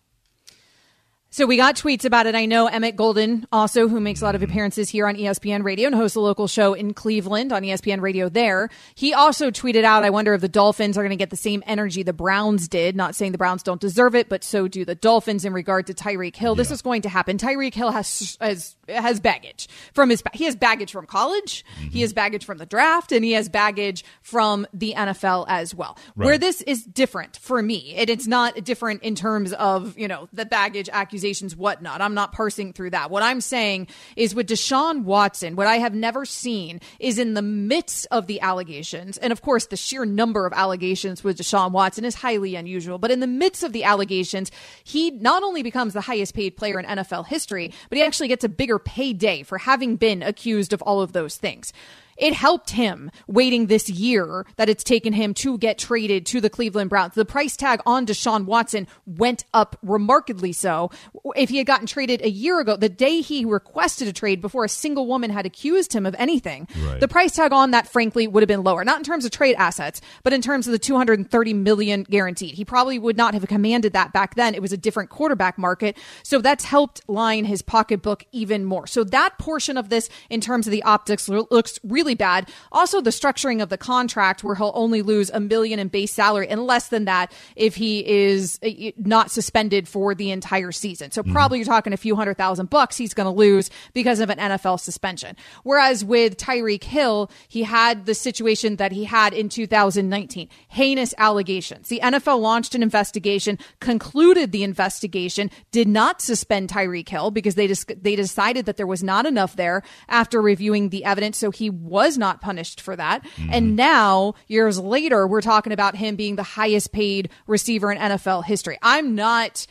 So 1.29 1.45
we 1.45 1.57
got 1.57 1.75
tweets 1.75 2.05
about 2.05 2.25
it. 2.25 2.35
I 2.35 2.45
know 2.45 2.67
Emmett 2.67 2.95
Golden, 2.95 3.45
also 3.51 3.89
who 3.89 3.99
makes 3.99 4.21
a 4.21 4.23
lot 4.25 4.35
of 4.35 4.43
appearances 4.43 4.89
here 4.89 5.05
on 5.07 5.15
ESPN 5.15 5.61
Radio 5.61 5.87
and 5.87 5.95
hosts 5.95 6.15
a 6.15 6.21
local 6.21 6.47
show 6.47 6.73
in 6.73 6.93
Cleveland 6.93 7.51
on 7.51 7.63
ESPN 7.63 7.99
Radio. 7.99 8.29
There, 8.29 8.69
he 8.95 9.13
also 9.13 9.51
tweeted 9.51 9.83
out, 9.83 10.05
"I 10.05 10.09
wonder 10.09 10.33
if 10.33 10.39
the 10.39 10.47
Dolphins 10.47 10.97
are 10.97 11.01
going 11.01 11.09
to 11.09 11.17
get 11.17 11.29
the 11.29 11.35
same 11.35 11.63
energy 11.67 12.01
the 12.01 12.13
Browns 12.13 12.69
did. 12.69 12.95
Not 12.95 13.13
saying 13.13 13.33
the 13.33 13.37
Browns 13.37 13.61
don't 13.61 13.81
deserve 13.81 14.15
it, 14.15 14.29
but 14.29 14.41
so 14.41 14.69
do 14.69 14.85
the 14.85 14.95
Dolphins 14.95 15.43
in 15.43 15.51
regard 15.51 15.87
to 15.87 15.93
Tyreek 15.93 16.35
Hill. 16.35 16.53
Yeah. 16.53 16.57
This 16.59 16.71
is 16.71 16.81
going 16.81 17.01
to 17.01 17.09
happen. 17.09 17.37
Tyreek 17.37 17.73
Hill 17.73 17.91
has 17.91 18.37
has 18.39 18.77
has 18.87 19.19
baggage 19.19 19.67
from 19.93 20.09
his 20.09 20.23
he 20.33 20.45
has 20.45 20.55
baggage 20.55 20.93
from 20.93 21.05
college, 21.07 21.65
mm-hmm. 21.77 21.89
he 21.89 22.01
has 22.01 22.13
baggage 22.13 22.45
from 22.45 22.57
the 22.57 22.65
draft, 22.65 23.11
and 23.11 23.25
he 23.25 23.33
has 23.33 23.49
baggage 23.49 24.05
from 24.21 24.65
the 24.73 24.93
NFL 24.95 25.45
as 25.49 25.75
well. 25.75 25.97
Right. 26.15 26.25
Where 26.25 26.37
this 26.37 26.61
is 26.61 26.85
different 26.85 27.35
for 27.35 27.61
me, 27.61 27.95
and 27.97 28.09
it's 28.09 28.27
not 28.27 28.63
different 28.63 29.03
in 29.03 29.13
terms 29.13 29.51
of 29.51 29.99
you 29.99 30.07
know 30.07 30.29
the 30.31 30.45
baggage 30.45 30.87
accusation." 30.89 31.16
Accusations, 31.17 31.55
whatnot. 31.55 31.99
I'm 31.99 32.13
not 32.13 32.31
parsing 32.31 32.73
through 32.73 32.91
that. 32.91 33.09
What 33.09 33.23
I'm 33.23 33.41
saying 33.41 33.87
is 34.15 34.35
with 34.35 34.47
Deshaun 34.47 35.01
Watson, 35.01 35.55
what 35.55 35.65
I 35.65 35.77
have 35.77 35.95
never 35.95 36.25
seen 36.25 36.79
is 36.99 37.17
in 37.17 37.33
the 37.33 37.41
midst 37.41 38.05
of 38.11 38.27
the 38.27 38.39
allegations, 38.41 39.17
and 39.17 39.33
of 39.33 39.41
course, 39.41 39.65
the 39.65 39.75
sheer 39.75 40.05
number 40.05 40.45
of 40.45 40.53
allegations 40.53 41.23
with 41.23 41.39
Deshaun 41.39 41.71
Watson 41.71 42.05
is 42.05 42.13
highly 42.13 42.55
unusual, 42.55 42.99
but 42.99 43.09
in 43.09 43.19
the 43.19 43.25
midst 43.25 43.63
of 43.63 43.73
the 43.73 43.83
allegations, 43.83 44.51
he 44.83 45.09
not 45.09 45.41
only 45.41 45.63
becomes 45.63 45.93
the 45.93 46.01
highest 46.01 46.35
paid 46.35 46.55
player 46.55 46.79
in 46.79 46.85
NFL 46.85 47.25
history, 47.25 47.73
but 47.89 47.97
he 47.97 48.03
actually 48.03 48.27
gets 48.27 48.43
a 48.43 48.49
bigger 48.49 48.77
payday 48.77 49.41
for 49.41 49.57
having 49.57 49.95
been 49.95 50.21
accused 50.21 50.71
of 50.71 50.83
all 50.83 51.01
of 51.01 51.13
those 51.13 51.35
things 51.35 51.73
it 52.17 52.33
helped 52.33 52.71
him 52.71 53.11
waiting 53.27 53.67
this 53.67 53.89
year 53.89 54.45
that 54.57 54.69
it's 54.69 54.83
taken 54.83 55.13
him 55.13 55.33
to 55.35 55.57
get 55.57 55.77
traded 55.77 56.25
to 56.27 56.41
the 56.41 56.49
Cleveland 56.49 56.89
Browns. 56.89 57.15
The 57.15 57.25
price 57.25 57.55
tag 57.55 57.81
on 57.85 58.05
Deshaun 58.05 58.45
Watson 58.45 58.87
went 59.05 59.45
up 59.53 59.77
remarkably 59.83 60.53
so. 60.53 60.91
If 61.35 61.49
he 61.49 61.57
had 61.57 61.67
gotten 61.67 61.87
traded 61.87 62.21
a 62.21 62.29
year 62.29 62.59
ago, 62.59 62.75
the 62.75 62.89
day 62.89 63.21
he 63.21 63.45
requested 63.45 64.07
a 64.07 64.13
trade 64.13 64.41
before 64.41 64.65
a 64.65 64.69
single 64.69 65.07
woman 65.07 65.29
had 65.29 65.45
accused 65.45 65.93
him 65.93 66.05
of 66.05 66.15
anything, 66.17 66.67
right. 66.83 66.99
the 66.99 67.07
price 67.07 67.33
tag 67.33 67.53
on 67.53 67.71
that 67.71 67.87
frankly 67.87 68.27
would 68.27 68.43
have 68.43 68.47
been 68.47 68.63
lower. 68.63 68.83
Not 68.83 68.97
in 68.97 69.03
terms 69.03 69.25
of 69.25 69.31
trade 69.31 69.55
assets, 69.57 70.01
but 70.23 70.33
in 70.33 70.41
terms 70.41 70.67
of 70.67 70.71
the 70.71 70.79
230 70.79 71.53
million 71.53 72.03
guaranteed. 72.03 72.55
He 72.55 72.65
probably 72.65 72.99
would 72.99 73.17
not 73.17 73.33
have 73.33 73.47
commanded 73.47 73.93
that 73.93 74.13
back 74.13 74.35
then. 74.35 74.55
It 74.55 74.61
was 74.61 74.73
a 74.73 74.77
different 74.77 75.09
quarterback 75.09 75.57
market. 75.57 75.97
So 76.23 76.41
that's 76.41 76.63
helped 76.63 77.01
line 77.07 77.45
his 77.45 77.61
pocketbook 77.61 78.25
even 78.31 78.65
more. 78.65 78.87
So 78.87 79.03
that 79.05 79.37
portion 79.37 79.77
of 79.77 79.89
this 79.89 80.09
in 80.29 80.41
terms 80.41 80.67
of 80.67 80.71
the 80.71 80.83
optics 80.83 81.29
looks 81.29 81.79
really 81.83 82.06
really 82.07 82.15
bad. 82.15 82.49
Also, 82.71 83.01
the 83.01 83.09
structuring 83.09 83.61
of 83.61 83.67
the 83.67 83.77
contract 83.77 84.41
where 84.41 84.55
he'll 84.55 84.71
only 84.75 85.01
lose 85.01 85.29
a 85.31 85.41
million 85.41 85.77
in 85.77 85.89
base 85.89 86.13
salary 86.13 86.47
and 86.47 86.65
less 86.65 86.87
than 86.87 87.03
that 87.03 87.33
if 87.57 87.75
he 87.75 88.07
is 88.07 88.59
uh, 88.63 88.69
not 88.97 89.29
suspended 89.29 89.89
for 89.89 90.15
the 90.15 90.31
entire 90.31 90.71
season. 90.71 91.11
So 91.11 91.21
mm-hmm. 91.21 91.33
probably 91.33 91.57
you're 91.57 91.65
talking 91.65 91.91
a 91.91 91.97
few 91.97 92.15
hundred 92.15 92.37
thousand 92.37 92.69
bucks 92.69 92.95
he's 92.95 93.13
going 93.13 93.25
to 93.25 93.37
lose 93.37 93.69
because 93.93 94.21
of 94.21 94.29
an 94.29 94.37
NFL 94.37 94.79
suspension. 94.79 95.35
Whereas 95.63 96.05
with 96.05 96.37
Tyreek 96.37 96.85
Hill, 96.85 97.29
he 97.49 97.63
had 97.63 98.05
the 98.05 98.15
situation 98.15 98.77
that 98.77 98.93
he 98.93 99.03
had 99.03 99.33
in 99.33 99.49
2019, 99.49 100.47
heinous 100.69 101.13
allegations. 101.17 101.89
The 101.89 101.99
NFL 102.01 102.39
launched 102.39 102.73
an 102.73 102.83
investigation, 102.83 103.59
concluded 103.81 104.53
the 104.53 104.63
investigation, 104.63 105.51
did 105.71 105.89
not 105.89 106.21
suspend 106.21 106.69
Tyreek 106.69 107.09
Hill 107.09 107.31
because 107.31 107.55
they 107.55 107.67
dis- 107.67 107.85
they 108.01 108.15
decided 108.15 108.65
that 108.65 108.77
there 108.77 108.87
was 108.87 109.03
not 109.03 109.25
enough 109.25 109.57
there 109.57 109.83
after 110.07 110.41
reviewing 110.41 110.89
the 110.89 111.03
evidence. 111.03 111.37
So 111.37 111.51
he 111.51 111.69
was 111.69 111.96
not 112.17 112.41
punished 112.41 112.81
for 112.81 112.95
that. 112.95 113.23
Mm-hmm. 113.23 113.49
And 113.51 113.75
now, 113.75 114.35
years 114.47 114.79
later, 114.79 115.25
we're 115.25 115.41
talking 115.41 115.73
about 115.73 115.95
him 115.95 116.15
being 116.15 116.35
the 116.35 116.43
highest 116.43 116.91
paid 116.91 117.29
receiver 117.47 117.91
in 117.91 117.97
NFL 117.97 118.45
history. 118.45 118.77
I'm 118.81 119.15
not 119.15 119.65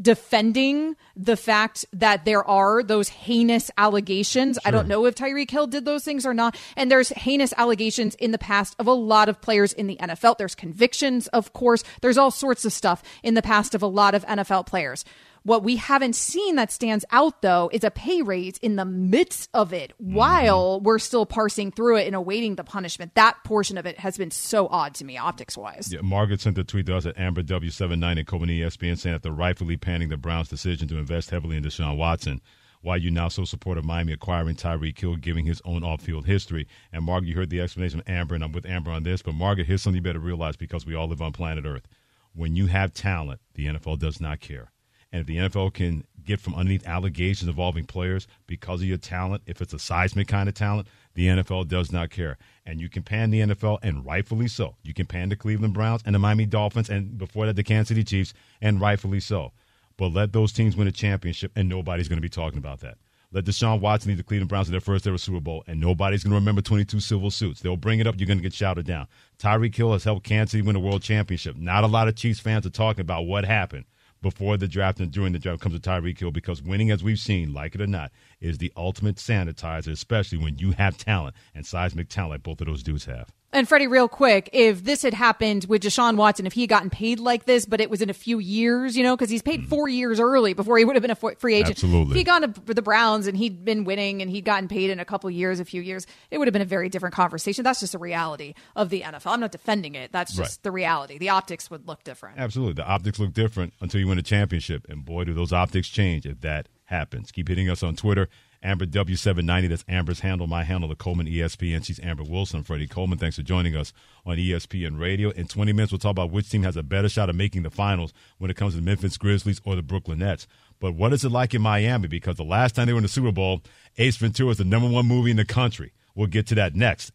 defending 0.00 0.94
the 1.16 1.36
fact 1.36 1.84
that 1.92 2.24
there 2.24 2.44
are 2.44 2.82
those 2.82 3.08
heinous 3.08 3.70
allegations. 3.76 4.56
Sure. 4.56 4.68
I 4.68 4.70
don't 4.70 4.86
know 4.86 5.04
if 5.06 5.16
Tyreek 5.16 5.50
Hill 5.50 5.66
did 5.66 5.84
those 5.84 6.04
things 6.04 6.24
or 6.24 6.34
not. 6.34 6.56
And 6.76 6.90
there's 6.90 7.08
heinous 7.10 7.52
allegations 7.56 8.14
in 8.14 8.30
the 8.30 8.38
past 8.38 8.76
of 8.78 8.86
a 8.86 8.92
lot 8.92 9.28
of 9.28 9.40
players 9.40 9.72
in 9.72 9.88
the 9.88 9.96
NFL. 9.96 10.38
There's 10.38 10.54
convictions, 10.54 11.26
of 11.28 11.52
course. 11.52 11.82
There's 12.00 12.18
all 12.18 12.30
sorts 12.30 12.64
of 12.64 12.72
stuff 12.72 13.02
in 13.22 13.34
the 13.34 13.42
past 13.42 13.74
of 13.74 13.82
a 13.82 13.86
lot 13.86 14.14
of 14.14 14.24
NFL 14.26 14.66
players. 14.66 15.04
What 15.48 15.64
we 15.64 15.76
haven't 15.76 16.14
seen 16.14 16.56
that 16.56 16.70
stands 16.70 17.06
out 17.10 17.40
though 17.40 17.70
is 17.72 17.82
a 17.82 17.90
pay 17.90 18.20
raise 18.20 18.58
in 18.58 18.76
the 18.76 18.84
midst 18.84 19.48
of 19.54 19.72
it 19.72 19.94
mm-hmm. 19.94 20.12
while 20.12 20.78
we're 20.78 20.98
still 20.98 21.24
parsing 21.24 21.72
through 21.72 21.96
it 21.96 22.06
and 22.06 22.14
awaiting 22.14 22.56
the 22.56 22.64
punishment. 22.64 23.14
That 23.14 23.42
portion 23.44 23.78
of 23.78 23.86
it 23.86 23.98
has 23.98 24.18
been 24.18 24.30
so 24.30 24.68
odd 24.68 24.92
to 24.96 25.06
me 25.06 25.16
optics 25.16 25.56
wise. 25.56 25.90
Yeah, 25.90 26.02
Margaret 26.02 26.42
sent 26.42 26.56
the 26.56 26.64
tweet 26.64 26.84
to 26.84 26.96
us 26.98 27.06
at 27.06 27.16
Amber 27.16 27.42
W79 27.42 28.18
and 28.18 28.26
Coleman 28.26 28.50
ESPN 28.50 28.98
saying 28.98 29.14
after 29.14 29.30
rightfully 29.30 29.78
panning 29.78 30.10
the 30.10 30.18
Browns' 30.18 30.50
decision 30.50 30.86
to 30.88 30.98
invest 30.98 31.30
heavily 31.30 31.56
in 31.56 31.64
Deshaun 31.64 31.96
Watson. 31.96 32.42
Why 32.82 32.96
you 32.96 33.10
now 33.10 33.28
so 33.28 33.46
supportive 33.46 33.84
of 33.84 33.88
Miami 33.88 34.12
acquiring 34.12 34.56
Tyreek 34.56 35.00
Hill, 35.00 35.16
giving 35.16 35.46
his 35.46 35.62
own 35.64 35.82
off-field 35.82 36.26
history. 36.26 36.68
And 36.92 37.06
Margaret, 37.06 37.28
you 37.28 37.36
heard 37.36 37.48
the 37.48 37.62
explanation 37.62 38.00
of 38.00 38.08
Amber, 38.08 38.34
and 38.34 38.44
I'm 38.44 38.52
with 38.52 38.66
Amber 38.66 38.90
on 38.90 39.02
this. 39.02 39.22
But 39.22 39.34
Margaret, 39.34 39.66
here's 39.66 39.80
something 39.80 39.96
you 39.96 40.02
better 40.02 40.18
realize 40.18 40.56
because 40.56 40.84
we 40.84 40.94
all 40.94 41.08
live 41.08 41.22
on 41.22 41.32
planet 41.32 41.64
Earth. 41.64 41.88
When 42.34 42.54
you 42.54 42.66
have 42.66 42.92
talent, 42.92 43.40
the 43.54 43.64
NFL 43.64 43.98
does 43.98 44.20
not 44.20 44.40
care. 44.40 44.72
And 45.12 45.20
if 45.20 45.26
the 45.26 45.36
NFL 45.36 45.74
can 45.74 46.04
get 46.24 46.40
from 46.40 46.54
underneath 46.54 46.86
allegations 46.86 47.48
involving 47.48 47.86
players 47.86 48.26
because 48.46 48.82
of 48.82 48.86
your 48.86 48.98
talent, 48.98 49.42
if 49.46 49.62
it's 49.62 49.72
a 49.72 49.78
seismic 49.78 50.28
kind 50.28 50.48
of 50.48 50.54
talent, 50.54 50.86
the 51.14 51.26
NFL 51.28 51.68
does 51.68 51.90
not 51.90 52.10
care. 52.10 52.36
And 52.66 52.80
you 52.80 52.90
can 52.90 53.02
pan 53.02 53.30
the 53.30 53.40
NFL, 53.40 53.78
and 53.82 54.04
rightfully 54.04 54.48
so. 54.48 54.76
You 54.82 54.92
can 54.92 55.06
pan 55.06 55.30
the 55.30 55.36
Cleveland 55.36 55.72
Browns 55.72 56.02
and 56.04 56.14
the 56.14 56.18
Miami 56.18 56.44
Dolphins, 56.44 56.90
and 56.90 57.16
before 57.16 57.46
that, 57.46 57.56
the 57.56 57.62
Kansas 57.62 57.88
City 57.88 58.04
Chiefs, 58.04 58.34
and 58.60 58.80
rightfully 58.80 59.20
so. 59.20 59.52
But 59.96 60.12
let 60.12 60.32
those 60.32 60.52
teams 60.52 60.76
win 60.76 60.86
a 60.86 60.92
championship, 60.92 61.52
and 61.56 61.68
nobody's 61.68 62.08
going 62.08 62.18
to 62.18 62.22
be 62.22 62.28
talking 62.28 62.58
about 62.58 62.80
that. 62.80 62.98
Let 63.32 63.44
Deshaun 63.44 63.80
Watson 63.80 64.10
lead 64.10 64.18
the 64.18 64.22
Cleveland 64.22 64.48
Browns 64.48 64.68
in 64.68 64.72
their 64.72 64.80
first 64.80 65.06
ever 65.06 65.18
Super 65.18 65.40
Bowl, 65.40 65.64
and 65.66 65.80
nobody's 65.80 66.24
going 66.24 66.30
to 66.30 66.38
remember 66.38 66.62
22 66.62 67.00
civil 67.00 67.30
suits. 67.30 67.60
They'll 67.60 67.76
bring 67.76 67.98
it 67.98 68.06
up. 68.06 68.14
You're 68.18 68.26
going 68.26 68.38
to 68.38 68.42
get 68.42 68.54
shouted 68.54 68.86
down. 68.86 69.06
Tyreek 69.38 69.74
Hill 69.74 69.92
has 69.92 70.04
helped 70.04 70.24
Kansas 70.24 70.52
City 70.52 70.62
win 70.62 70.76
a 70.76 70.80
world 70.80 71.02
championship. 71.02 71.56
Not 71.56 71.84
a 71.84 71.88
lot 71.88 72.08
of 72.08 72.16
Chiefs 72.16 72.40
fans 72.40 72.66
are 72.66 72.70
talking 72.70 73.02
about 73.02 73.22
what 73.22 73.44
happened 73.44 73.84
before 74.22 74.56
the 74.56 74.68
draft 74.68 75.00
and 75.00 75.10
during 75.10 75.32
the 75.32 75.38
draft 75.38 75.60
comes 75.60 75.78
to 75.78 75.80
Tyreek 75.80 76.18
Hill 76.18 76.30
because 76.30 76.62
winning, 76.62 76.90
as 76.90 77.04
we've 77.04 77.18
seen, 77.18 77.52
like 77.52 77.74
it 77.74 77.80
or 77.80 77.86
not, 77.86 78.12
is 78.40 78.58
the 78.58 78.72
ultimate 78.76 79.16
sanitizer, 79.16 79.92
especially 79.92 80.38
when 80.38 80.58
you 80.58 80.72
have 80.72 80.96
talent 80.98 81.36
and 81.54 81.64
seismic 81.64 82.08
talent 82.08 82.42
both 82.42 82.60
of 82.60 82.66
those 82.66 82.82
dudes 82.82 83.04
have. 83.04 83.32
And 83.50 83.66
Freddie, 83.66 83.86
real 83.86 84.08
quick, 84.08 84.50
if 84.52 84.84
this 84.84 85.00
had 85.00 85.14
happened 85.14 85.64
with 85.70 85.82
Deshaun 85.82 86.16
Watson, 86.16 86.46
if 86.46 86.52
he 86.52 86.62
had 86.62 86.70
gotten 86.70 86.90
paid 86.90 87.18
like 87.18 87.46
this, 87.46 87.64
but 87.64 87.80
it 87.80 87.88
was 87.88 88.02
in 88.02 88.10
a 88.10 88.14
few 88.14 88.38
years, 88.38 88.94
you 88.94 89.02
know, 89.02 89.16
because 89.16 89.30
he's 89.30 89.40
paid 89.40 89.62
mm. 89.62 89.68
four 89.68 89.88
years 89.88 90.20
early 90.20 90.52
before 90.52 90.76
he 90.76 90.84
would 90.84 90.96
have 90.96 91.02
been 91.02 91.10
a 91.10 91.14
free 91.14 91.54
agent. 91.54 91.70
Absolutely. 91.70 92.10
If 92.10 92.16
he'd 92.18 92.24
gone 92.24 92.52
to 92.52 92.74
the 92.74 92.82
Browns 92.82 93.26
and 93.26 93.38
he'd 93.38 93.64
been 93.64 93.84
winning 93.84 94.20
and 94.20 94.30
he'd 94.30 94.44
gotten 94.44 94.68
paid 94.68 94.90
in 94.90 95.00
a 95.00 95.04
couple 95.06 95.30
years, 95.30 95.60
a 95.60 95.64
few 95.64 95.80
years, 95.80 96.06
it 96.30 96.36
would 96.36 96.46
have 96.46 96.52
been 96.52 96.60
a 96.60 96.66
very 96.66 96.90
different 96.90 97.14
conversation. 97.14 97.64
That's 97.64 97.80
just 97.80 97.94
a 97.94 97.98
reality 97.98 98.52
of 98.76 98.90
the 98.90 99.00
NFL. 99.00 99.32
I'm 99.32 99.40
not 99.40 99.52
defending 99.52 99.94
it. 99.94 100.12
That's 100.12 100.34
just 100.34 100.58
right. 100.58 100.62
the 100.64 100.70
reality. 100.70 101.16
The 101.16 101.30
optics 101.30 101.70
would 101.70 101.88
look 101.88 102.04
different. 102.04 102.38
Absolutely. 102.38 102.74
The 102.74 102.86
optics 102.86 103.18
look 103.18 103.32
different 103.32 103.72
until 103.80 103.98
you 103.98 104.08
win 104.08 104.18
a 104.18 104.22
championship. 104.22 104.86
And 104.90 105.06
boy, 105.06 105.24
do 105.24 105.32
those 105.32 105.54
optics 105.54 105.88
change 105.88 106.26
if 106.26 106.42
that 106.42 106.68
happens. 106.84 107.32
Keep 107.32 107.48
hitting 107.48 107.70
us 107.70 107.82
on 107.82 107.96
Twitter 107.96 108.28
Amber 108.62 108.86
W790. 108.86 109.68
That's 109.68 109.84
Amber's 109.88 110.20
handle, 110.20 110.46
my 110.46 110.64
handle, 110.64 110.88
the 110.88 110.96
Coleman 110.96 111.26
ESPN. 111.26 111.84
She's 111.84 112.00
Amber 112.00 112.24
Wilson. 112.24 112.62
Freddie 112.62 112.86
Coleman, 112.86 113.18
thanks 113.18 113.36
for 113.36 113.42
joining 113.42 113.76
us 113.76 113.92
on 114.26 114.36
ESPN 114.36 114.98
Radio. 114.98 115.30
In 115.30 115.46
20 115.46 115.72
minutes, 115.72 115.92
we'll 115.92 115.98
talk 115.98 116.10
about 116.10 116.30
which 116.30 116.50
team 116.50 116.62
has 116.62 116.76
a 116.76 116.82
better 116.82 117.08
shot 117.08 117.30
of 117.30 117.36
making 117.36 117.62
the 117.62 117.70
finals 117.70 118.12
when 118.38 118.50
it 118.50 118.56
comes 118.56 118.74
to 118.74 118.80
the 118.80 118.84
Memphis 118.84 119.16
Grizzlies 119.16 119.60
or 119.64 119.76
the 119.76 119.82
Brooklyn 119.82 120.18
Nets. 120.18 120.46
But 120.80 120.92
what 120.92 121.12
is 121.12 121.24
it 121.24 121.30
like 121.30 121.54
in 121.54 121.62
Miami? 121.62 122.08
Because 122.08 122.36
the 122.36 122.44
last 122.44 122.74
time 122.74 122.86
they 122.86 122.92
were 122.92 122.98
in 122.98 123.04
the 123.04 123.08
Super 123.08 123.32
Bowl, 123.32 123.62
Ace 123.98 124.16
Ventura 124.16 124.48
was 124.48 124.58
the 124.58 124.64
number 124.64 124.88
one 124.88 125.06
movie 125.06 125.30
in 125.30 125.36
the 125.36 125.44
country. 125.44 125.92
We'll 126.14 126.26
get 126.26 126.46
to 126.48 126.54
that 126.56 126.74
next. 126.74 127.12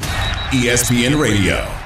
ESPN 0.00 1.20
Radio. 1.20 1.81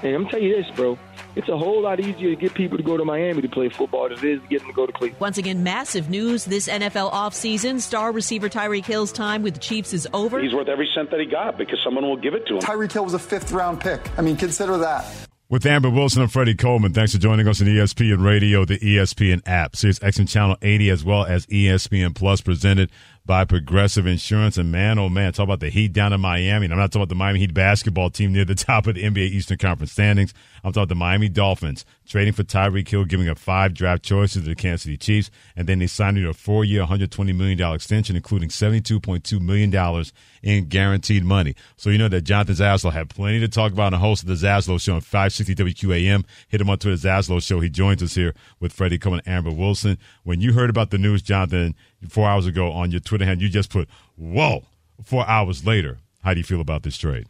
Hey, 0.00 0.14
I'm 0.14 0.26
telling 0.28 0.46
you 0.46 0.56
this, 0.56 0.70
bro 0.76 0.98
it's 1.36 1.50
a 1.50 1.56
whole 1.56 1.82
lot 1.82 2.00
easier 2.00 2.30
to 2.30 2.36
get 2.36 2.54
people 2.54 2.78
to 2.78 2.82
go 2.82 2.96
to 2.96 3.04
Miami 3.04 3.42
to 3.42 3.48
play 3.48 3.68
football 3.68 4.08
than 4.08 4.18
it 4.18 4.24
is 4.24 4.40
to 4.40 4.48
get 4.48 4.60
them 4.60 4.68
to 4.68 4.74
go 4.74 4.86
to 4.86 4.92
Cleveland. 4.92 5.20
Once 5.20 5.36
again, 5.36 5.62
massive 5.62 6.08
news 6.08 6.46
this 6.46 6.66
NFL 6.66 7.12
offseason. 7.12 7.78
Star 7.78 8.10
receiver 8.10 8.48
Tyreek 8.48 8.86
Hill's 8.86 9.12
time 9.12 9.42
with 9.42 9.54
the 9.54 9.60
Chiefs 9.60 9.92
is 9.92 10.08
over. 10.14 10.40
He's 10.40 10.54
worth 10.54 10.68
every 10.68 10.88
cent 10.94 11.10
that 11.10 11.20
he 11.20 11.26
got 11.26 11.58
because 11.58 11.78
someone 11.84 12.04
will 12.04 12.16
give 12.16 12.34
it 12.34 12.46
to 12.46 12.54
him. 12.54 12.60
Tyreek 12.60 12.90
Hill 12.90 13.04
was 13.04 13.14
a 13.14 13.18
fifth 13.18 13.52
round 13.52 13.80
pick. 13.80 14.00
I 14.18 14.22
mean, 14.22 14.36
consider 14.36 14.78
that. 14.78 15.04
With 15.48 15.64
Amber 15.64 15.90
Wilson 15.90 16.22
and 16.22 16.32
Freddie 16.32 16.56
Coleman, 16.56 16.92
thanks 16.92 17.12
for 17.12 17.18
joining 17.18 17.46
us 17.46 17.60
on 17.60 17.68
ESPN 17.68 18.24
Radio, 18.24 18.64
the 18.64 18.78
ESPN 18.78 19.42
app, 19.46 19.76
Sirius 19.76 20.00
XM 20.00 20.28
Channel 20.28 20.56
80, 20.60 20.90
as 20.90 21.04
well 21.04 21.24
as 21.24 21.46
ESPN 21.46 22.16
Plus, 22.16 22.40
presented 22.40 22.90
by 23.26 23.44
Progressive 23.44 24.06
Insurance. 24.06 24.56
And 24.56 24.70
man, 24.70 24.98
oh 24.98 25.08
man, 25.08 25.32
talk 25.32 25.44
about 25.44 25.60
the 25.60 25.68
Heat 25.68 25.92
down 25.92 26.12
in 26.12 26.20
Miami. 26.20 26.66
And 26.66 26.72
I'm 26.72 26.78
not 26.78 26.92
talking 26.92 27.02
about 27.02 27.08
the 27.08 27.16
Miami 27.16 27.40
Heat 27.40 27.52
basketball 27.52 28.08
team 28.10 28.32
near 28.32 28.44
the 28.44 28.54
top 28.54 28.86
of 28.86 28.94
the 28.94 29.02
NBA 29.02 29.18
Eastern 29.18 29.58
Conference 29.58 29.92
standings. 29.92 30.32
I'm 30.62 30.72
talking 30.72 30.84
about 30.84 30.88
the 30.88 30.94
Miami 30.94 31.28
Dolphins 31.28 31.84
trading 32.06 32.32
for 32.32 32.44
Tyreek 32.44 32.88
Hill, 32.88 33.04
giving 33.04 33.28
up 33.28 33.38
five 33.38 33.74
draft 33.74 34.02
choices 34.04 34.42
to 34.42 34.48
the 34.48 34.54
Kansas 34.54 34.82
City 34.82 34.96
Chiefs. 34.96 35.30
And 35.56 35.68
then 35.68 35.80
they 35.80 35.86
signed 35.86 36.16
him 36.16 36.26
a 36.26 36.32
four 36.32 36.64
year, 36.64 36.84
$120 36.84 37.36
million 37.36 37.60
extension, 37.74 38.16
including 38.16 38.48
$72.2 38.48 39.40
million 39.40 40.04
in 40.42 40.68
guaranteed 40.68 41.24
money. 41.24 41.54
So 41.76 41.90
you 41.90 41.98
know 41.98 42.08
that 42.08 42.22
Jonathan 42.22 42.54
Zaslow 42.54 42.92
had 42.92 43.10
plenty 43.10 43.40
to 43.40 43.48
talk 43.48 43.72
about 43.72 43.86
on 43.86 43.92
the 43.92 43.98
host 43.98 44.22
of 44.22 44.28
the 44.28 44.34
Zaslow 44.34 44.80
Show 44.80 44.94
on 44.94 45.00
560 45.00 45.54
WQAM. 45.56 46.24
Hit 46.48 46.60
him 46.60 46.70
on 46.70 46.78
Twitter, 46.78 46.96
Zaslow 46.96 47.42
Show. 47.42 47.60
He 47.60 47.68
joins 47.68 48.02
us 48.02 48.14
here 48.14 48.34
with 48.60 48.72
Freddie 48.72 48.98
Coleman 48.98 49.22
and 49.26 49.36
Amber 49.36 49.50
Wilson. 49.50 49.98
When 50.22 50.40
you 50.40 50.52
heard 50.52 50.70
about 50.70 50.90
the 50.90 50.98
news, 50.98 51.22
Jonathan, 51.22 51.74
four 52.08 52.28
hours 52.28 52.46
ago 52.46 52.72
on 52.72 52.90
your 52.90 53.00
Twitter 53.00 53.24
hand, 53.24 53.40
you 53.40 53.48
just 53.48 53.70
put, 53.70 53.88
whoa, 54.16 54.64
four 55.02 55.28
hours 55.28 55.66
later. 55.66 55.98
How 56.22 56.34
do 56.34 56.40
you 56.40 56.44
feel 56.44 56.60
about 56.60 56.82
this 56.82 56.96
trade? 56.96 57.26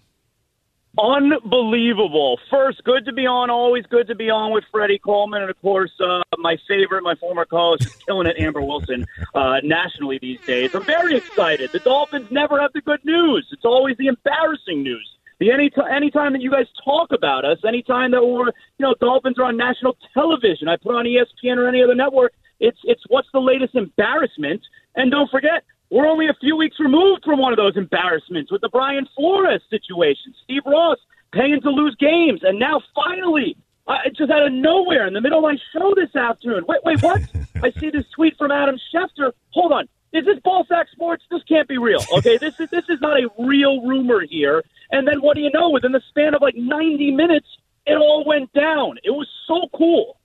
Unbelievable. 0.98 2.40
First, 2.50 2.82
good 2.84 3.04
to 3.04 3.12
be 3.12 3.26
on. 3.26 3.50
Always 3.50 3.84
good 3.86 4.06
to 4.06 4.14
be 4.14 4.30
on 4.30 4.52
with 4.52 4.64
Freddie 4.70 4.98
Coleman. 4.98 5.42
And, 5.42 5.50
of 5.50 5.60
course, 5.60 5.92
uh, 6.00 6.22
my 6.38 6.56
favorite, 6.66 7.02
my 7.02 7.14
former 7.16 7.44
co 7.44 7.76
host, 7.76 8.06
killing 8.06 8.26
it, 8.26 8.36
Amber 8.38 8.62
Wilson, 8.62 9.06
uh, 9.34 9.60
nationally 9.62 10.18
these 10.22 10.40
days. 10.46 10.74
I'm 10.74 10.84
very 10.84 11.16
excited. 11.16 11.70
The 11.72 11.80
Dolphins 11.80 12.30
never 12.30 12.58
have 12.58 12.72
the 12.72 12.80
good 12.80 13.04
news, 13.04 13.46
it's 13.52 13.64
always 13.64 13.96
the 13.98 14.06
embarrassing 14.06 14.82
news. 14.82 15.16
The 15.38 15.52
any 15.52 15.70
anytime 15.90 16.32
that 16.32 16.40
you 16.40 16.50
guys 16.50 16.66
talk 16.82 17.12
about 17.12 17.44
us, 17.44 17.58
anytime 17.66 18.12
that 18.12 18.24
we're 18.24 18.46
you 18.46 18.52
know 18.80 18.94
Dolphins 18.98 19.38
are 19.38 19.44
on 19.44 19.58
national 19.58 19.98
television, 20.14 20.66
I 20.66 20.76
put 20.76 20.94
on 20.94 21.04
ESPN 21.04 21.58
or 21.58 21.68
any 21.68 21.82
other 21.82 21.94
network. 21.94 22.32
It's 22.60 22.78
it's 22.84 23.02
what's 23.08 23.28
the 23.32 23.40
latest 23.40 23.74
embarrassment, 23.74 24.62
and 24.94 25.10
don't 25.10 25.30
forget 25.30 25.64
we're 25.90 26.06
only 26.06 26.28
a 26.28 26.34
few 26.40 26.56
weeks 26.56 26.76
removed 26.80 27.24
from 27.24 27.38
one 27.38 27.52
of 27.52 27.56
those 27.56 27.76
embarrassments 27.76 28.50
with 28.50 28.60
the 28.60 28.68
Brian 28.68 29.06
Flores 29.14 29.62
situation. 29.70 30.34
Steve 30.44 30.62
Ross 30.66 30.98
paying 31.32 31.60
to 31.62 31.70
lose 31.70 31.96
games, 32.00 32.40
and 32.42 32.58
now 32.58 32.80
finally, 32.94 33.56
uh, 33.86 33.98
just 34.16 34.30
out 34.30 34.46
of 34.46 34.52
nowhere 34.52 35.06
in 35.06 35.14
the 35.14 35.20
middle 35.20 35.38
of 35.38 35.44
my 35.44 35.56
show 35.72 35.94
this 35.94 36.14
afternoon. 36.16 36.64
Wait, 36.66 36.80
wait, 36.84 37.02
what? 37.02 37.22
I 37.62 37.70
see 37.78 37.90
this 37.90 38.04
tweet 38.14 38.36
from 38.36 38.50
Adam 38.50 38.78
Schefter. 38.92 39.32
Hold 39.50 39.72
on, 39.72 39.88
is 40.12 40.24
this 40.24 40.38
Ballsack 40.38 40.88
Sports? 40.92 41.24
This 41.30 41.42
can't 41.44 41.68
be 41.68 41.78
real. 41.78 42.00
Okay, 42.18 42.38
this 42.38 42.58
is 42.58 42.70
this 42.70 42.84
is 42.88 43.00
not 43.00 43.18
a 43.18 43.28
real 43.38 43.82
rumor 43.86 44.22
here. 44.22 44.64
And 44.90 45.06
then 45.06 45.20
what 45.20 45.36
do 45.36 45.42
you 45.42 45.50
know? 45.52 45.70
Within 45.70 45.92
the 45.92 46.02
span 46.08 46.34
of 46.34 46.42
like 46.42 46.54
90 46.56 47.10
minutes, 47.12 47.46
it 47.86 47.96
all 47.96 48.24
went 48.24 48.52
down. 48.52 48.98
It 49.04 49.10
was 49.10 49.28
so 49.46 49.68
cool. 49.76 50.18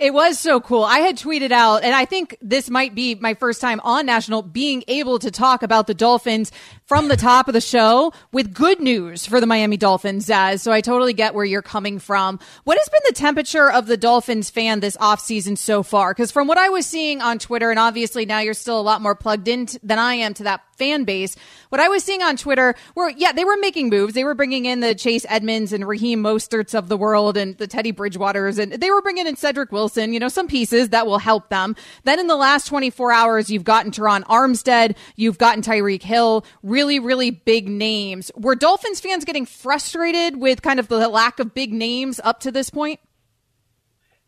It 0.00 0.14
was 0.14 0.38
so 0.38 0.60
cool. 0.60 0.82
I 0.82 1.00
had 1.00 1.18
tweeted 1.18 1.52
out, 1.52 1.84
and 1.84 1.94
I 1.94 2.06
think 2.06 2.34
this 2.40 2.70
might 2.70 2.94
be 2.94 3.16
my 3.16 3.34
first 3.34 3.60
time 3.60 3.80
on 3.84 4.06
national 4.06 4.40
being 4.40 4.82
able 4.88 5.18
to 5.18 5.30
talk 5.30 5.62
about 5.62 5.86
the 5.86 5.92
Dolphins 5.92 6.52
from 6.86 7.08
the 7.08 7.18
top 7.18 7.48
of 7.48 7.52
the 7.52 7.60
show 7.60 8.14
with 8.32 8.54
good 8.54 8.80
news 8.80 9.26
for 9.26 9.42
the 9.42 9.46
Miami 9.46 9.76
Dolphins, 9.76 10.26
Zaz. 10.26 10.60
So 10.60 10.72
I 10.72 10.80
totally 10.80 11.12
get 11.12 11.34
where 11.34 11.44
you're 11.44 11.60
coming 11.60 11.98
from. 11.98 12.40
What 12.64 12.78
has 12.78 12.88
been 12.88 13.02
the 13.08 13.12
temperature 13.12 13.70
of 13.70 13.86
the 13.86 13.98
Dolphins 13.98 14.48
fan 14.48 14.80
this 14.80 14.96
offseason 14.96 15.58
so 15.58 15.82
far? 15.82 16.14
Because 16.14 16.32
from 16.32 16.48
what 16.48 16.56
I 16.56 16.70
was 16.70 16.86
seeing 16.86 17.20
on 17.20 17.38
Twitter, 17.38 17.68
and 17.68 17.78
obviously 17.78 18.24
now 18.24 18.38
you're 18.38 18.54
still 18.54 18.80
a 18.80 18.82
lot 18.82 19.02
more 19.02 19.14
plugged 19.14 19.48
in 19.48 19.68
than 19.82 19.98
I 19.98 20.14
am 20.14 20.32
to 20.32 20.44
that 20.44 20.62
fan 20.80 21.04
base, 21.04 21.36
what 21.68 21.78
I 21.78 21.88
was 21.88 22.02
seeing 22.02 22.22
on 22.22 22.38
Twitter 22.38 22.74
were, 22.94 23.10
yeah, 23.10 23.32
they 23.32 23.44
were 23.44 23.58
making 23.58 23.90
moves. 23.90 24.14
They 24.14 24.24
were 24.24 24.34
bringing 24.34 24.64
in 24.64 24.80
the 24.80 24.94
Chase 24.94 25.26
Edmonds 25.28 25.74
and 25.74 25.86
Raheem 25.86 26.22
Mosterts 26.22 26.74
of 26.74 26.88
the 26.88 26.96
world 26.96 27.36
and 27.36 27.56
the 27.58 27.66
Teddy 27.66 27.92
Bridgewaters, 27.92 28.58
and 28.58 28.72
they 28.72 28.90
were 28.90 29.02
bringing 29.02 29.26
in 29.26 29.36
Cedric 29.36 29.72
Wilson, 29.72 30.14
you 30.14 30.18
know, 30.18 30.28
some 30.28 30.48
pieces 30.48 30.88
that 30.88 31.06
will 31.06 31.18
help 31.18 31.50
them. 31.50 31.76
Then 32.04 32.18
in 32.18 32.28
the 32.28 32.36
last 32.36 32.66
24 32.66 33.12
hours, 33.12 33.50
you've 33.50 33.64
gotten 33.64 33.92
Terron 33.92 34.24
Armstead, 34.24 34.96
you've 35.16 35.36
gotten 35.36 35.62
Tyreek 35.62 36.02
Hill, 36.02 36.46
really, 36.62 36.98
really 36.98 37.30
big 37.30 37.68
names. 37.68 38.30
Were 38.34 38.54
Dolphins 38.54 39.00
fans 39.00 39.26
getting 39.26 39.44
frustrated 39.44 40.40
with 40.40 40.62
kind 40.62 40.80
of 40.80 40.88
the 40.88 41.06
lack 41.08 41.38
of 41.38 41.52
big 41.52 41.74
names 41.74 42.20
up 42.24 42.40
to 42.40 42.50
this 42.50 42.70
point? 42.70 43.00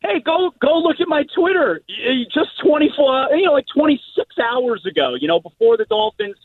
Hey, 0.02 0.18
go 0.18 0.50
go 0.60 0.78
look 0.78 1.00
at 1.00 1.06
my 1.06 1.24
Twitter. 1.34 1.80
Just 2.34 2.58
24, 2.64 3.28
you 3.36 3.46
know, 3.46 3.52
like 3.52 3.66
26 3.72 4.36
hours 4.38 4.84
ago, 4.84 5.14
you 5.14 5.28
know, 5.28 5.38
before 5.38 5.76
the 5.76 5.84
Dolphins 5.84 6.36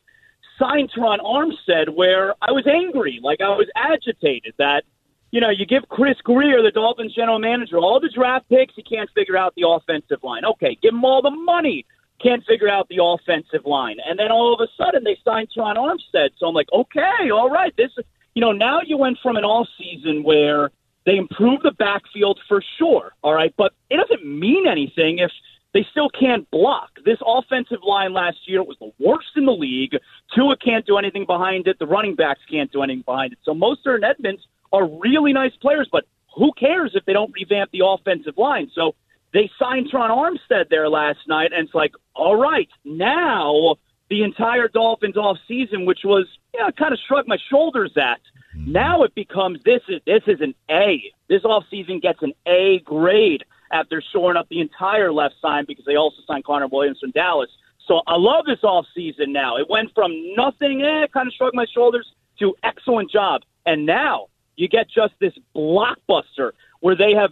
signed 0.60 0.92
Terron 0.96 1.20
Armstead, 1.20 1.90
where 1.96 2.36
I 2.42 2.52
was 2.52 2.68
angry, 2.68 3.20
like 3.24 3.42
I 3.42 3.50
was 3.50 3.68
agitated 3.76 4.54
that, 4.60 4.84
you 5.32 5.42
know, 5.42 5.50
you 5.50 5.66
give 5.66 5.90
Chris 5.90 6.18
Grier, 6.24 6.62
the 6.62 6.72
Dolphins 6.72 7.16
general 7.16 7.40
manager, 7.40 7.78
all 7.78 8.00
the 8.00 8.10
draft 8.10 8.48
picks, 8.48 8.76
he 8.76 8.84
can't 8.84 9.10
figure 9.16 9.38
out 9.38 9.54
the 9.56 9.68
offensive 9.68 10.24
line. 10.24 10.46
Okay, 10.46 10.78
give 10.82 10.94
him 10.94 11.04
all 11.04 11.24
the 11.24 11.32
money, 11.32 11.86
can't 12.22 12.44
figure 12.46 12.70
out 12.70 12.88
the 12.90 13.04
offensive 13.04 13.66
line. 13.66 13.98
And 14.08 14.20
then 14.20 14.32
all 14.32 14.54
of 14.54 14.62
a 14.62 14.68
sudden 14.78 15.04
they 15.04 15.18
signed 15.26 15.50
Terron 15.56 15.78
Armstead. 15.78 16.30
So 16.38 16.48
I'm 16.48 16.54
like, 16.54 16.72
okay, 16.72 17.32
all 17.34 17.50
right, 17.50 17.74
this 17.76 17.92
is, 17.98 18.06
you 18.36 18.42
know, 18.42 18.52
now 18.52 18.82
you 18.86 18.98
went 18.98 19.18
from 19.24 19.36
an 19.36 19.44
all 19.44 19.68
season 19.80 20.22
where– 20.22 20.70
they 21.08 21.16
improved 21.16 21.64
the 21.64 21.72
backfield 21.72 22.38
for 22.50 22.62
sure, 22.78 23.14
all 23.24 23.34
right, 23.34 23.54
but 23.58 23.72
it 23.90 23.96
doesn't 23.96 24.28
mean 24.28 24.68
anything 24.68 25.20
if 25.20 25.32
they 25.74 25.86
still 25.90 26.10
can't 26.10 26.50
block. 26.52 26.90
This 27.06 27.18
offensive 27.26 27.78
line 27.82 28.12
last 28.12 28.40
year 28.46 28.62
was 28.62 28.76
the 28.82 28.92
worst 29.00 29.30
in 29.38 29.46
the 29.46 29.54
league. 29.54 29.96
Tua 30.36 30.58
can't 30.58 30.86
do 30.86 30.98
anything 30.98 31.26
behind 31.26 31.66
it. 31.68 31.80
The 31.80 31.88
running 31.88 32.16
backs 32.16 32.42
can't 32.52 32.70
do 32.74 32.84
anything 32.84 33.04
behind 33.06 33.32
it. 33.32 33.40
So 33.44 33.54
Mostert 33.54 33.96
and 33.96 34.04
Edmonds 34.04 34.42
are 34.74 34.86
really 34.86 35.32
nice 35.32 35.56
players, 35.62 35.88
but 35.90 36.04
who 36.36 36.52
cares 36.60 36.92
if 36.94 37.06
they 37.06 37.14
don't 37.14 37.32
revamp 37.34 37.72
the 37.72 37.84
offensive 37.86 38.38
line? 38.38 38.70
So 38.76 38.94
they 39.34 39.50
signed 39.58 39.90
Terron 39.90 40.10
Armstead 40.10 40.68
there 40.70 40.90
last 40.90 41.20
night, 41.26 41.54
and 41.54 41.66
it's 41.66 41.74
like, 41.74 41.94
all 42.16 42.36
right, 42.36 42.68
now 42.84 43.78
the 44.10 44.24
entire 44.24 44.68
Dolphins 44.68 45.16
off 45.16 45.38
season, 45.48 45.86
which 45.86 46.02
was, 46.04 46.28
yeah, 46.54 46.66
I 46.66 46.72
kind 46.72 46.92
of 46.92 47.00
shrugged 47.08 47.30
my 47.30 47.38
shoulders 47.50 47.94
at– 47.96 48.20
now 48.66 49.04
it 49.04 49.14
becomes 49.16 49.60
this 49.64 49.82
is 49.88 50.02
this 50.06 50.24
is 50.28 50.42
an 50.42 50.54
A. 50.70 51.04
This 51.30 51.44
offseason 51.44 52.02
gets 52.02 52.22
an 52.22 52.34
A 52.46 52.80
grade 52.80 53.44
after 53.72 54.02
shoring 54.14 54.38
up 54.38 54.48
the 54.50 54.62
entire 54.62 55.12
left 55.12 55.36
side 55.42 55.68
because 55.68 55.86
they 55.86 55.96
also 55.96 56.18
signed 56.26 56.46
Connor 56.46 56.68
Williams 56.68 57.00
from 57.00 57.12
Dallas. 57.12 57.50
So 57.88 58.02
I 58.08 58.16
love 58.18 58.46
this 58.46 58.60
offseason 58.64 59.30
now. 59.30 59.58
It 59.58 59.70
went 59.70 59.94
from 59.96 60.12
nothing, 60.36 60.82
eh, 60.82 61.08
kind 61.14 61.28
of 61.28 61.34
shrugged 61.34 61.56
my 61.56 61.66
shoulders, 61.74 62.06
to 62.40 62.56
excellent 62.64 63.10
job. 63.12 63.42
And 63.66 63.86
now 63.86 64.28
you 64.56 64.68
get 64.68 64.90
just 64.90 65.14
this 65.20 65.34
blockbuster 65.56 66.52
where 66.82 66.96
they 66.96 67.14
have 67.14 67.32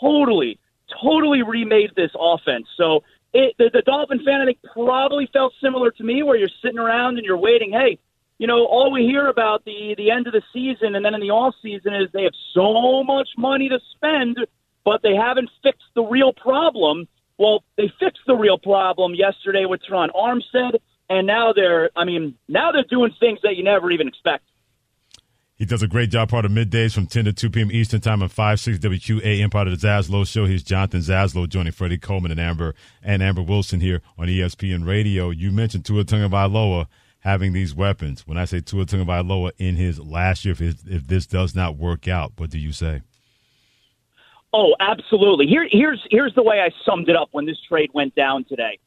totally, 0.00 0.58
totally 1.02 1.42
remade 1.42 1.90
this 1.96 2.10
offense. 2.18 2.66
So 2.76 3.02
it, 3.32 3.54
the, 3.58 3.70
the 3.72 3.82
Dolphin 3.82 4.22
fan, 4.24 4.40
I 4.40 4.44
think, 4.44 4.58
probably 4.72 5.28
felt 5.32 5.54
similar 5.60 5.90
to 5.92 6.04
me, 6.04 6.22
where 6.22 6.36
you're 6.36 6.48
sitting 6.62 6.78
around 6.78 7.16
and 7.16 7.24
you're 7.24 7.38
waiting. 7.38 7.72
Hey, 7.72 7.98
you 8.44 8.48
know, 8.48 8.66
all 8.66 8.92
we 8.92 9.06
hear 9.06 9.28
about 9.28 9.64
the 9.64 9.94
the 9.96 10.10
end 10.10 10.26
of 10.26 10.34
the 10.34 10.42
season 10.52 10.94
and 10.96 11.02
then 11.02 11.14
in 11.14 11.22
the 11.22 11.30
off 11.30 11.54
season 11.62 11.94
is 11.94 12.10
they 12.12 12.24
have 12.24 12.34
so 12.52 13.02
much 13.02 13.30
money 13.38 13.70
to 13.70 13.78
spend, 13.96 14.36
but 14.84 15.00
they 15.02 15.14
haven't 15.14 15.48
fixed 15.62 15.88
the 15.94 16.02
real 16.02 16.34
problem. 16.34 17.08
Well, 17.38 17.64
they 17.78 17.90
fixed 17.98 18.20
the 18.26 18.34
real 18.34 18.58
problem 18.58 19.14
yesterday 19.14 19.64
with 19.64 19.80
Terron 19.88 20.10
Armstead, 20.14 20.78
and 21.08 21.26
now 21.26 21.54
they're, 21.54 21.88
I 21.96 22.04
mean, 22.04 22.34
now 22.46 22.70
they're 22.70 22.84
doing 22.84 23.14
things 23.18 23.38
that 23.44 23.56
you 23.56 23.64
never 23.64 23.90
even 23.90 24.08
expect. 24.08 24.44
He 25.54 25.64
does 25.64 25.82
a 25.82 25.88
great 25.88 26.10
job 26.10 26.28
part 26.28 26.44
of 26.44 26.50
middays 26.50 26.94
from 26.94 27.06
10 27.06 27.24
to 27.24 27.32
2 27.32 27.48
p.m. 27.48 27.72
Eastern 27.72 28.02
Time 28.02 28.22
on 28.22 28.28
560 28.28 28.86
WQAM, 28.86 29.50
part 29.50 29.68
of 29.68 29.80
the 29.80 29.86
Zaslow 29.86 30.26
Show. 30.26 30.44
He's 30.44 30.62
Jonathan 30.62 31.00
Zaslow 31.00 31.48
joining 31.48 31.72
Freddie 31.72 31.96
Coleman 31.96 32.30
and 32.30 32.40
Amber 32.40 32.74
and 33.02 33.22
Amber 33.22 33.40
Wilson 33.40 33.80
here 33.80 34.02
on 34.18 34.28
ESPN 34.28 34.86
Radio. 34.86 35.30
You 35.30 35.50
mentioned 35.50 35.86
Tua 35.86 36.04
Tagovailoa 36.04 36.88
having 37.24 37.54
these 37.54 37.74
weapons. 37.74 38.26
When 38.26 38.36
I 38.36 38.44
say 38.44 38.60
Tua 38.60 38.84
Tagovailoa 38.84 39.52
in 39.58 39.76
his 39.76 39.98
last 39.98 40.44
year, 40.44 40.52
if, 40.52 40.60
if 40.60 41.06
this 41.06 41.26
does 41.26 41.54
not 41.54 41.76
work 41.76 42.06
out, 42.06 42.32
what 42.36 42.50
do 42.50 42.58
you 42.58 42.70
say? 42.70 43.02
Oh, 44.52 44.76
absolutely. 44.78 45.46
Here, 45.46 45.66
here's 45.68 46.00
here's 46.10 46.34
the 46.34 46.42
way 46.42 46.60
I 46.60 46.70
summed 46.86 47.08
it 47.08 47.16
up 47.16 47.30
when 47.32 47.44
this 47.44 47.58
trade 47.68 47.90
went 47.92 48.14
down 48.14 48.44
today. 48.44 48.78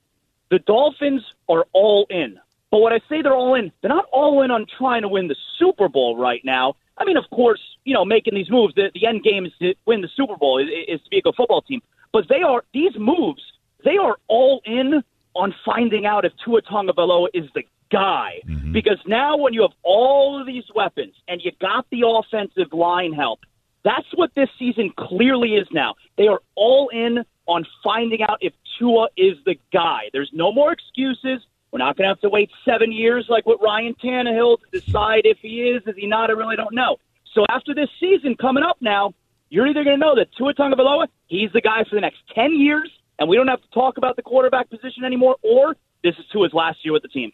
The 0.50 0.60
Dolphins 0.60 1.23
are 1.50 1.65
all 1.73 2.08
in, 2.10 2.39
but 2.71 2.80
when 2.80 2.93
I 2.93 3.00
say 3.10 3.21
they're 3.21 3.36
all 3.36 3.56
in, 3.56 3.69
they're 3.82 3.89
not 3.89 4.06
all 4.13 4.43
in 4.43 4.52
on 4.52 4.65
trying 4.78 5.02
to 5.02 5.10
win 5.10 5.28
the 5.28 5.36
Super 5.60 5.89
Bowl 5.89 6.15
right 6.15 6.39
now. 6.45 6.76
I 6.97 7.04
mean, 7.04 7.17
of 7.17 7.26
course, 7.32 7.60
you 7.84 7.93
know, 7.93 8.06
making 8.06 8.34
these 8.34 8.50
moves, 8.50 8.73
the, 8.76 8.91
the 8.93 9.06
end 9.06 9.23
game 9.23 9.45
is 9.45 9.52
to 9.62 9.73
win 9.86 10.00
the 10.02 10.10
Super 10.15 10.38
Bowl, 10.38 10.58
is, 10.58 10.67
is 10.88 11.02
to 11.04 11.10
be 11.10 11.17
a 11.17 11.21
good 11.21 11.36
football 11.36 11.62
team. 11.62 11.82
But 12.13 12.30
they 12.30 12.43
are 12.43 12.63
these 12.73 12.93
moves, 12.97 13.41
they 13.84 13.97
are 13.97 14.15
all 14.30 14.62
in 14.65 15.04
on 15.36 15.54
finding 15.65 16.06
out 16.06 16.23
if 16.23 16.32
Tua 16.43 16.62
Tagovailoa 16.62 17.28
is 17.34 17.45
the 17.54 17.63
guy. 17.91 18.41
Mm-hmm. 18.47 18.73
Because 18.73 19.00
now, 19.08 19.38
when 19.38 19.54
you 19.54 19.62
have 19.62 19.71
all 19.84 20.39
of 20.39 20.47
these 20.47 20.65
weapons 20.76 21.13
and 21.28 21.41
you 21.43 21.52
got 21.60 21.86
the 21.91 22.04
offensive 22.06 22.73
line 22.73 23.13
help, 23.13 23.39
that's 23.84 24.08
what 24.15 24.32
this 24.36 24.50
season 24.60 24.91
clearly 24.97 25.56
is 25.56 25.67
now. 25.71 25.95
They 26.17 26.28
are 26.28 26.41
all 26.56 26.89
in 26.89 27.23
on 27.47 27.65
finding 27.84 28.21
out 28.21 28.38
if 28.41 28.54
Tua 28.78 29.08
is 29.15 29.38
the 29.45 29.56
guy. 29.71 30.10
There's 30.12 30.30
no 30.34 30.52
more 30.52 30.73
excuses. 30.73 31.41
We're 31.71 31.80
not 31.80 31.97
going 31.97 32.06
to 32.06 32.10
have 32.10 32.21
to 32.21 32.30
wait 32.30 32.50
seven 32.65 32.91
years 32.91 33.28
like 33.30 33.45
with 33.45 33.60
Ryan 33.62 33.95
Tannehill 34.04 34.58
to 34.60 34.80
decide 34.80 35.21
if 35.23 35.38
he 35.41 35.62
is, 35.62 35.84
is 35.86 35.95
he 35.97 36.08
not. 36.08 36.30
I 36.30 36.34
really 36.34 36.56
don't 36.56 36.73
know. 36.73 36.97
So 37.34 37.45
after 37.50 37.73
this 37.73 37.89
season 38.00 38.36
coming 38.36 38.63
up 38.63 38.78
now, 38.82 39.13
you're 39.50 39.67
either 39.67 39.84
going 39.84 39.97
to 39.97 40.06
know 40.06 40.15
that 40.15 40.28
Tua 40.38 40.54
Tagovailoa, 40.54 41.08
he's 41.28 41.52
the 41.54 41.62
guy 41.62 41.84
for 41.89 41.95
the 41.95 42.02
next 42.02 42.17
10 42.36 42.60
years, 42.60 42.91
and 43.19 43.30
we 43.30 43.38
don't 43.38 43.47
have 43.47 43.62
to 43.62 43.69
talk 43.69 43.97
about 43.97 44.15
the 44.15 44.21
quarterback 44.21 44.69
position 44.69 45.06
anymore, 45.06 45.38
or 45.41 45.76
this 46.04 46.15
is 46.19 46.26
his 46.32 46.54
last 46.54 46.80
year 46.84 46.93
with 46.93 47.04
the 47.04 47.10
team. 47.10 47.32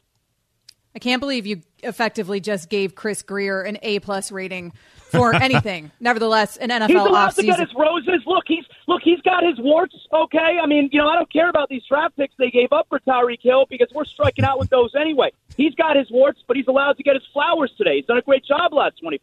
I 0.95 0.99
can't 0.99 1.19
believe 1.19 1.45
you 1.47 1.61
effectively 1.81 2.39
just 2.39 2.69
gave 2.69 2.93
Chris 2.95 3.23
Grier 3.23 3.61
an 3.63 3.77
A 3.81 3.99
plus 3.99 4.31
rating 4.31 4.73
for 5.11 5.33
anything. 5.41 5.91
Nevertheless, 5.99 6.57
an 6.57 6.69
NFL 6.69 6.87
he's 6.87 6.95
allowed 6.97 7.31
offseason. 7.31 7.35
to 7.35 7.43
get 7.43 7.59
his 7.59 7.73
roses. 7.75 8.21
Look, 8.25 8.43
he's 8.47 8.63
look, 8.87 9.01
he's 9.03 9.19
got 9.21 9.43
his 9.43 9.57
warts. 9.59 9.95
Okay, 10.13 10.59
I 10.61 10.65
mean, 10.67 10.89
you 10.91 10.99
know, 10.99 11.07
I 11.07 11.15
don't 11.15 11.31
care 11.31 11.49
about 11.49 11.69
these 11.69 11.83
draft 11.87 12.15
picks 12.15 12.35
they 12.37 12.51
gave 12.51 12.71
up 12.71 12.87
for 12.89 12.99
Tyreek 12.99 13.41
Hill 13.41 13.65
because 13.69 13.89
we're 13.93 14.05
striking 14.05 14.45
out 14.45 14.59
with 14.59 14.69
those 14.69 14.93
anyway. 14.95 15.31
He's 15.57 15.73
got 15.75 15.95
his 15.95 16.11
warts, 16.11 16.41
but 16.47 16.57
he's 16.57 16.67
allowed 16.67 16.97
to 16.97 17.03
get 17.03 17.15
his 17.15 17.23
flowers 17.33 17.71
today. 17.77 17.97
He's 17.97 18.05
done 18.05 18.17
a 18.17 18.21
great 18.21 18.45
job 18.45 18.73
last 18.73 18.99
twenty. 19.01 19.19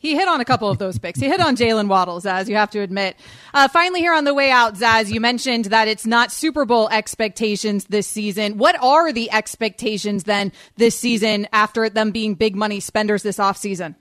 He 0.00 0.14
hit 0.14 0.28
on 0.28 0.40
a 0.40 0.44
couple 0.44 0.68
of 0.68 0.78
those 0.78 0.96
picks. 0.96 1.18
He 1.18 1.26
hit 1.26 1.40
on 1.40 1.56
Jaylen 1.56 1.88
Waddles, 1.88 2.24
as 2.24 2.48
you 2.48 2.54
have 2.54 2.70
to 2.70 2.80
admit. 2.80 3.16
Uh, 3.52 3.66
finally, 3.66 4.00
here 4.00 4.14
on 4.14 4.22
the 4.22 4.32
way 4.32 4.48
out, 4.50 4.74
Zaz, 4.74 5.10
you 5.10 5.20
mentioned 5.20 5.66
that 5.66 5.88
it's 5.88 6.06
not 6.06 6.30
Super 6.30 6.64
Bowl 6.64 6.88
expectations 6.90 7.86
this 7.86 8.06
season. 8.06 8.58
What 8.58 8.80
are 8.80 9.12
the 9.12 9.30
expectations 9.32 10.24
then 10.24 10.52
this 10.76 10.96
season 10.96 11.48
after 11.52 11.90
them 11.90 12.12
being 12.12 12.34
big 12.34 12.54
money 12.54 12.78
spenders 12.78 13.24
this 13.24 13.38
offseason? 13.38 13.96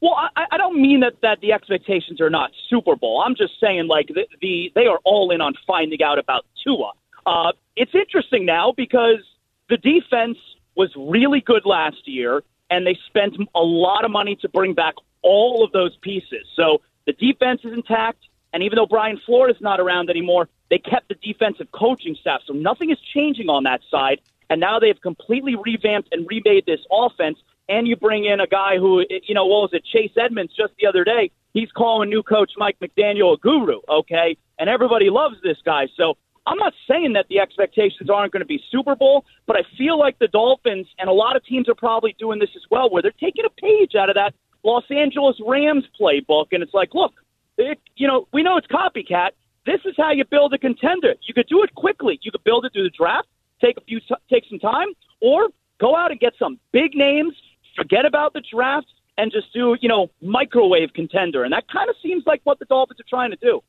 Well, 0.00 0.14
I, 0.36 0.44
I 0.52 0.56
don't 0.56 0.80
mean 0.80 1.00
that, 1.00 1.14
that 1.20 1.40
the 1.40 1.52
expectations 1.52 2.20
are 2.20 2.30
not 2.30 2.52
Super 2.70 2.96
Bowl. 2.96 3.22
I'm 3.24 3.34
just 3.34 3.60
saying, 3.60 3.86
like, 3.86 4.08
the, 4.08 4.26
the 4.40 4.72
they 4.74 4.86
are 4.86 4.98
all 5.04 5.30
in 5.30 5.42
on 5.42 5.52
finding 5.66 6.02
out 6.02 6.18
about 6.18 6.46
Tua. 6.62 6.92
Uh, 7.26 7.52
it's 7.76 7.94
interesting 7.94 8.46
now 8.46 8.72
because 8.74 9.20
the 9.68 9.76
defense 9.76 10.38
was 10.76 10.90
really 10.96 11.40
good 11.40 11.66
last 11.66 12.06
year 12.06 12.42
and 12.74 12.84
they 12.84 12.98
spent 13.06 13.36
a 13.54 13.60
lot 13.60 14.04
of 14.04 14.10
money 14.10 14.34
to 14.42 14.48
bring 14.48 14.74
back 14.74 14.94
all 15.22 15.64
of 15.64 15.70
those 15.70 15.96
pieces. 16.02 16.44
So 16.56 16.82
the 17.06 17.12
defense 17.12 17.60
is 17.62 17.72
intact, 17.72 18.18
and 18.52 18.64
even 18.64 18.76
though 18.76 18.86
Brian 18.86 19.20
Flores 19.24 19.54
is 19.56 19.62
not 19.62 19.78
around 19.78 20.10
anymore, 20.10 20.48
they 20.70 20.78
kept 20.78 21.08
the 21.08 21.14
defensive 21.14 21.70
coaching 21.70 22.16
staff. 22.20 22.40
So 22.46 22.52
nothing 22.52 22.90
is 22.90 22.98
changing 23.14 23.48
on 23.48 23.62
that 23.62 23.80
side, 23.88 24.20
and 24.50 24.60
now 24.60 24.80
they've 24.80 25.00
completely 25.00 25.54
revamped 25.54 26.08
and 26.10 26.26
remade 26.28 26.66
this 26.66 26.80
offense. 26.90 27.38
And 27.68 27.86
you 27.86 27.94
bring 27.96 28.24
in 28.24 28.40
a 28.40 28.46
guy 28.46 28.76
who, 28.76 29.04
you 29.08 29.34
know, 29.34 29.46
what 29.46 29.62
was 29.62 29.70
it, 29.72 29.84
Chase 29.84 30.12
Edmonds 30.20 30.52
just 30.54 30.72
the 30.80 30.86
other 30.88 31.04
day? 31.04 31.30
He's 31.52 31.70
calling 31.70 32.10
new 32.10 32.24
coach 32.24 32.50
Mike 32.58 32.76
McDaniel 32.82 33.34
a 33.34 33.36
guru, 33.38 33.80
okay? 33.88 34.36
And 34.58 34.68
everybody 34.68 35.10
loves 35.10 35.36
this 35.42 35.58
guy. 35.64 35.86
So 35.96 36.16
I'm 36.46 36.58
not 36.58 36.74
saying 36.88 37.14
that 37.14 37.26
the 37.28 37.40
expectations 37.40 38.10
aren't 38.10 38.32
going 38.32 38.40
to 38.40 38.46
be 38.46 38.62
Super 38.70 38.94
Bowl, 38.94 39.24
but 39.46 39.56
I 39.56 39.62
feel 39.78 39.98
like 39.98 40.18
the 40.18 40.28
Dolphins 40.28 40.86
and 40.98 41.08
a 41.08 41.12
lot 41.12 41.36
of 41.36 41.44
teams 41.44 41.68
are 41.68 41.74
probably 41.74 42.14
doing 42.18 42.38
this 42.38 42.50
as 42.54 42.62
well, 42.70 42.90
where 42.90 43.02
they're 43.02 43.12
taking 43.12 43.44
a 43.44 43.50
page 43.50 43.94
out 43.94 44.10
of 44.10 44.14
that 44.16 44.34
Los 44.62 44.84
Angeles 44.90 45.36
Rams 45.46 45.84
playbook, 45.98 46.46
and 46.52 46.62
it's 46.62 46.74
like, 46.74 46.94
look, 46.94 47.12
it, 47.58 47.78
you 47.96 48.08
know, 48.08 48.26
we 48.32 48.42
know 48.42 48.56
it's 48.56 48.66
copycat. 48.66 49.30
This 49.66 49.80
is 49.84 49.94
how 49.96 50.10
you 50.10 50.24
build 50.24 50.52
a 50.54 50.58
contender. 50.58 51.14
You 51.22 51.34
could 51.34 51.46
do 51.46 51.62
it 51.62 51.74
quickly. 51.74 52.18
You 52.22 52.30
could 52.32 52.44
build 52.44 52.64
it 52.64 52.72
through 52.72 52.84
the 52.84 52.90
draft, 52.90 53.28
take 53.60 53.76
a 53.76 53.80
few, 53.82 54.00
take 54.30 54.44
some 54.48 54.58
time, 54.58 54.88
or 55.20 55.48
go 55.78 55.96
out 55.96 56.10
and 56.10 56.20
get 56.20 56.34
some 56.38 56.58
big 56.72 56.94
names. 56.94 57.34
Forget 57.76 58.04
about 58.04 58.34
the 58.34 58.42
draft 58.42 58.86
and 59.16 59.32
just 59.32 59.52
do, 59.52 59.76
you 59.80 59.88
know, 59.88 60.10
microwave 60.20 60.92
contender. 60.94 61.44
And 61.44 61.52
that 61.52 61.68
kind 61.68 61.88
of 61.88 61.96
seems 62.02 62.24
like 62.26 62.40
what 62.44 62.58
the 62.58 62.64
Dolphins 62.66 63.00
are 63.00 63.08
trying 63.08 63.30
to 63.30 63.36
do. 63.36 63.62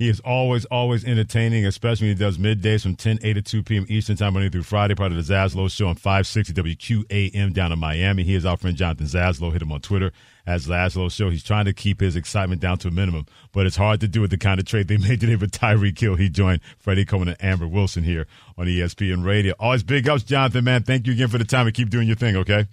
He 0.00 0.08
is 0.08 0.18
always, 0.20 0.64
always 0.64 1.04
entertaining, 1.04 1.66
especially 1.66 2.08
when 2.08 2.16
he 2.16 2.24
does 2.24 2.38
middays 2.38 2.84
from 2.84 2.96
10, 2.96 3.18
8 3.22 3.34
to 3.34 3.42
2 3.42 3.62
p.m. 3.62 3.86
Eastern 3.90 4.16
Time, 4.16 4.32
Monday 4.32 4.48
through 4.48 4.62
Friday, 4.62 4.94
part 4.94 5.12
of 5.12 5.18
the 5.18 5.34
Zaslow 5.34 5.70
Show 5.70 5.88
on 5.88 5.94
560 5.94 6.54
WQAM 6.54 7.52
down 7.52 7.70
in 7.70 7.78
Miami. 7.78 8.22
He 8.22 8.34
is 8.34 8.46
our 8.46 8.56
friend 8.56 8.74
Jonathan 8.78 9.04
Zaslow. 9.04 9.52
Hit 9.52 9.60
him 9.60 9.70
on 9.72 9.82
Twitter 9.82 10.10
as 10.46 10.66
Zaslow 10.66 11.12
Show. 11.12 11.28
He's 11.28 11.44
trying 11.44 11.66
to 11.66 11.74
keep 11.74 12.00
his 12.00 12.16
excitement 12.16 12.62
down 12.62 12.78
to 12.78 12.88
a 12.88 12.90
minimum, 12.90 13.26
but 13.52 13.66
it's 13.66 13.76
hard 13.76 14.00
to 14.00 14.08
do 14.08 14.22
with 14.22 14.30
the 14.30 14.38
kind 14.38 14.58
of 14.58 14.64
trade 14.64 14.88
they 14.88 14.96
made 15.06 15.20
today 15.20 15.36
with 15.36 15.50
Tyreek 15.50 15.98
Hill. 15.98 16.14
He 16.14 16.30
joined 16.30 16.62
Freddie 16.78 17.04
Coleman 17.04 17.28
and 17.28 17.44
Amber 17.44 17.68
Wilson 17.68 18.02
here 18.02 18.26
on 18.56 18.68
ESPN 18.68 19.22
Radio. 19.22 19.52
Always 19.60 19.82
big 19.82 20.08
ups, 20.08 20.22
Jonathan, 20.22 20.64
man. 20.64 20.82
Thank 20.82 21.08
you 21.08 21.12
again 21.12 21.28
for 21.28 21.36
the 21.36 21.44
time 21.44 21.66
and 21.66 21.76
keep 21.76 21.90
doing 21.90 22.06
your 22.06 22.16
thing, 22.16 22.36
okay? 22.36 22.66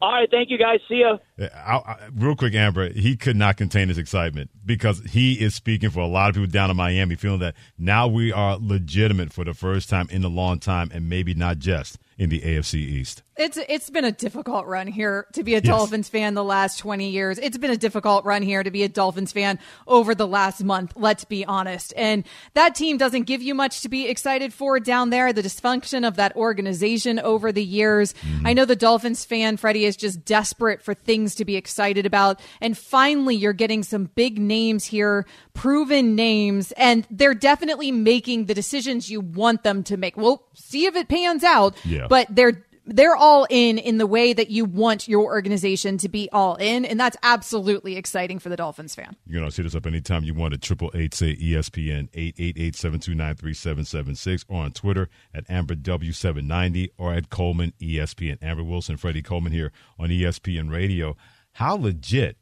All 0.00 0.10
right, 0.10 0.28
thank 0.28 0.50
you 0.50 0.58
guys. 0.58 0.80
See 0.88 1.02
ya. 1.02 1.18
I, 1.42 1.76
I, 1.76 1.96
real 2.14 2.36
quick, 2.36 2.54
Amber, 2.54 2.90
he 2.90 3.16
could 3.16 3.36
not 3.36 3.56
contain 3.56 3.88
his 3.88 3.98
excitement 3.98 4.50
because 4.64 5.00
he 5.10 5.34
is 5.34 5.54
speaking 5.54 5.90
for 5.90 6.00
a 6.00 6.06
lot 6.06 6.28
of 6.28 6.34
people 6.34 6.48
down 6.48 6.70
in 6.70 6.76
Miami, 6.76 7.16
feeling 7.16 7.40
that 7.40 7.54
now 7.78 8.06
we 8.06 8.32
are 8.32 8.56
legitimate 8.60 9.32
for 9.32 9.44
the 9.44 9.54
first 9.54 9.88
time 9.88 10.08
in 10.10 10.24
a 10.24 10.28
long 10.28 10.58
time, 10.58 10.90
and 10.92 11.08
maybe 11.08 11.34
not 11.34 11.58
just 11.58 11.98
in 12.18 12.28
the 12.28 12.40
AFC 12.40 12.74
East. 12.74 13.22
It's 13.36 13.58
it's 13.68 13.88
been 13.88 14.04
a 14.04 14.12
difficult 14.12 14.66
run 14.66 14.86
here 14.86 15.26
to 15.32 15.42
be 15.42 15.54
a 15.54 15.56
yes. 15.56 15.64
Dolphins 15.64 16.08
fan 16.08 16.34
the 16.34 16.44
last 16.44 16.78
20 16.78 17.08
years. 17.08 17.38
It's 17.38 17.56
been 17.56 17.70
a 17.70 17.78
difficult 17.78 18.26
run 18.26 18.42
here 18.42 18.62
to 18.62 18.70
be 18.70 18.82
a 18.82 18.88
Dolphins 18.88 19.32
fan 19.32 19.58
over 19.86 20.14
the 20.14 20.26
last 20.26 20.62
month, 20.62 20.92
let's 20.96 21.24
be 21.24 21.44
honest. 21.46 21.94
And 21.96 22.24
that 22.52 22.74
team 22.74 22.98
doesn't 22.98 23.22
give 23.22 23.40
you 23.40 23.54
much 23.54 23.80
to 23.80 23.88
be 23.88 24.06
excited 24.06 24.52
for 24.52 24.78
down 24.78 25.08
there. 25.08 25.32
The 25.32 25.42
dysfunction 25.42 26.06
of 26.06 26.16
that 26.16 26.36
organization 26.36 27.18
over 27.18 27.52
the 27.52 27.64
years. 27.64 28.12
Mm-hmm. 28.12 28.46
I 28.46 28.52
know 28.52 28.66
the 28.66 28.76
Dolphins 28.76 29.24
fan 29.24 29.56
Freddie 29.56 29.86
is 29.86 29.96
just 29.96 30.26
desperate 30.26 30.82
for 30.82 30.92
things 30.92 31.31
to 31.36 31.44
be 31.44 31.56
excited 31.56 32.06
about 32.06 32.40
and 32.60 32.76
finally 32.76 33.34
you're 33.34 33.52
getting 33.52 33.82
some 33.82 34.10
big 34.14 34.38
names 34.38 34.84
here, 34.84 35.26
proven 35.54 36.14
names, 36.14 36.72
and 36.72 37.06
they're 37.10 37.34
definitely 37.34 37.92
making 37.92 38.46
the 38.46 38.54
decisions 38.54 39.10
you 39.10 39.20
want 39.20 39.62
them 39.62 39.82
to 39.84 39.96
make. 39.96 40.16
We'll 40.16 40.44
see 40.54 40.86
if 40.86 40.96
it 40.96 41.08
pans 41.08 41.44
out. 41.44 41.76
Yeah. 41.84 42.06
But 42.08 42.28
they're 42.30 42.64
they're 42.84 43.16
all 43.16 43.46
in 43.48 43.78
in 43.78 43.98
the 43.98 44.06
way 44.06 44.32
that 44.32 44.50
you 44.50 44.64
want 44.64 45.08
your 45.08 45.24
organization 45.24 45.98
to 45.98 46.08
be 46.08 46.28
all 46.32 46.56
in, 46.56 46.84
and 46.84 46.98
that's 46.98 47.16
absolutely 47.22 47.96
exciting 47.96 48.38
for 48.38 48.48
the 48.48 48.56
Dolphins 48.56 48.94
fan. 48.94 49.16
You 49.26 49.34
can 49.34 49.44
also 49.44 49.62
hit 49.62 49.66
us 49.66 49.74
up 49.74 49.86
anytime 49.86 50.24
you 50.24 50.34
want 50.34 50.54
at 50.54 50.62
triple 50.62 50.90
eight 50.94 51.14
say 51.14 51.36
ESPN 51.36 52.08
eight 52.14 52.34
eight 52.38 52.56
eight 52.58 52.76
seven 52.76 53.00
two 53.00 53.14
nine 53.14 53.36
three 53.36 53.54
seven 53.54 53.84
seven 53.84 54.14
six 54.14 54.44
or 54.48 54.62
on 54.62 54.72
Twitter 54.72 55.08
at 55.34 55.48
Amber 55.48 55.74
W 55.74 56.12
seven 56.12 56.46
ninety 56.46 56.90
or 56.98 57.12
at 57.12 57.30
Coleman 57.30 57.72
ESPN. 57.80 58.38
Amber 58.42 58.64
Wilson, 58.64 58.96
Freddie 58.96 59.22
Coleman 59.22 59.52
here 59.52 59.72
on 59.98 60.08
ESPN 60.08 60.70
Radio. 60.70 61.16
How 61.52 61.76
legit 61.76 62.36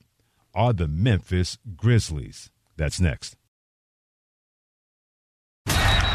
are 0.54 0.72
the 0.72 0.88
Memphis 0.88 1.58
Grizzlies? 1.76 2.50
That's 2.76 3.00
next. 3.00 3.36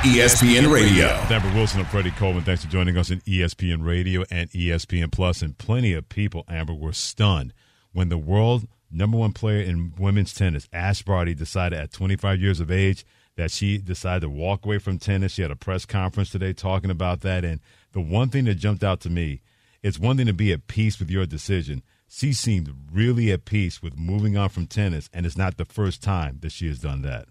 ESPN 0.06 0.72
Radio. 0.72 1.08
Amber 1.08 1.52
Wilson 1.56 1.80
and 1.80 1.90
Freddie 1.90 2.12
Coleman, 2.12 2.44
thanks 2.44 2.64
for 2.64 2.70
joining 2.70 2.96
us 2.96 3.10
in 3.10 3.22
ESPN 3.22 3.84
Radio 3.84 4.24
and 4.30 4.52
ESPN 4.52 5.12
Plus. 5.12 5.42
And 5.42 5.58
plenty 5.58 5.94
of 5.94 6.08
people, 6.10 6.46
Amber, 6.48 6.76
were 6.76 6.94
stunned 6.94 7.54
when 7.92 8.10
the 8.10 8.18
world 8.20 8.68
number 8.92 9.18
one 9.18 9.32
player 9.32 9.62
in 9.62 9.94
women's 9.98 10.32
tennis, 10.32 10.70
Ash 10.72 11.02
Barty, 11.02 11.34
decided 11.34 11.80
at 11.80 11.92
25 11.92 12.40
years 12.40 12.60
of 12.60 12.70
age 12.70 13.04
that 13.36 13.50
she 13.50 13.80
decided 13.80 14.22
to 14.22 14.30
walk 14.30 14.64
away 14.64 14.78
from 14.78 15.00
tennis. 15.00 15.32
She 15.32 15.42
had 15.42 15.50
a 15.50 15.56
press 15.56 15.88
conference 15.88 16.30
today 16.30 16.54
talking 16.54 16.92
about 16.92 17.22
that. 17.22 17.44
And 17.44 17.60
the 17.94 18.00
one 18.00 18.30
thing 18.30 18.46
that 18.46 18.56
jumped 18.56 18.84
out 18.84 19.00
to 19.02 19.10
me, 19.10 19.42
it's 19.82 19.98
one 19.98 20.18
thing 20.18 20.28
to 20.28 20.34
be 20.34 20.54
at 20.54 20.68
peace 20.68 21.00
with 21.00 21.10
your 21.10 21.26
decision. 21.26 21.82
She 22.08 22.32
seemed 22.32 22.72
really 22.92 23.32
at 23.32 23.46
peace 23.46 23.82
with 23.82 23.98
moving 23.98 24.38
on 24.38 24.50
from 24.50 24.68
tennis, 24.68 25.10
and 25.12 25.26
it's 25.26 25.36
not 25.36 25.58
the 25.58 25.66
first 25.66 26.04
time 26.04 26.38
that 26.42 26.52
she 26.52 26.68
has 26.68 26.78
done 26.78 27.02
that. 27.02 27.26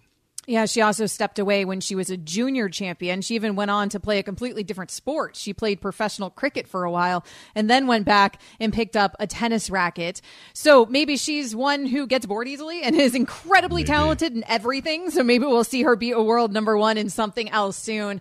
Yeah, 0.46 0.66
she 0.66 0.82
also 0.82 1.06
stepped 1.06 1.38
away 1.38 1.64
when 1.64 1.80
she 1.80 1.94
was 1.94 2.10
a 2.10 2.18
junior 2.18 2.68
champion. 2.68 3.22
She 3.22 3.34
even 3.34 3.56
went 3.56 3.70
on 3.70 3.88
to 3.90 4.00
play 4.00 4.18
a 4.18 4.22
completely 4.22 4.62
different 4.62 4.90
sport. 4.90 5.36
She 5.36 5.54
played 5.54 5.80
professional 5.80 6.28
cricket 6.28 6.68
for 6.68 6.84
a 6.84 6.90
while 6.90 7.24
and 7.54 7.70
then 7.70 7.86
went 7.86 8.04
back 8.04 8.40
and 8.60 8.72
picked 8.72 8.96
up 8.96 9.16
a 9.18 9.26
tennis 9.26 9.70
racket. 9.70 10.20
So 10.52 10.84
maybe 10.84 11.16
she's 11.16 11.56
one 11.56 11.86
who 11.86 12.06
gets 12.06 12.26
bored 12.26 12.46
easily 12.46 12.82
and 12.82 12.94
is 12.94 13.14
incredibly 13.14 13.82
maybe. 13.82 13.92
talented 13.92 14.34
in 14.34 14.44
everything. 14.46 15.10
So 15.10 15.22
maybe 15.22 15.46
we'll 15.46 15.64
see 15.64 15.82
her 15.82 15.96
be 15.96 16.10
a 16.10 16.22
world 16.22 16.52
number 16.52 16.76
one 16.76 16.98
in 16.98 17.08
something 17.08 17.48
else 17.48 17.78
soon. 17.78 18.20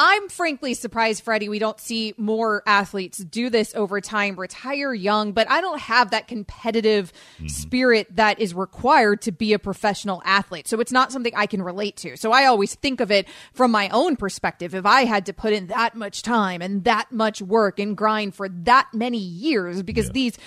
I'm 0.00 0.28
frankly 0.28 0.74
surprised, 0.74 1.24
Freddie, 1.24 1.48
we 1.48 1.58
don't 1.58 1.80
see 1.80 2.14
more 2.16 2.62
athletes 2.66 3.18
do 3.18 3.50
this 3.50 3.74
over 3.74 4.00
time, 4.00 4.36
retire 4.36 4.94
young, 4.94 5.32
but 5.32 5.50
I 5.50 5.60
don't 5.60 5.80
have 5.80 6.12
that 6.12 6.28
competitive 6.28 7.12
mm-hmm. 7.12 7.48
spirit 7.48 8.14
that 8.14 8.38
is 8.38 8.54
required 8.54 9.22
to 9.22 9.32
be 9.32 9.54
a 9.54 9.58
professional 9.58 10.22
athlete. 10.24 10.68
So 10.68 10.78
it's 10.78 10.92
not 10.92 11.10
something 11.10 11.32
I 11.34 11.46
can 11.46 11.62
relate 11.62 11.96
to. 11.98 12.16
So 12.16 12.30
I 12.30 12.46
always 12.46 12.76
think 12.76 13.00
of 13.00 13.10
it 13.10 13.26
from 13.52 13.72
my 13.72 13.88
own 13.88 14.14
perspective. 14.14 14.72
If 14.72 14.86
I 14.86 15.04
had 15.04 15.26
to 15.26 15.32
put 15.32 15.52
in 15.52 15.66
that 15.66 15.96
much 15.96 16.22
time 16.22 16.62
and 16.62 16.84
that 16.84 17.10
much 17.10 17.42
work 17.42 17.80
and 17.80 17.96
grind 17.96 18.36
for 18.36 18.48
that 18.48 18.86
many 18.94 19.18
years, 19.18 19.82
because 19.82 20.06
yeah. 20.06 20.12
these 20.12 20.38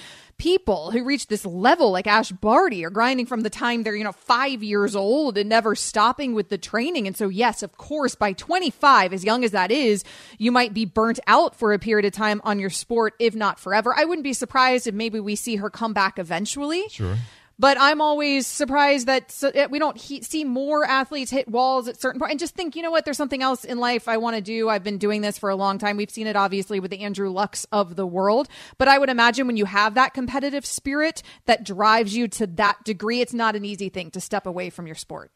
people 0.41 0.89
who 0.89 1.03
reach 1.03 1.27
this 1.27 1.45
level 1.45 1.91
like 1.91 2.07
Ash 2.07 2.31
Barty 2.31 2.83
are 2.83 2.89
grinding 2.89 3.27
from 3.27 3.41
the 3.41 3.49
time 3.51 3.83
they're, 3.83 3.95
you 3.95 4.03
know, 4.03 4.11
five 4.11 4.63
years 4.63 4.95
old 4.95 5.37
and 5.37 5.47
never 5.47 5.75
stopping 5.75 6.33
with 6.33 6.49
the 6.49 6.57
training. 6.57 7.05
And 7.05 7.15
so, 7.15 7.29
yes, 7.29 7.61
of 7.61 7.77
course, 7.77 8.15
by 8.15 8.33
25, 8.33 9.13
as 9.13 9.23
young 9.23 9.43
as 9.43 9.51
that 9.51 9.69
is, 9.69 10.03
you 10.39 10.51
might 10.51 10.73
be 10.73 10.85
burnt 10.85 11.19
out 11.27 11.55
for 11.55 11.73
a 11.73 11.79
period 11.79 12.07
of 12.07 12.13
time 12.13 12.41
on 12.43 12.57
your 12.57 12.71
sport, 12.71 13.13
if 13.19 13.35
not 13.35 13.59
forever. 13.59 13.93
I 13.95 14.03
wouldn't 14.05 14.23
be 14.23 14.33
surprised 14.33 14.87
if 14.87 14.95
maybe 14.95 15.19
we 15.19 15.35
see 15.35 15.57
her 15.57 15.69
come 15.69 15.93
back 15.93 16.17
eventually. 16.17 16.85
Sure. 16.89 17.17
But 17.61 17.77
I'm 17.79 18.01
always 18.01 18.47
surprised 18.47 19.05
that 19.05 19.39
eh, 19.53 19.67
we 19.69 19.77
don't 19.77 19.95
he- 19.95 20.23
see 20.23 20.43
more 20.43 20.83
athletes 20.83 21.29
hit 21.29 21.47
walls 21.47 21.87
at 21.87 22.01
certain 22.01 22.19
point 22.19 22.31
and 22.31 22.39
just 22.39 22.55
think, 22.55 22.75
you 22.75 22.81
know 22.81 22.89
what, 22.89 23.05
there's 23.05 23.17
something 23.17 23.43
else 23.43 23.63
in 23.63 23.77
life 23.77 24.07
I 24.07 24.17
want 24.17 24.35
to 24.35 24.41
do. 24.41 24.67
I've 24.67 24.83
been 24.83 24.97
doing 24.97 25.21
this 25.21 25.37
for 25.37 25.51
a 25.51 25.55
long 25.55 25.77
time. 25.77 25.95
We've 25.95 26.09
seen 26.09 26.25
it 26.25 26.35
obviously 26.35 26.79
with 26.79 26.89
the 26.89 27.01
Andrew 27.01 27.29
Lucks 27.29 27.67
of 27.71 27.95
the 27.95 28.07
world. 28.07 28.47
But 28.79 28.87
I 28.87 28.97
would 28.97 29.09
imagine 29.09 29.45
when 29.45 29.57
you 29.57 29.65
have 29.65 29.93
that 29.93 30.15
competitive 30.15 30.65
spirit 30.65 31.21
that 31.45 31.63
drives 31.63 32.15
you 32.15 32.27
to 32.29 32.47
that 32.47 32.83
degree, 32.83 33.21
it's 33.21 33.31
not 33.33 33.55
an 33.55 33.63
easy 33.63 33.89
thing 33.89 34.09
to 34.09 34.19
step 34.19 34.47
away 34.47 34.71
from 34.71 34.87
your 34.87 34.95
sport. 34.95 35.31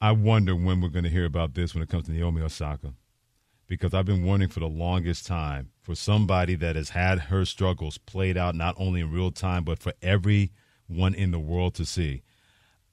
I 0.00 0.10
wonder 0.10 0.56
when 0.56 0.80
we're 0.80 0.88
going 0.88 1.04
to 1.04 1.10
hear 1.10 1.26
about 1.26 1.54
this 1.54 1.74
when 1.74 1.82
it 1.84 1.88
comes 1.88 2.06
to 2.06 2.12
Naomi 2.12 2.42
Osaka. 2.42 2.94
because 3.68 3.94
I've 3.94 4.04
been 4.04 4.24
warning 4.24 4.48
for 4.48 4.60
the 4.60 4.66
longest 4.66 5.26
time 5.26 5.70
for 5.80 5.94
somebody 5.94 6.56
that 6.56 6.74
has 6.74 6.90
had 6.90 7.20
her 7.20 7.44
struggles 7.44 7.98
played 7.98 8.36
out 8.36 8.54
not 8.56 8.74
only 8.78 9.00
in 9.00 9.12
real 9.12 9.30
time, 9.30 9.62
but 9.62 9.78
for 9.78 9.92
everyone 10.88 11.14
in 11.14 11.30
the 11.30 11.38
world 11.38 11.74
to 11.74 11.84
see. 11.84 12.22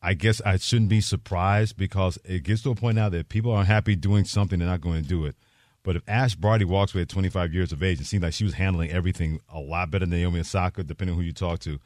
I 0.02 0.14
guess 0.14 0.42
I 0.46 0.58
shouldn't 0.58 0.90
be 0.90 1.02
surprised 1.02 1.78
because 1.78 2.20
it 2.26 2.44
gets 2.44 2.62
to 2.64 2.72
a 2.72 2.76
point 2.76 2.98
now 2.98 3.10
that 3.10 3.30
people 3.30 3.52
aren't 3.52 3.68
happy 3.68 3.96
doing 3.96 4.26
something, 4.26 4.60
they're 4.60 4.68
not 4.68 4.82
going 4.82 5.02
to 5.02 5.08
do 5.08 5.26
it. 5.26 5.36
But 5.82 5.96
if 5.96 6.04
Ash 6.08 6.36
Barty 6.36 6.66
walks 6.66 6.94
away 6.94 7.04
at 7.04 7.10
25 7.10 7.54
years 7.54 7.72
of 7.72 7.84
age, 7.84 8.02
it 8.02 8.06
seems 8.06 8.24
like 8.24 8.34
she 8.34 8.44
was 8.44 8.54
handling 8.54 8.92
everything 8.92 9.40
a 9.50 9.60
lot 9.60 9.92
better 9.92 10.06
than 10.06 10.18
Naomi 10.18 10.42
Osaka, 10.42 10.84
depending 10.84 11.14
on 11.14 11.20
who 11.20 11.26
you 11.26 11.34
talk 11.34 11.60
to. 11.60 11.80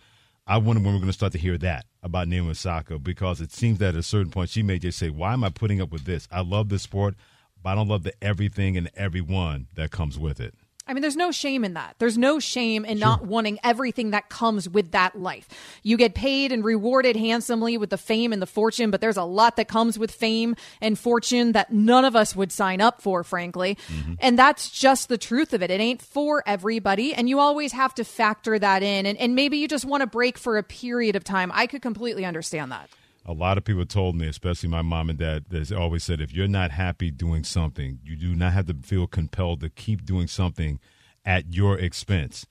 I 0.46 0.58
wonder 0.58 0.82
when 0.82 0.94
we're 0.94 1.00
going 1.00 1.08
to 1.08 1.14
start 1.14 1.34
to 1.34 1.40
hear 1.40 1.58
that 1.60 1.86
about 2.02 2.28
Naomi 2.28 2.52
Osaka 2.52 3.00
because 3.00 3.42
it 3.42 3.52
seems 3.52 3.80
that 3.80 3.90
at 3.90 3.96
a 3.96 4.04
certain 4.04 4.32
point 4.32 4.50
she 4.50 4.64
may 4.64 4.80
just 4.80 4.98
say, 4.98 5.10
"Why 5.10 5.34
am 5.34 5.44
I 5.44 5.50
putting 5.50 5.82
up 5.82 5.92
with 5.92 6.06
this? 6.06 6.28
I 6.32 6.42
love 6.42 6.70
this 6.70 6.84
sport, 6.84 7.16
but 7.62 7.72
I 7.72 7.76
don't 7.76 7.88
love 7.88 8.04
the 8.04 8.14
everything 8.24 8.78
and 8.78 8.90
everyone 8.96 9.68
that 9.76 9.92
comes 9.92 10.18
with 10.18 10.40
it." 10.40 10.56
I 10.88 10.94
mean, 10.94 11.02
there's 11.02 11.16
no 11.16 11.32
shame 11.32 11.64
in 11.66 11.74
that. 11.74 11.96
There's 12.00 12.18
no 12.18 12.40
shame 12.40 12.86
in 12.86 12.98
sure. 12.98 13.08
not 13.08 13.26
wanting 13.26 13.60
everything 13.64 14.12
that 14.12 14.30
comes 14.30 14.70
with 14.70 14.92
that 14.92 15.20
life. 15.20 15.48
You 15.84 15.98
get 15.98 16.16
paid 16.16 16.52
and 16.52 16.64
rewarded 16.64 17.16
handsomely 17.16 17.78
with 17.78 17.90
the 17.90 17.98
fame 17.98 18.34
and 18.34 18.42
the 18.42 18.48
fortune, 18.48 18.92
but 18.92 19.02
there's 19.02 19.18
a 19.18 19.24
lot 19.24 19.56
that 19.58 19.68
comes 19.68 20.00
with 20.00 20.12
fame 20.12 20.56
and 20.82 20.98
fortune 20.98 21.52
that 21.54 21.72
none 21.72 22.06
of 22.06 22.16
us 22.16 22.36
would 22.36 22.52
sign 22.52 22.82
up 22.82 23.02
for, 23.02 23.24
frankly. 23.24 23.78
Mm-hmm. 23.90 24.14
And 24.20 24.40
that's 24.40 24.70
just 24.70 25.10
the 25.10 25.18
truth 25.18 25.54
of 25.54 25.62
it. 25.62 25.72
It 25.72 25.82
ain't 25.82 26.02
for 26.02 26.44
everybody. 26.46 27.14
And 27.14 27.28
you 27.28 27.40
always 27.40 27.72
have 27.74 27.94
to 27.96 28.04
factor 28.04 28.58
that 28.58 28.84
in. 28.84 29.06
And, 29.06 29.18
and 29.18 29.36
maybe 29.36 29.58
you 29.58 29.68
just 29.68 29.86
want 29.86 30.02
to 30.02 30.08
break 30.08 30.38
for 30.38 30.58
a 30.58 30.64
period 30.64 31.16
of 31.16 31.24
time. 31.24 31.52
I 31.54 31.68
could 31.68 31.82
completely 31.82 32.26
understand 32.26 32.72
that 32.72 32.90
a 33.28 33.34
lot 33.34 33.58
of 33.58 33.66
people 33.66 33.86
told 33.86 34.16
me, 34.16 34.26
especially 34.28 34.70
my 34.70 34.82
mom 34.82 35.10
and 35.10 35.20
dad, 35.20 35.46
they 35.50 35.76
always 35.76 36.06
said, 36.06 36.22
if 36.22 36.34
you're 36.34 36.48
not 36.48 36.72
happy 36.72 37.12
doing 37.12 37.44
something, 37.44 38.00
you 38.02 38.16
do 38.16 38.34
not 38.34 38.54
have 38.54 38.68
to 38.68 38.74
feel 38.74 39.06
compelled 39.06 39.60
to 39.60 39.70
keep 39.70 40.06
doing 40.06 40.28
something 40.28 40.80
at 41.26 41.54
your 41.54 41.78
expense. 41.78 42.46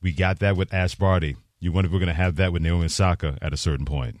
We 0.00 0.12
got 0.12 0.38
that 0.38 0.56
with 0.56 0.72
Ash 0.72 0.94
Barty. 0.94 1.36
You 1.60 1.70
wonder 1.70 1.86
if 1.86 1.92
we're 1.92 1.98
going 1.98 2.06
to 2.08 2.14
have 2.14 2.36
that 2.36 2.52
with 2.52 2.62
Naomi 2.62 2.86
Osaka 2.86 3.36
at 3.42 3.52
a 3.52 3.58
certain 3.58 3.84
point. 3.84 4.20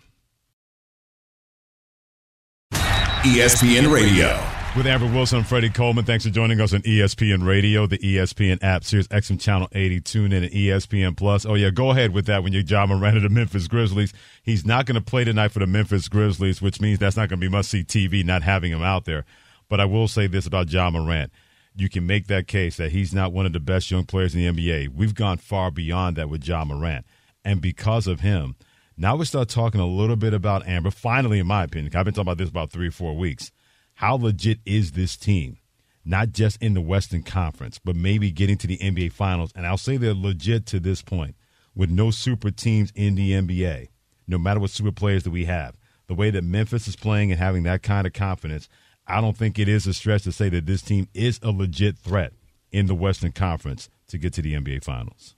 ESPN 3.22 3.94
Radio. 3.94 4.36
With 4.76 4.84
Amber 4.84 5.06
Wilson 5.06 5.38
and 5.38 5.46
Freddie 5.46 5.70
Coleman, 5.70 6.04
thanks 6.04 6.24
for 6.24 6.30
joining 6.30 6.60
us 6.60 6.74
on 6.74 6.82
ESPN 6.82 7.46
Radio, 7.46 7.86
the 7.86 7.98
ESPN 7.98 8.58
app, 8.64 8.82
Sirius 8.82 9.06
XM 9.06 9.40
Channel 9.40 9.68
80, 9.70 10.00
tune 10.00 10.32
in 10.32 10.42
at 10.42 10.50
ESPN 10.50 11.16
Plus. 11.16 11.46
Oh 11.46 11.54
yeah, 11.54 11.70
go 11.70 11.90
ahead 11.90 12.12
with 12.12 12.26
that 12.26 12.42
when 12.42 12.52
you're 12.52 12.64
Ja 12.64 12.84
Morant 12.84 13.18
of 13.18 13.22
the 13.22 13.28
Memphis 13.28 13.68
Grizzlies. 13.68 14.12
He's 14.42 14.66
not 14.66 14.86
going 14.86 14.96
to 14.96 15.00
play 15.00 15.22
tonight 15.22 15.52
for 15.52 15.60
the 15.60 15.68
Memphis 15.68 16.08
Grizzlies, 16.08 16.60
which 16.60 16.80
means 16.80 16.98
that's 16.98 17.16
not 17.16 17.28
going 17.28 17.38
to 17.38 17.46
be 17.46 17.48
must-see 17.48 17.84
TV, 17.84 18.24
not 18.24 18.42
having 18.42 18.72
him 18.72 18.82
out 18.82 19.04
there. 19.04 19.24
But 19.68 19.78
I 19.78 19.84
will 19.84 20.08
say 20.08 20.26
this 20.26 20.44
about 20.44 20.72
Ja 20.72 20.90
Morant. 20.90 21.30
You 21.76 21.88
can 21.88 22.04
make 22.04 22.26
that 22.26 22.48
case 22.48 22.76
that 22.78 22.90
he's 22.90 23.14
not 23.14 23.32
one 23.32 23.46
of 23.46 23.52
the 23.52 23.60
best 23.60 23.88
young 23.88 24.04
players 24.04 24.34
in 24.34 24.40
the 24.40 24.50
NBA. 24.52 24.88
We've 24.88 25.14
gone 25.14 25.38
far 25.38 25.70
beyond 25.70 26.16
that 26.16 26.28
with 26.28 26.44
Ja 26.44 26.64
Morant. 26.64 27.06
And 27.44 27.60
because 27.60 28.08
of 28.08 28.18
him, 28.18 28.56
now 28.96 29.16
we 29.16 29.24
start 29.24 29.48
talking 29.48 29.80
a 29.80 29.86
little 29.86 30.16
bit 30.16 30.34
about 30.34 30.66
Amber. 30.66 30.90
Finally, 30.90 31.38
in 31.38 31.46
my 31.46 31.64
opinion, 31.64 31.94
I've 31.96 32.04
been 32.04 32.14
talking 32.14 32.28
about 32.28 32.38
this 32.38 32.48
about 32.48 32.70
three 32.70 32.88
or 32.88 32.92
four 32.92 33.16
weeks 33.16 33.50
how 33.94 34.16
legit 34.16 34.58
is 34.64 34.92
this 34.92 35.16
team? 35.16 35.58
Not 36.04 36.32
just 36.32 36.60
in 36.60 36.74
the 36.74 36.80
Western 36.80 37.22
Conference, 37.22 37.78
but 37.78 37.94
maybe 37.94 38.30
getting 38.32 38.56
to 38.58 38.66
the 38.66 38.78
NBA 38.78 39.12
Finals. 39.12 39.52
And 39.54 39.66
I'll 39.66 39.78
say 39.78 39.96
they're 39.96 40.14
legit 40.14 40.66
to 40.66 40.80
this 40.80 41.02
point 41.02 41.36
with 41.74 41.90
no 41.90 42.10
super 42.10 42.50
teams 42.50 42.92
in 42.94 43.14
the 43.14 43.32
NBA, 43.32 43.88
no 44.26 44.38
matter 44.38 44.58
what 44.58 44.70
super 44.70 44.90
players 44.90 45.22
that 45.22 45.30
we 45.30 45.44
have. 45.44 45.76
The 46.08 46.14
way 46.14 46.30
that 46.30 46.42
Memphis 46.42 46.88
is 46.88 46.96
playing 46.96 47.30
and 47.30 47.38
having 47.38 47.62
that 47.62 47.82
kind 47.82 48.06
of 48.06 48.12
confidence, 48.12 48.68
I 49.06 49.20
don't 49.20 49.36
think 49.36 49.58
it 49.58 49.68
is 49.68 49.86
a 49.86 49.94
stretch 49.94 50.24
to 50.24 50.32
say 50.32 50.48
that 50.48 50.66
this 50.66 50.82
team 50.82 51.08
is 51.14 51.38
a 51.42 51.50
legit 51.50 51.96
threat 51.96 52.32
in 52.72 52.86
the 52.86 52.94
Western 52.94 53.32
Conference 53.32 53.88
to 54.08 54.18
get 54.18 54.32
to 54.32 54.42
the 54.42 54.54
NBA 54.54 54.82
Finals. 54.82 55.36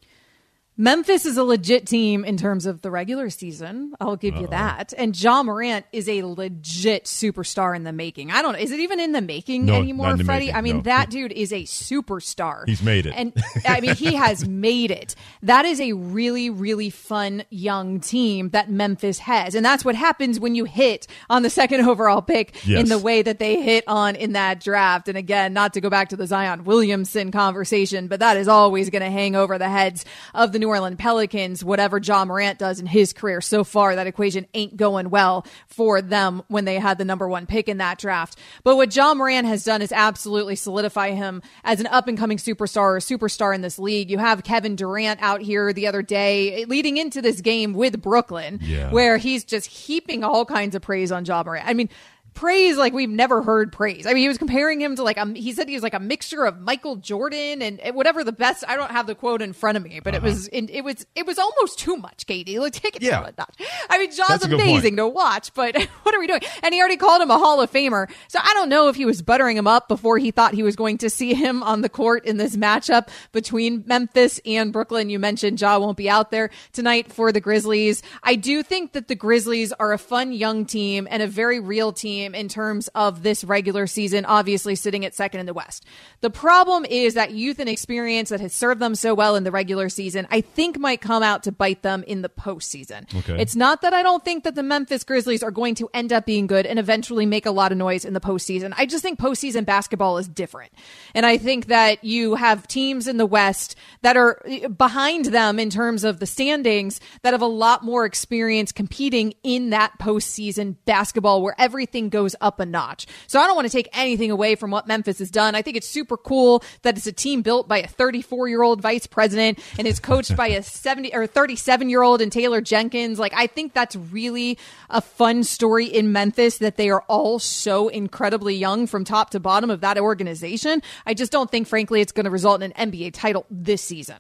Memphis 0.77 1.25
is 1.25 1.37
a 1.37 1.45
legit 1.45 1.87
team 1.87 2.25
in 2.25 2.37
terms 2.37 2.67
of 2.67 2.83
the 2.83 2.91
regular 2.91 3.31
season. 3.31 3.93
I'll 4.01 4.17
give 4.17 4.35
Uh-oh. 4.35 4.41
you 4.41 4.47
that. 4.49 4.93
And 4.99 5.21
Ja 5.21 5.45
Morant 5.45 5.87
is 5.93 6.09
a 6.09 6.25
legit 6.25 7.05
superstar 7.05 7.77
in 7.77 7.85
the 7.85 7.93
making. 7.93 8.33
I 8.33 8.43
don't 8.43 8.55
know. 8.55 8.59
Is 8.59 8.73
it 8.73 8.81
even 8.81 8.99
in 8.99 9.13
the 9.13 9.21
making 9.21 9.67
no, 9.67 9.75
anymore, 9.75 10.17
Freddie? 10.17 10.47
Making, 10.47 10.55
I 10.57 10.61
mean, 10.63 10.77
no. 10.79 10.83
that 10.83 11.11
dude 11.11 11.31
is 11.31 11.53
a 11.53 11.63
superstar. 11.63 12.65
He's 12.67 12.83
made 12.83 13.07
it. 13.07 13.15
And 13.17 13.33
I 13.65 13.81
mean, 13.81 13.95
he 13.95 14.15
has 14.15 14.49
made 14.49 14.91
it. 14.91 15.15
That 15.45 15.65
is 15.65 15.81
a 15.81 15.93
really, 15.93 16.51
really 16.51 16.91
fun 16.91 17.45
young 17.51 18.01
team 18.01 18.51
that 18.51 18.69
Memphis 18.69 19.21
has. 19.21 19.55
And 19.55 19.65
that's 19.65 19.85
what 19.85 19.95
happens 19.95 20.41
when 20.41 20.57
you 20.57 20.65
hit 20.65 21.07
on 21.31 21.43
the 21.43 21.51
second 21.51 21.81
overall 21.89 22.21
pick 22.21 22.67
yes. 22.67 22.81
in 22.81 22.89
the 22.89 22.99
way 22.99 23.23
that 23.23 23.39
they 23.39 23.63
hit 23.63 23.85
on 23.87 24.17
in 24.17 24.33
that 24.33 24.59
draft. 24.59 25.07
And 25.07 25.17
again, 25.17 25.53
not 25.53 25.75
to 25.75 25.81
go 25.81 25.89
back 25.89 26.09
to 26.09 26.17
the 26.17 26.27
Zion 26.27 26.65
Williamson 26.65 27.31
conversation, 27.31 28.09
but 28.09 28.19
that 28.19 28.37
is 28.37 28.49
always 28.49 28.91
going 28.91 29.03
to 29.03 29.11
hang 29.11 29.37
over 29.37 29.57
the 29.57 29.69
heads 29.69 30.05
of 30.35 30.51
the 30.51 30.64
New 30.65 30.71
Orleans 30.71 30.97
Pelicans, 30.97 31.63
whatever 31.63 31.99
Ja 31.99 32.25
Morant 32.25 32.59
does 32.59 32.81
in 32.81 32.87
his 32.87 33.13
career 33.13 33.43
so 33.43 33.65
far, 33.65 33.95
that 33.95 34.07
equation 34.07 34.47
ain't 34.55 34.79
going 34.79 35.11
well 35.11 35.47
for 35.67 36.01
them 36.01 36.43
when 36.49 36.65
they 36.65 36.79
had 36.79 36.97
the 36.97 37.05
number 37.05 37.29
one 37.29 37.45
pick 37.45 37.69
in 37.69 37.77
that 37.77 37.99
draft. 37.99 38.39
But 38.63 38.77
what 38.77 38.97
Ja 38.97 39.13
Morant 39.13 39.47
has 39.47 39.63
done 39.63 39.83
is 39.83 39.93
absolutely 39.93 40.57
solidify 40.57 41.11
him 41.11 41.43
as 41.65 41.81
an 41.81 41.87
up 41.89 42.09
and 42.09 42.17
coming 42.17 42.39
superstar 42.39 42.97
or 42.97 42.99
superstar 42.99 43.55
in 43.55 43.61
this 43.61 43.79
league. 43.79 44.11
You 44.11 44.17
have 44.17 44.43
Kevin 44.43 44.75
Durant 44.75 45.21
out 45.21 45.43
here 45.43 45.75
the 45.75 45.87
other 45.87 46.01
day 46.01 46.65
leading 46.65 46.97
into 46.97 47.21
this 47.21 47.43
game 47.43 47.75
with 47.75 48.01
Brooklyn, 48.01 48.59
yeah. 48.63 48.91
where 48.91 49.19
he's 49.19 49.45
just 49.45 49.67
heaping 49.67 50.25
all 50.25 50.47
kinds 50.47 50.75
of 50.75 50.81
praise 50.81 51.13
on 51.13 51.27
John 51.27 51.45
Morant. 51.45 51.69
I 51.69 51.75
mean, 51.75 51.91
praise 52.35 52.77
like 52.77 52.93
we've 52.93 53.11
never 53.11 53.43
heard 53.43 53.73
praise. 53.73 54.07
I 54.07 54.13
mean, 54.13 54.23
he 54.23 54.29
was 54.29 54.39
comparing 54.39 54.81
him 54.81 54.97
to 54.97 55.03
like 55.03 55.17
a, 55.17 55.27
he 55.35 55.53
said 55.53 55.69
he 55.69 55.75
was 55.75 55.83
like 55.83 55.95
a 55.95 56.01
mixture 56.01 56.45
of 56.45 56.61
Michael 56.61 56.97
Jordan 56.97 57.63
and 57.63 57.81
whatever 57.95 58.25
the 58.25 58.33
best. 58.33 58.65
I 58.67 58.77
don't 58.77 58.91
have 58.91 59.07
the 59.07 59.15
quote 59.15 59.41
in 59.41 59.53
front 59.53 59.77
of 59.77 59.85
me, 59.85 60.01
but 60.01 60.15
uh-huh. 60.15 60.27
it 60.27 60.29
was 60.29 60.49
it, 60.49 60.71
it 60.71 60.85
was 60.85 61.07
it 61.15 61.27
was 61.27 61.39
almost 61.39 61.79
too 61.79 61.97
much, 61.97 62.27
KD. 62.27 62.59
Like 62.59 62.73
take 62.73 62.97
it 62.97 63.03
yeah. 63.03 63.11
down 63.13 63.25
a 63.27 63.35
notch. 63.39 63.57
I 63.89 63.99
mean, 63.99 64.11
John's 64.13 64.45
amazing 64.45 64.97
to 64.97 65.09
watch, 65.09 65.55
but 65.55 65.77
what 66.03 66.15
are 66.15 66.19
we 66.19 66.27
doing? 66.27 66.41
And 66.63 66.75
he 66.75 66.81
already 66.81 66.97
called 66.97 67.23
him 67.23 67.31
a 67.31 67.39
Hall 67.39 67.61
of 67.61 67.71
Famer, 67.71 68.11
so 68.29 68.39
I 68.43 68.53
don't 68.55 68.69
know 68.69 68.89
if 68.89 68.97
he 68.97 69.05
was 69.05 69.23
buttering 69.23 69.57
him 69.57 69.67
up 69.67 69.89
before 69.89 70.19
he 70.19 70.31
thought 70.31 70.55
he 70.55 70.63
was 70.63 70.77
going 70.77 70.99
to 70.99 71.11
see 71.11 71.35
him 71.35 71.63
on 71.63 71.81
the 71.81 71.89
court 71.89 72.25
in 72.25 72.37
this 72.37 72.57
matchup 72.57 73.09
between 73.33 73.85
Memphis 73.87 74.41
and 74.45 74.73
Brooklyn. 74.73 75.11
You 75.11 75.19
mentioned 75.19 75.61
Ja 75.61 75.79
won't 75.79 75.97
be 75.97 76.11
out 76.11 76.31
there 76.31 76.51
tonight 76.73 77.13
for 77.13 77.33
the 77.33 77.41
Grizzlies. 77.41 78.03
I 78.23 78.35
do 78.35 78.63
think 78.63 78.93
that 78.93 79.09
the 79.09 79.15
Grizzlies 79.15 79.73
are 79.73 79.93
a 79.93 79.99
fun 79.99 80.33
young 80.33 80.67
team 80.67 81.07
and 81.11 81.23
a 81.23 81.27
very 81.27 81.61
real 81.61 81.93
team 81.93 82.24
team 82.25 82.35
in 82.35 82.49
terms 82.49 82.89
of 82.95 83.23
this 83.23 83.45
regular 83.45 83.87
season, 83.87 84.25
obviously 84.25 84.75
sitting 84.75 85.05
at 85.05 85.15
second 85.15 85.41
in 85.41 85.47
the 85.47 85.55
West. 85.55 85.85
The 86.21 86.31
problem 86.31 86.85
is 86.85 87.15
that 87.15 87.33
youth 87.33 87.59
and 87.59 87.69
experience 87.69 88.31
that 88.31 88.41
has 88.41 88.53
served 88.53 88.81
them 88.81 88.95
so 88.95 89.15
well 89.15 89.37
in 89.37 89.45
the 89.45 89.51
regular 89.51 89.89
season, 89.89 90.27
I 90.31 90.41
think 90.41 90.79
might 90.79 91.01
come 91.01 91.23
out 91.23 91.45
to 91.45 91.53
bite 91.53 91.83
them 91.83 92.03
in 92.07 92.23
the 92.23 92.29
postseason. 92.29 93.15
Okay. 93.15 93.41
It's 93.41 93.57
not 93.57 93.83
that 93.83 93.93
I 93.93 94.03
don't 94.03 94.25
think 94.25 94.45
that 94.45 94.55
the 94.55 94.63
Memphis 94.63 95.05
Grizzlies 95.05 95.43
are 95.43 95.51
going 95.51 95.75
to 95.77 95.89
end 95.95 96.13
up 96.13 96.27
being 96.27 96.47
good 96.47 96.67
and 96.67 96.79
eventually 96.79 97.27
make 97.27 97.47
a 97.47 97.51
lot 97.51 97.73
of 97.73 97.79
noise 97.79 98.05
in 98.05 98.15
the 98.15 98.21
postseason. 98.21 98.73
I 98.77 98.87
just 98.87 99.03
think 99.03 99.19
postseason 99.19 99.65
basketball 99.65 100.19
is 100.19 100.29
different. 100.29 100.73
And 101.15 101.27
I 101.27 101.37
think 101.39 101.67
that 101.67 102.03
you 102.03 102.35
have 102.35 102.67
teams 102.67 103.07
in 103.07 103.17
the 103.17 103.27
West 103.27 103.77
that 104.03 104.17
are 104.17 104.41
behind 104.77 105.27
them 105.27 105.59
in 105.59 105.71
terms 105.71 106.05
of 106.05 106.21
the 106.21 106.27
standings 106.27 107.01
that 107.23 107.33
have 107.33 107.43
a 107.43 107.47
lot 107.47 107.85
more 107.85 108.05
experience 108.05 108.73
competing 108.73 109.35
in 109.43 109.71
that 109.71 109.99
postseason 109.99 110.77
basketball 110.85 111.43
where 111.43 111.55
everything 111.59 112.09
goes 112.15 112.37
up 112.41 112.61
a 112.61 112.65
notch. 112.65 113.09
So 113.27 113.41
I 113.41 113.47
don't 113.49 113.57
want 113.57 113.67
to 113.67 113.73
take 113.77 113.89
anything 113.93 114.31
away 114.31 114.55
from 114.55 114.71
what 114.71 114.87
Memphis 114.87 115.19
has 115.19 115.33
done. 115.33 115.57
I 115.57 115.63
think 115.63 115.77
it's 115.77 115.89
super 115.89 116.17
cool 116.17 116.63
that 116.83 116.97
it's 116.97 117.09
a 117.09 117.13
team 117.13 117.43
built 117.43 117.67
by 117.67 117.79
a 117.79 117.89
34 117.89 118.47
year 118.47 118.63
old 118.63 118.81
vice 118.81 119.09
president 119.09 119.59
and 119.77 119.89
is 119.89 119.99
coached 119.99 120.37
by 120.37 120.47
a 120.47 120.63
70 120.85 121.13
or 121.13 121.27
37 121.27 121.89
year 121.89 122.03
old 122.03 122.23
and 122.23 122.31
Taylor 122.31 122.61
Jenkins. 122.61 123.19
Like, 123.19 123.35
I 123.35 123.49
think 123.49 123.75
that's 123.75 123.97
really 123.97 124.57
a 124.91 125.01
fun 125.01 125.43
story 125.43 125.87
in 125.87 126.13
Memphis 126.13 126.59
that 126.59 126.77
they 126.77 126.89
are 126.89 127.03
all 127.09 127.41
so 127.41 127.89
incredibly 127.89 128.55
young 128.55 128.87
from 128.87 129.03
top 129.03 129.31
to 129.31 129.41
bottom 129.41 129.69
of 129.69 129.81
that 129.81 129.99
organization. 129.99 130.83
I 131.05 131.15
just 131.15 131.33
don't 131.33 131.51
think, 131.51 131.67
frankly, 131.67 132.01
it's 132.01 132.13
going 132.13 132.27
to 132.27 132.31
result 132.31 132.63
in 132.63 132.71
an 132.71 132.93
NBA 132.93 133.15
title 133.15 133.45
this 133.51 133.83
season. 133.83 134.19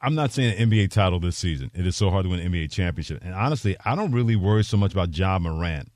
I'm 0.00 0.14
not 0.14 0.30
saying 0.30 0.60
an 0.60 0.70
NBA 0.70 0.92
title 0.92 1.18
this 1.18 1.36
season. 1.36 1.72
It 1.74 1.88
is 1.88 1.96
so 1.96 2.08
hard 2.10 2.22
to 2.22 2.30
win 2.30 2.38
an 2.38 2.52
NBA 2.52 2.70
championship. 2.70 3.24
And 3.24 3.34
honestly, 3.34 3.76
I 3.84 3.96
don't 3.96 4.12
really 4.12 4.36
worry 4.36 4.62
so 4.62 4.76
much 4.76 4.92
about 4.92 5.16
Ja 5.18 5.40
Morant 5.40 5.90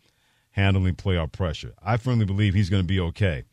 handling 0.53 0.95
playoff 0.95 1.33
pressure. 1.33 1.75
I 1.83 1.97
firmly 1.97 2.25
believe 2.25 2.55
he's 2.55 2.71
going 2.71 2.83
to 2.83 2.87
be 2.87 3.01
okay, 3.01 3.45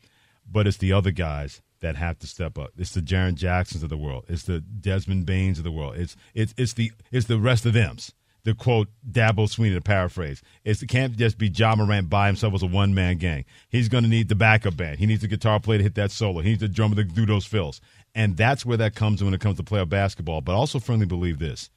but 0.50 0.66
it's 0.66 0.78
the 0.78 0.92
other 0.92 1.10
guys 1.10 1.62
that 1.80 1.96
have 1.96 2.18
to 2.18 2.26
step 2.26 2.58
up. 2.58 2.72
It's 2.76 2.92
the 2.92 3.00
Jaren 3.00 3.34
Jacksons 3.34 3.82
of 3.82 3.88
the 3.88 3.96
world. 3.96 4.24
It's 4.28 4.42
the 4.42 4.60
Desmond 4.60 5.26
Banes 5.26 5.58
of 5.58 5.64
the 5.64 5.70
world. 5.70 5.96
It's 5.96 6.16
it's 6.34 6.54
it's 6.56 6.72
the 6.72 6.92
it's 7.10 7.26
the 7.26 7.38
rest 7.38 7.66
of 7.66 7.72
them's. 7.72 8.12
The 8.44 8.54
quote 8.54 8.88
Dabo 9.08 9.46
Swinney 9.46 9.74
to 9.74 9.80
paraphrase. 9.80 10.42
It's, 10.64 10.80
it 10.82 10.86
can't 10.86 11.16
just 11.16 11.36
be 11.36 11.48
Ja 11.48 11.74
Morant 11.74 12.08
by 12.08 12.28
himself 12.28 12.54
as 12.54 12.62
a 12.62 12.66
one 12.66 12.94
man 12.94 13.18
gang. 13.18 13.44
He's 13.68 13.88
going 13.88 14.04
to 14.04 14.10
need 14.10 14.28
the 14.28 14.34
backup 14.34 14.76
band. 14.76 15.00
He 15.00 15.06
needs 15.06 15.22
a 15.22 15.28
guitar 15.28 15.60
player 15.60 15.78
to 15.78 15.84
hit 15.84 15.96
that 15.96 16.12
solo. 16.12 16.40
He 16.40 16.50
needs 16.50 16.62
a 16.62 16.68
drummer 16.68 16.94
to 16.94 17.04
do 17.04 17.26
those 17.26 17.44
fills. 17.44 17.80
And 18.14 18.36
that's 18.36 18.64
where 18.64 18.78
that 18.78 18.94
comes 18.94 19.22
when 19.22 19.34
it 19.34 19.40
comes 19.40 19.58
to 19.58 19.64
playoff 19.64 19.90
basketball. 19.90 20.40
But 20.40 20.52
I 20.52 20.54
also 20.54 20.78
firmly 20.78 21.04
believe 21.04 21.38
this 21.38 21.68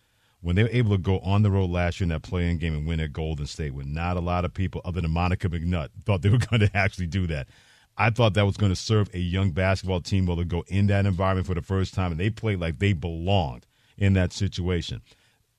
when 0.41 0.55
they 0.55 0.63
were 0.63 0.69
able 0.69 0.91
to 0.91 0.97
go 0.97 1.19
on 1.19 1.43
the 1.43 1.51
road 1.51 1.69
last 1.69 1.99
year 1.99 2.05
in 2.05 2.09
that 2.09 2.23
play-in 2.23 2.57
game 2.57 2.73
and 2.73 2.87
win 2.87 2.99
at 2.99 3.13
Golden 3.13 3.45
State, 3.45 3.73
when 3.73 3.93
not 3.93 4.17
a 4.17 4.21
lot 4.21 4.43
of 4.43 4.53
people 4.53 4.81
other 4.83 5.01
than 5.01 5.11
Monica 5.11 5.47
McNutt 5.47 5.89
thought 6.03 6.21
they 6.21 6.29
were 6.29 6.37
going 6.49 6.61
to 6.61 6.71
actually 6.75 7.07
do 7.07 7.27
that. 7.27 7.47
I 7.97 8.09
thought 8.09 8.33
that 8.33 8.45
was 8.45 8.57
going 8.57 8.71
to 8.71 8.75
serve 8.75 9.13
a 9.13 9.19
young 9.19 9.51
basketball 9.51 10.01
team 10.01 10.25
well 10.25 10.37
to 10.37 10.45
go 10.45 10.63
in 10.67 10.87
that 10.87 11.05
environment 11.05 11.45
for 11.45 11.53
the 11.53 11.61
first 11.61 11.93
time, 11.93 12.11
and 12.11 12.19
they 12.19 12.29
played 12.29 12.59
like 12.59 12.79
they 12.79 12.93
belonged 12.93 13.67
in 13.97 14.13
that 14.13 14.33
situation. 14.33 15.01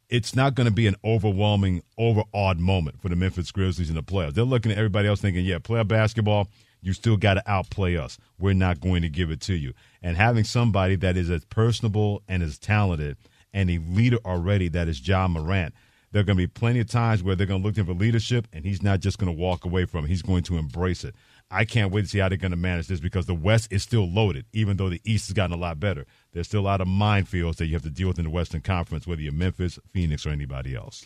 It's 0.08 0.34
not 0.34 0.54
going 0.54 0.66
to 0.66 0.72
be 0.72 0.86
an 0.86 0.96
overwhelming, 1.04 1.82
overawed 1.96 2.58
moment 2.58 3.00
for 3.00 3.08
the 3.08 3.16
Memphis 3.16 3.50
Grizzlies 3.50 3.88
in 3.88 3.94
the 3.94 4.02
playoffs. 4.02 4.34
They're 4.34 4.44
looking 4.44 4.72
at 4.72 4.78
everybody 4.78 5.08
else 5.08 5.20
thinking, 5.20 5.44
yeah, 5.44 5.58
playoff 5.58 5.88
basketball, 5.88 6.48
you 6.82 6.92
still 6.92 7.16
got 7.16 7.34
to 7.34 7.50
outplay 7.50 7.96
us. 7.96 8.18
We're 8.38 8.54
not 8.54 8.80
going 8.80 9.02
to 9.02 9.08
give 9.08 9.30
it 9.30 9.40
to 9.42 9.54
you. 9.54 9.72
And 10.02 10.16
having 10.16 10.44
somebody 10.44 10.96
that 10.96 11.16
is 11.16 11.30
as 11.30 11.44
personable 11.44 12.22
and 12.28 12.42
as 12.42 12.58
talented 12.58 13.16
and 13.52 13.70
a 13.70 13.78
leader 13.78 14.18
already 14.24 14.68
that 14.68 14.88
is 14.88 15.06
Ja 15.06 15.28
Morant, 15.28 15.74
there 16.12 16.20
are 16.20 16.24
going 16.24 16.36
to 16.36 16.42
be 16.42 16.46
plenty 16.46 16.80
of 16.80 16.88
times 16.88 17.22
where 17.22 17.34
they're 17.34 17.46
going 17.46 17.62
to 17.62 17.66
look 17.66 17.74
to 17.74 17.80
him 17.80 17.86
for 17.86 17.94
leadership, 17.94 18.46
and 18.52 18.64
he's 18.64 18.82
not 18.82 19.00
just 19.00 19.18
going 19.18 19.34
to 19.34 19.38
walk 19.38 19.64
away 19.64 19.86
from 19.86 20.04
it. 20.04 20.08
He's 20.08 20.22
going 20.22 20.42
to 20.44 20.58
embrace 20.58 21.04
it. 21.04 21.14
I 21.50 21.64
can't 21.64 21.92
wait 21.92 22.02
to 22.02 22.08
see 22.08 22.18
how 22.18 22.28
they're 22.28 22.38
going 22.38 22.52
to 22.52 22.56
manage 22.56 22.86
this 22.86 23.00
because 23.00 23.26
the 23.26 23.34
West 23.34 23.72
is 23.72 23.82
still 23.82 24.10
loaded, 24.10 24.46
even 24.52 24.76
though 24.76 24.88
the 24.88 25.00
East 25.04 25.28
has 25.28 25.34
gotten 25.34 25.56
a 25.56 25.60
lot 25.60 25.80
better. 25.80 26.06
There's 26.32 26.46
still 26.46 26.60
a 26.60 26.62
lot 26.62 26.80
of 26.80 26.88
minefields 26.88 27.56
that 27.56 27.66
you 27.66 27.74
have 27.74 27.82
to 27.82 27.90
deal 27.90 28.08
with 28.08 28.18
in 28.18 28.24
the 28.24 28.30
Western 28.30 28.60
Conference, 28.60 29.06
whether 29.06 29.20
you're 29.20 29.32
Memphis, 29.32 29.78
Phoenix, 29.92 30.26
or 30.26 30.30
anybody 30.30 30.74
else. 30.74 31.04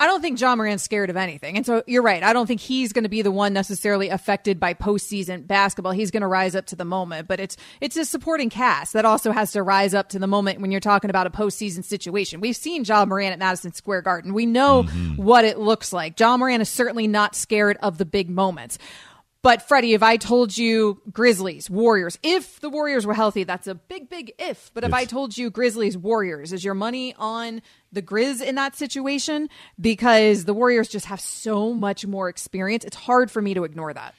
I 0.00 0.06
don't 0.06 0.22
think 0.22 0.40
Ja 0.40 0.56
Morant's 0.56 0.82
scared 0.82 1.10
of 1.10 1.16
anything. 1.18 1.58
And 1.58 1.66
so 1.66 1.82
you're 1.86 2.02
right. 2.02 2.22
I 2.22 2.32
don't 2.32 2.46
think 2.46 2.62
he's 2.62 2.94
going 2.94 3.02
to 3.04 3.10
be 3.10 3.20
the 3.20 3.30
one 3.30 3.52
necessarily 3.52 4.08
affected 4.08 4.58
by 4.58 4.72
postseason 4.72 5.46
basketball. 5.46 5.92
He's 5.92 6.10
going 6.10 6.22
to 6.22 6.26
rise 6.26 6.56
up 6.56 6.64
to 6.66 6.76
the 6.76 6.86
moment, 6.86 7.28
but 7.28 7.38
it's, 7.38 7.58
it's 7.82 7.98
a 7.98 8.06
supporting 8.06 8.48
cast 8.48 8.94
that 8.94 9.04
also 9.04 9.30
has 9.30 9.52
to 9.52 9.62
rise 9.62 9.92
up 9.92 10.08
to 10.08 10.18
the 10.18 10.26
moment 10.26 10.62
when 10.62 10.70
you're 10.70 10.80
talking 10.80 11.10
about 11.10 11.26
a 11.26 11.30
postseason 11.30 11.84
situation. 11.84 12.40
We've 12.40 12.56
seen 12.56 12.82
Ja 12.84 13.04
Morant 13.04 13.34
at 13.34 13.38
Madison 13.38 13.74
Square 13.74 14.02
Garden. 14.02 14.32
We 14.32 14.46
know 14.46 14.84
mm-hmm. 14.84 15.22
what 15.22 15.44
it 15.44 15.58
looks 15.58 15.92
like. 15.92 16.18
Ja 16.18 16.34
Morant 16.34 16.62
is 16.62 16.70
certainly 16.70 17.06
not 17.06 17.34
scared 17.34 17.76
of 17.82 17.98
the 17.98 18.06
big 18.06 18.30
moments. 18.30 18.78
But 19.42 19.66
Freddie, 19.66 19.94
if 19.94 20.02
I 20.02 20.18
told 20.18 20.56
you 20.56 21.00
Grizzlies, 21.10 21.70
Warriors, 21.70 22.18
if 22.22 22.60
the 22.60 22.68
Warriors 22.68 23.06
were 23.06 23.14
healthy, 23.14 23.44
that's 23.44 23.66
a 23.66 23.74
big, 23.74 24.10
big 24.10 24.32
if. 24.38 24.70
But 24.74 24.84
if 24.84 24.92
I 24.92 25.06
told 25.06 25.38
you 25.38 25.48
Grizzlies, 25.48 25.96
Warriors, 25.96 26.52
is 26.52 26.62
your 26.62 26.74
money 26.74 27.14
on 27.18 27.62
the 27.90 28.02
Grizz 28.02 28.42
in 28.42 28.56
that 28.56 28.76
situation? 28.76 29.48
Because 29.80 30.44
the 30.44 30.52
Warriors 30.52 30.88
just 30.88 31.06
have 31.06 31.20
so 31.20 31.72
much 31.72 32.04
more 32.04 32.28
experience. 32.28 32.84
It's 32.84 32.96
hard 32.96 33.30
for 33.30 33.40
me 33.40 33.54
to 33.54 33.64
ignore 33.64 33.94
that. 33.94 34.14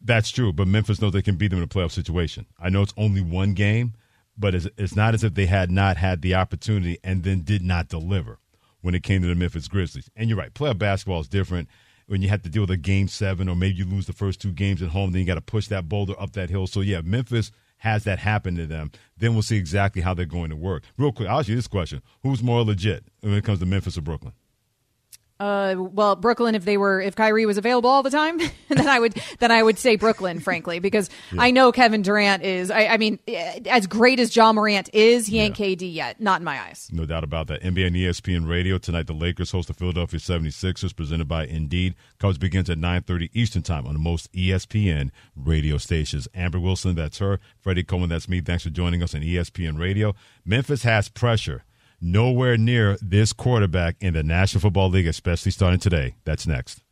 That's 0.00 0.30
true, 0.30 0.52
but 0.52 0.66
Memphis 0.66 1.00
knows 1.00 1.12
they 1.12 1.22
can 1.22 1.36
beat 1.36 1.48
them 1.48 1.58
in 1.58 1.64
a 1.64 1.68
playoff 1.68 1.92
situation. 1.92 2.46
I 2.58 2.68
know 2.68 2.82
it's 2.82 2.92
only 2.96 3.20
one 3.20 3.54
game, 3.54 3.94
but 4.36 4.56
it's, 4.56 4.66
it's 4.76 4.96
not 4.96 5.14
as 5.14 5.22
if 5.22 5.34
they 5.34 5.46
had 5.46 5.70
not 5.70 5.96
had 5.96 6.20
the 6.20 6.34
opportunity 6.34 6.98
and 7.04 7.22
then 7.22 7.42
did 7.42 7.62
not 7.62 7.88
deliver 7.88 8.40
when 8.80 8.96
it 8.96 9.04
came 9.04 9.22
to 9.22 9.28
the 9.28 9.36
Memphis 9.36 9.68
Grizzlies. 9.68 10.10
And 10.16 10.28
you're 10.28 10.36
right, 10.36 10.52
playoff 10.52 10.78
basketball 10.78 11.20
is 11.20 11.28
different 11.28 11.68
when 12.06 12.22
you 12.22 12.28
have 12.28 12.42
to 12.42 12.48
deal 12.48 12.62
with 12.62 12.70
a 12.70 12.76
game 12.76 13.08
seven, 13.08 13.48
or 13.48 13.56
maybe 13.56 13.76
you 13.76 13.84
lose 13.84 14.06
the 14.06 14.12
first 14.12 14.40
two 14.40 14.52
games 14.52 14.82
at 14.82 14.90
home, 14.90 15.12
then 15.12 15.20
you 15.20 15.26
got 15.26 15.34
to 15.34 15.40
push 15.40 15.68
that 15.68 15.88
boulder 15.88 16.14
up 16.18 16.32
that 16.32 16.50
hill. 16.50 16.66
So 16.66 16.80
yeah, 16.80 17.00
Memphis 17.02 17.50
has 17.78 18.04
that 18.04 18.18
happen 18.18 18.56
to 18.56 18.66
them, 18.66 18.90
then 19.16 19.34
we'll 19.34 19.42
see 19.42 19.58
exactly 19.58 20.00
how 20.00 20.14
they're 20.14 20.24
going 20.24 20.50
to 20.50 20.56
work. 20.56 20.84
Real 20.96 21.12
quick, 21.12 21.28
I'll 21.28 21.40
ask 21.40 21.48
you 21.48 21.56
this 21.56 21.68
question: 21.68 22.02
Who's 22.22 22.42
more 22.42 22.62
legit 22.62 23.04
when 23.20 23.34
it 23.34 23.44
comes 23.44 23.58
to 23.60 23.66
Memphis 23.66 23.98
or 23.98 24.02
Brooklyn? 24.02 24.32
Uh, 25.40 25.74
well, 25.76 26.14
Brooklyn, 26.14 26.54
if 26.54 26.64
they 26.64 26.76
were, 26.76 27.00
if 27.00 27.16
Kyrie 27.16 27.44
was 27.44 27.58
available 27.58 27.90
all 27.90 28.04
the 28.04 28.10
time, 28.10 28.38
then 28.68 28.88
I 28.88 29.00
would, 29.00 29.20
then 29.40 29.50
I 29.50 29.62
would 29.62 29.78
say 29.78 29.96
Brooklyn, 29.96 30.38
frankly, 30.38 30.78
because 30.78 31.10
yeah. 31.32 31.42
I 31.42 31.50
know 31.50 31.72
Kevin 31.72 32.02
Durant 32.02 32.44
is, 32.44 32.70
I, 32.70 32.86
I, 32.86 32.96
mean, 32.98 33.18
as 33.66 33.88
great 33.88 34.20
as 34.20 34.34
Ja 34.34 34.52
Morant 34.52 34.90
is, 34.92 35.26
he 35.26 35.36
yeah. 35.36 35.42
ain't 35.44 35.56
KD 35.56 35.92
yet. 35.92 36.20
Not 36.20 36.40
in 36.40 36.44
my 36.44 36.60
eyes. 36.60 36.88
No 36.92 37.04
doubt 37.04 37.24
about 37.24 37.48
that. 37.48 37.62
NBA 37.62 37.86
and 37.88 37.96
ESPN 37.96 38.48
radio 38.48 38.78
tonight, 38.78 39.08
the 39.08 39.12
Lakers 39.12 39.50
host 39.50 39.66
the 39.66 39.74
Philadelphia 39.74 40.20
76ers 40.20 40.94
presented 40.94 41.26
by 41.26 41.46
Indeed. 41.46 41.96
Coverage 42.20 42.38
begins 42.38 42.70
at 42.70 42.78
9.30 42.78 43.30
Eastern 43.32 43.62
time 43.62 43.86
on 43.86 43.94
the 43.94 43.98
most 43.98 44.32
ESPN 44.32 45.10
radio 45.34 45.78
stations. 45.78 46.28
Amber 46.32 46.60
Wilson, 46.60 46.94
that's 46.94 47.18
her. 47.18 47.40
Freddie 47.58 47.82
Coleman, 47.82 48.08
that's 48.08 48.28
me. 48.28 48.40
Thanks 48.40 48.62
for 48.62 48.70
joining 48.70 49.02
us 49.02 49.16
on 49.16 49.22
ESPN 49.22 49.80
radio. 49.80 50.14
Memphis 50.44 50.84
has 50.84 51.08
pressure 51.08 51.64
nowhere 52.04 52.56
near 52.56 52.96
this 53.00 53.32
quarterback 53.32 53.96
in 54.00 54.14
the 54.14 54.22
National 54.22 54.60
Football 54.60 54.90
League, 54.90 55.06
especially 55.08 55.50
starting 55.50 55.80
today. 55.80 56.14
That's 56.24 56.46
next. 56.46 56.83